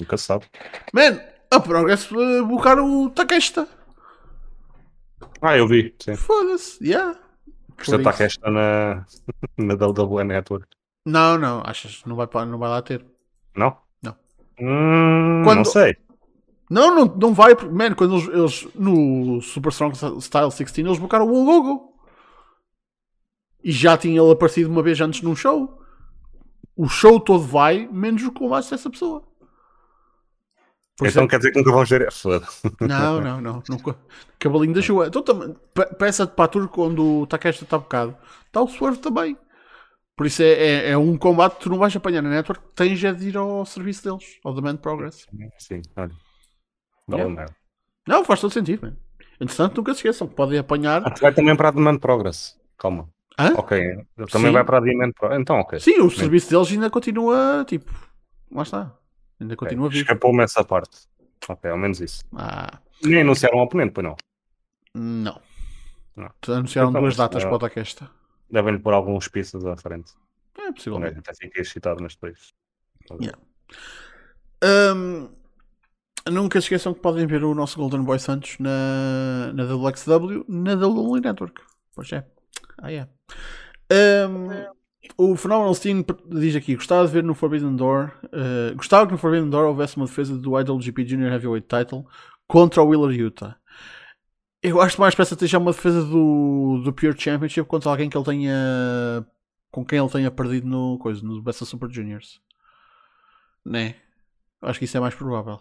[0.00, 0.46] Nunca se sabe.
[0.92, 1.20] Man,
[1.50, 3.68] a Progress uh, buscar o Takeshita.
[5.42, 5.94] Ah, eu vi.
[6.00, 6.16] Sim.
[6.16, 7.18] Foda-se, yeah.
[7.76, 9.06] Por está isso- esta na,
[9.58, 10.66] na WWE Network.
[11.04, 13.04] Não, não, achas que não vai, não vai lá ter.
[13.54, 13.76] Não?
[14.02, 14.16] Não.
[14.60, 15.96] Hum, Quando- Não sei.
[16.68, 17.54] Não, não, não vai.
[17.70, 18.28] Man, quando eles,
[18.64, 21.94] eles no Super Strong Style 16 eles buscaram o logo.
[23.62, 25.80] E já tinha ele aparecido uma vez antes num show.
[26.76, 29.22] O show todo vai, menos o combate dessa pessoa.
[30.96, 32.10] Por então quer dizer que nunca vamos ver.
[32.10, 32.62] Foda-se.
[32.80, 33.62] Não, não, não.
[33.68, 33.96] Nunca.
[34.38, 35.06] Cavalinho da chuva.
[35.08, 35.22] Então,
[35.74, 38.16] pe- peça de patur quando o Takeshita está bocado.
[38.46, 39.36] Está o Swerve também.
[40.16, 42.62] Por isso é, é, é um combate que tu não vais apanhar na network.
[42.74, 45.26] Tens é de ir ao serviço deles, ao Demand Progress.
[45.58, 46.10] Sim, olha.
[47.10, 47.34] Yeah.
[47.34, 47.54] merda.
[48.08, 48.96] Não, faz todo sentido, man.
[49.38, 50.26] Entretanto, nunca se esqueçam.
[50.26, 51.02] Podem apanhar.
[51.06, 52.56] Ah, Vai também para a Demand Progress.
[52.78, 53.06] Calma.
[53.38, 53.52] Hã?
[53.58, 53.78] Ok.
[54.30, 54.52] Também Sim.
[54.52, 55.42] vai para a Demand Progress.
[55.42, 55.78] Então, ok.
[55.78, 57.92] Sim, o serviço deles ainda continua, tipo,
[58.50, 58.94] lá está.
[59.40, 60.02] Ainda continua vivo.
[60.02, 61.06] Escapou-me essa parte.
[61.48, 62.24] Ok, ao menos isso.
[62.34, 64.16] Ah, Nem anunciaram um oponente, pois não.
[64.94, 65.40] não.
[66.16, 66.30] Não.
[66.48, 68.10] Anunciaram Então, duas datas ah, para o Takeshita.
[68.50, 70.12] Devem-lhe pôr alguns pizzas à frente.
[70.58, 70.98] É Um possível.
[70.98, 72.54] gajo até fiquei excitado nas dois.
[73.20, 73.38] Yeah.
[74.64, 75.28] Hum,
[76.30, 80.74] nunca se esqueçam que podem ver o nosso Golden Boy Santos na, na WXW, na
[80.74, 81.60] WWE Network.
[81.94, 82.26] Pois é.
[82.78, 83.06] Ah, é.
[83.92, 84.48] Hum,
[85.16, 88.12] o Phenomenal Steam diz aqui: gostava de ver no Forbidden Door.
[88.32, 92.06] eh, gostava que no Forbidden Door houvesse uma defesa do IWGP Junior Heavyweight Title
[92.46, 93.56] contra o Wheeler Utah.
[94.62, 98.24] Eu acho mais peça seja uma defesa do, do Pure Championship contra alguém que ele
[98.24, 99.26] tenha.
[99.70, 102.40] com quem ele tenha perdido no, coisa, no Best of Super Juniors.
[103.64, 103.96] Né?
[104.62, 105.60] Acho que isso é mais provável.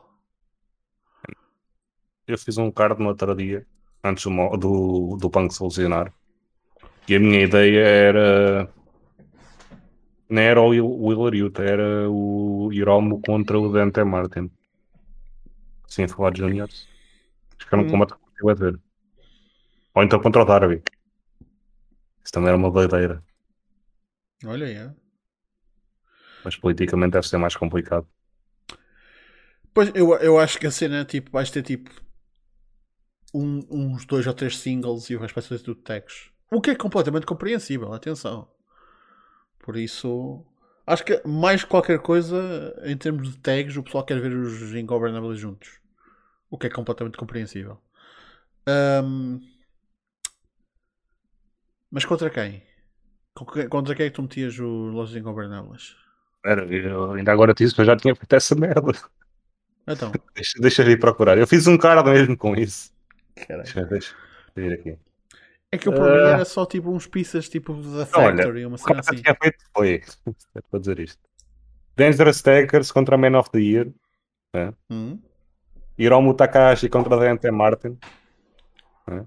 [2.27, 3.65] Eu fiz um card no outro dia,
[4.03, 6.11] antes do, do, do Punk solucionar.
[7.07, 8.69] E a minha ideia era.
[10.29, 14.49] Não era o Willer Utah, era o Hiromo contra o Dante Martin.
[15.87, 16.87] Sim, falar de Juniors.
[17.59, 17.91] Acho que era um Hum.
[17.91, 18.79] combate que eu ia ver.
[19.95, 20.77] Ou então contra o Darby.
[22.23, 23.23] Isso também era uma doideira.
[24.45, 24.73] Olha aí.
[24.75, 24.95] é.
[26.43, 28.07] Mas politicamente deve ser mais complicado.
[29.73, 31.89] Pois eu, eu acho que a cena tipo, vais ter tipo
[33.33, 36.29] um- uns dois ou três singles e o resto vai ser tudo tags.
[36.51, 38.47] O que é completamente compreensível, atenção.
[39.65, 40.45] Por isso,
[40.85, 42.39] acho que mais qualquer coisa
[42.85, 45.79] em termos de tags, o pessoal quer ver os Ingovernables juntos.
[46.51, 47.79] O que é completamente compreensível.
[48.67, 49.39] Ahm,
[51.91, 52.61] Mas contra quem?
[53.69, 55.95] Contra quem é que tu metias o Los Ingovernables?
[56.45, 58.91] Era, eu ainda agora te disse que eu já tinha feito essa merda.
[59.87, 61.37] Então, Deixa, deixa eu ir procurar.
[61.37, 62.91] Eu fiz um card mesmo com isso.
[63.35, 63.63] caralho.
[63.63, 64.15] Deixa, deixa
[64.55, 64.99] eu ir aqui.
[65.75, 66.29] É que para mim Ah.
[66.35, 69.21] era só tipo uns pizzas tipo da Olha, Factory, uma O que cena assim.
[69.21, 70.01] tinha feito foi.
[70.55, 71.19] É para dizer isto.
[71.97, 73.91] Dangerous Takers contra Man of the Year.
[74.89, 75.19] Hum?
[75.97, 77.97] Hiromu Takahashi contra Dante Martin.
[79.07, 79.25] né?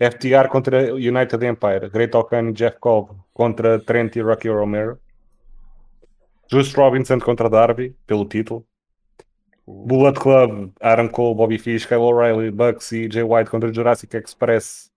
[0.00, 1.88] FTR contra United Empire.
[1.88, 4.98] Great Okan e Jeff Cobb contra Trent e Rocky Romero.
[6.50, 8.66] Juice Robinson contra Darby, pelo título.
[9.66, 14.90] Bullet Club, Aaron Cole, Bobby Fish, Kyle O'Reilly, Bucks e Jay White contra Jurassic Express.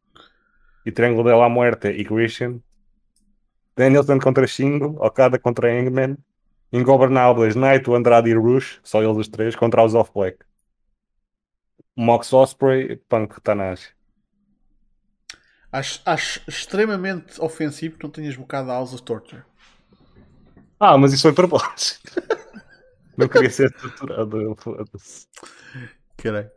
[0.87, 2.61] E Triângulo de la Muerte e Christian.
[3.75, 4.95] Danielson contra Shingo.
[5.05, 6.17] Okada contra Hangman.
[6.71, 8.79] Ingobernables, Naito, Andrade e Rush.
[8.83, 10.37] Só eles os três contra os Off Black.
[11.93, 13.89] Mox Osprey, Punk Tanahashi.
[15.73, 19.43] Acho, acho extremamente ofensivo que não tenhas bocado a House of Torture.
[20.79, 21.99] Ah, mas isso foi propósito.
[23.17, 24.55] Não queria ser torturado.
[26.15, 26.51] Caralho.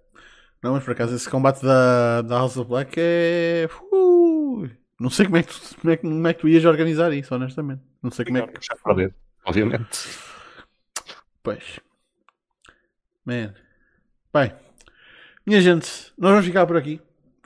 [0.63, 3.69] Não, mas por acaso esse combate da, da House of Black é.
[3.93, 4.69] Uh,
[4.99, 7.13] não sei como é, que tu, como, é que, como é que tu ias organizar
[7.13, 7.83] isso, honestamente.
[8.03, 8.67] Não sei como é que.
[8.67, 9.15] Já perder,
[9.45, 10.09] obviamente.
[11.43, 11.81] Pois.
[13.25, 13.55] Man.
[14.33, 14.53] Bem.
[15.47, 17.01] Minha gente, nós vamos ficar por aqui.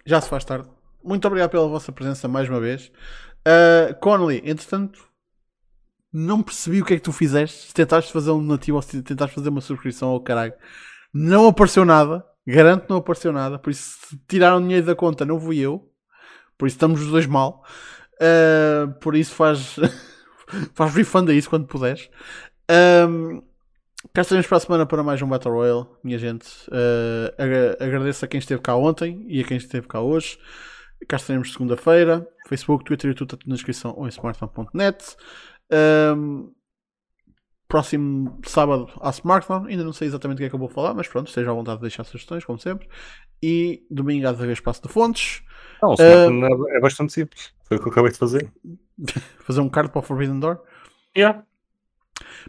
[0.04, 0.68] Já se faz tarde.
[1.02, 2.90] Muito obrigado pela vossa presença mais uma vez.
[3.46, 5.08] Uh, Connolly, entretanto,
[6.12, 7.68] não percebi o que é que tu fizeste.
[7.68, 10.54] Se tentaste fazer um donativo ou se tentaste fazer uma subscrição ao caralho,
[11.12, 12.24] não apareceu nada.
[12.46, 13.58] Garanto não apareceu nada.
[13.58, 15.90] Por isso, se tiraram dinheiro da conta, não fui eu.
[16.58, 17.64] Por isso, estamos os dois mal.
[18.14, 19.76] Uh, por isso, faz,
[20.74, 22.08] faz refund a isso quando puderes.
[23.08, 23.42] Um,
[24.12, 26.46] cá estaremos para a semana para mais um Battle Royale, minha gente.
[26.68, 30.38] Uh, agra- agradeço a quem esteve cá ontem e a quem esteve cá hoje.
[31.08, 32.26] Cá estaremos segunda-feira.
[32.46, 35.16] Facebook, Twitter e tudo na descrição ou em smartphone.net.
[36.16, 36.52] Um,
[37.74, 39.68] próximo sábado à smartphone.
[39.68, 41.54] Ainda não sei exatamente o que é que eu vou falar, mas pronto, esteja à
[41.54, 42.86] vontade de deixar sugestões, como sempre.
[43.42, 45.42] E domingo há de haver espaço de fontes.
[45.82, 47.52] Não, o smartphone é- é bastante simples.
[47.64, 48.48] Foi o que eu acabei de fazer.
[49.44, 50.60] Fazer um card para o Forbidden Door.
[51.16, 51.42] Yeah.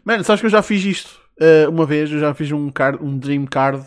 [0.03, 3.03] Mano, sabes que eu já fiz isto uh, uma vez, eu já fiz um, card,
[3.03, 3.83] um Dream Card,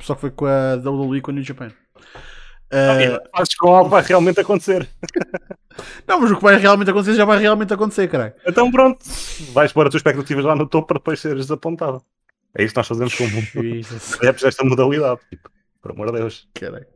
[0.00, 1.70] só que foi com a WWE com a New Japan.
[2.68, 4.88] Uh, Fazes com algo que vai realmente acontecer.
[6.06, 8.34] não, mas o que vai realmente acontecer já vai realmente acontecer, caralho.
[8.46, 9.04] Então pronto,
[9.52, 12.02] vais pôr as tuas expectativas lá no topo para depois seres desapontado.
[12.54, 15.20] É isso que nós fazemos com Jesus, adeptos desta modalidade.
[15.30, 15.50] Tipo,
[15.80, 16.48] por amor de Deus.
[16.54, 16.86] caralho.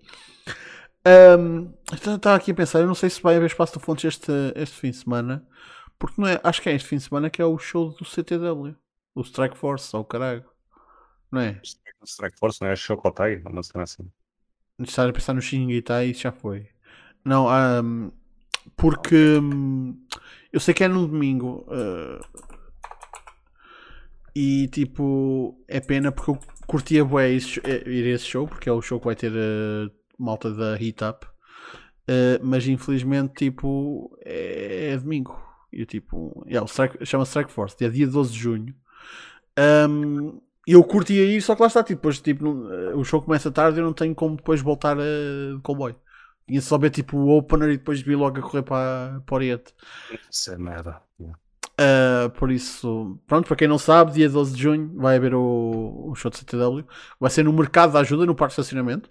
[1.04, 4.04] Um, então, estava aqui a pensar, eu não sei se vai haver espaço de fontes
[4.04, 5.46] este, este fim de semana,
[5.98, 8.04] porque não é, acho que é este fim de semana que é o show do
[8.04, 8.76] CTW,
[9.14, 10.44] o Strike Force, ou caralho,
[11.30, 11.60] não é?
[12.04, 12.76] Strike Force, não é?
[12.76, 14.08] Chocotai, uma cena assim.
[14.78, 16.66] A pensar no Shingitai e já foi.
[17.24, 18.10] Não, ahm,
[18.76, 19.96] porque hum,
[20.52, 22.20] eu sei que é no domingo ah,
[24.34, 27.38] e tipo é pena porque eu curtia bué eh,
[27.86, 31.02] ir a esse show porque é o show que vai ter a malta da Heat
[31.04, 31.26] Up,
[32.08, 35.38] Ah, mas infelizmente tipo é, é domingo
[35.72, 38.74] e tipo yeah, o Strike- chama Strike Force, é dia 12 de junho.
[39.56, 43.20] Ahm, eu curtia ir, só que lá está, tipo, depois, tipo, não- eh, o show
[43.22, 45.02] começa tarde e eu não tenho como depois voltar a
[45.62, 45.96] comboio.
[46.48, 49.36] Tinha só ver tipo o opener e depois vir logo a correr para, para o
[49.36, 49.72] Oriente.
[50.30, 51.00] Isso é merda.
[51.80, 56.10] Uh, por isso, pronto, para quem não sabe, dia 12 de junho vai haver o,
[56.10, 56.86] o show de CTW.
[57.18, 59.10] Vai ser no Mercado da Ajuda, no Parque de Estacionamento.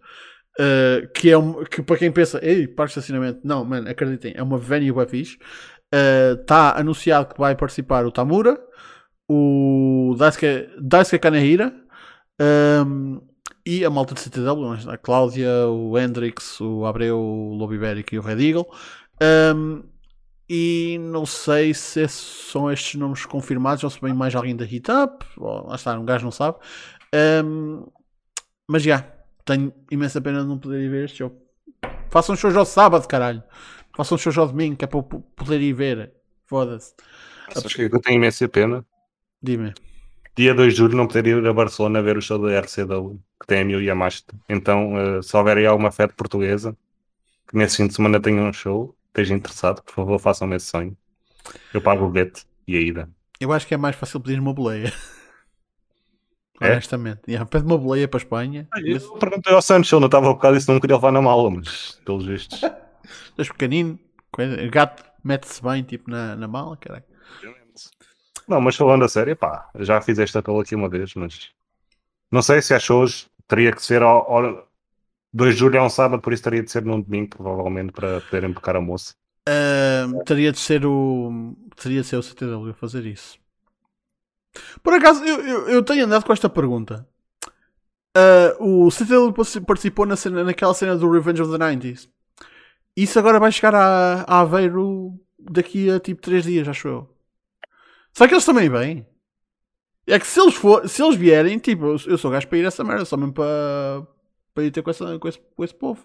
[0.60, 4.34] uh, que é um, que para quem pensa, ei, Parque de Estacionamento, não, mano, acreditem,
[4.36, 5.38] é uma venue bem fixe.
[6.41, 8.57] Está anunciado que vai participar o Tamura,
[9.32, 11.74] o Daisuke, Daisuke Kanehira
[12.86, 13.22] um,
[13.66, 18.20] e a malta de CTW, a Cláudia, o Hendrix, o Abreu, o Lobo Ibérico e
[18.20, 18.68] o Red Eagle.
[19.56, 19.84] Um,
[20.49, 24.91] e não sei se são estes nomes confirmados ou se vem mais alguém da Hit
[24.91, 25.26] Up.
[25.38, 26.58] Ou, lá está, um gajo não sabe.
[27.45, 27.88] Um,
[28.68, 29.06] mas já,
[29.45, 31.38] tenho imensa pena de não poder ir ver este jogo.
[32.10, 33.41] Façam shows ao sábado, caralho.
[33.95, 36.12] Façam shows ao domingo, que é para eu poder ir ver.
[36.45, 36.94] Foda-se.
[37.53, 38.86] Sabes que eu tenho imensa pena?
[39.41, 39.73] Dime.
[40.38, 43.47] Dia 2 de julho não poder ir a Barcelona ver o show da RCW, que
[43.47, 44.34] tem a mil e a Masta.
[44.47, 46.77] Então, uh, se houver aí alguma festa portuguesa,
[47.47, 50.95] que nesse fim de semana tenha um show, esteja interessado, por favor, façam-me esse sonho.
[51.73, 53.09] Eu pago o bilhete e a ida.
[53.39, 54.93] Eu acho que é mais fácil pedir uma boleia.
[56.61, 56.73] É?
[56.73, 57.22] Honestamente.
[57.27, 58.68] Yeah, pede uma boleia para a Espanha.
[58.76, 61.99] Eu perguntei ao ele não estava a bocado se não queria levar na mala, mas
[62.05, 62.61] pelos vistos.
[63.35, 63.99] Dois pequenino,
[64.72, 67.03] gato mete-se bem tipo na, na mala, caralho.
[68.47, 71.51] Não, mas falando a sério, pá, já fiz esta apelo aqui uma vez, mas
[72.31, 74.68] não sei se acho hoje, teria que ser ao, ao
[75.34, 78.19] 2 de julho é um sábado, por isso teria de ser num domingo, provavelmente, para
[78.22, 79.13] poderem pecar a moça.
[79.47, 81.55] Ahm, teria de ser o.
[81.76, 83.39] Teria de ser o CTW a fazer isso.
[84.84, 87.07] Por acaso, eu, eu, eu tenho andado com esta pergunta.
[88.15, 92.09] Ah, o CTW particip- participou na cena, naquela cena do Revenge of the 90s.
[92.95, 97.10] Isso agora vai chegar a, a Aveiro daqui a tipo 3 dias, acho eu.
[98.13, 99.05] Será que eles também vêm?
[100.07, 102.67] É que se eles, for, se eles vierem, tipo, eu, sou gajo para ir a
[102.67, 104.05] essa merda, só mesmo para,
[104.53, 106.03] para ir ter com, essa, com, esse, com esse povo.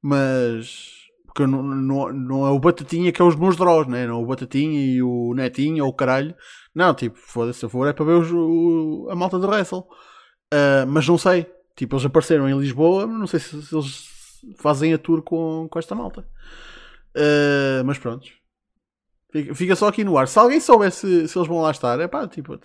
[0.00, 0.90] Mas.
[1.26, 4.06] Porque não, não, não é o Batatinha que é os meus draws, né?
[4.06, 6.34] Não é o Batatinha e o Netinho ou o caralho.
[6.74, 9.84] Não, tipo, foda-se, se eu for é para ver os- o- a malta do Wrestle.
[10.52, 11.46] Ah, mas não sei.
[11.76, 14.08] Tipo, eles apareceram em Lisboa, não sei se, se eles
[14.58, 16.28] fazem a tour com, com esta malta.
[17.16, 18.26] Ah, mas pronto.
[19.32, 20.28] Fica, fica só aqui no ar.
[20.28, 22.58] Se alguém soubesse se eles vão lá estar, é pá, tipo,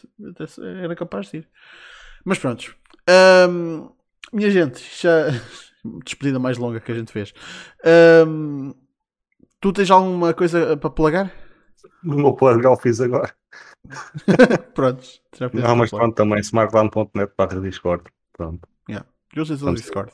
[0.84, 1.48] era capaz de ir.
[2.26, 2.76] Mas pronto.
[3.10, 3.88] Ahm,
[4.34, 5.28] minha gente, já.
[6.04, 7.34] Despedida mais longa que a gente fez.
[7.86, 8.74] Ahm,
[9.62, 11.32] tu tens alguma coisa para plagar?
[12.04, 13.34] No meu já o fiz agora.
[14.74, 15.04] Pronto.
[15.54, 18.04] Não, mas o pronto, também smartdown.net barra Discord.
[18.34, 18.68] Pronto.
[19.36, 20.12] Usem o Vamos- Discord.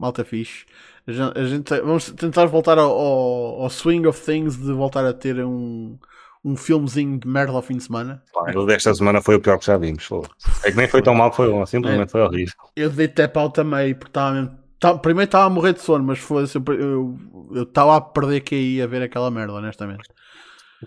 [0.00, 0.64] Malta fixe.
[1.06, 5.04] A gente, a gente- vamos tentar voltar ao, ao- ao swing of things de voltar
[5.04, 5.98] a ter um,
[6.44, 8.22] um filmezinho de merda ao fim de semana.
[8.32, 10.08] Pá, o desta semana foi o pior que já vimos.
[10.08, 10.24] pô.
[10.64, 12.54] É que nem foi tão mal que foi ontem, simplesmente foi horrível.
[12.74, 14.58] Eu dei tap out também, porque estava mesmo.
[14.78, 16.44] tá- primeiro estava a morrer de sono, mas foi,
[16.78, 17.18] eu
[17.52, 20.08] eu estava a perder QI a ver aquela merda, honestamente.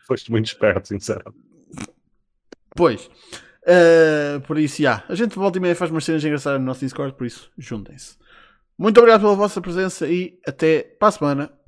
[0.07, 1.37] Foste muito esperto, sinceramente.
[2.75, 3.09] Pois.
[3.67, 5.03] eh, por isso, já.
[5.07, 8.17] A gente volta e meia faz umas cenas engraçadas no nosso Discord, por isso, juntem-se.
[8.77, 11.62] Muito obrigado pela vossa presença e até para a semana.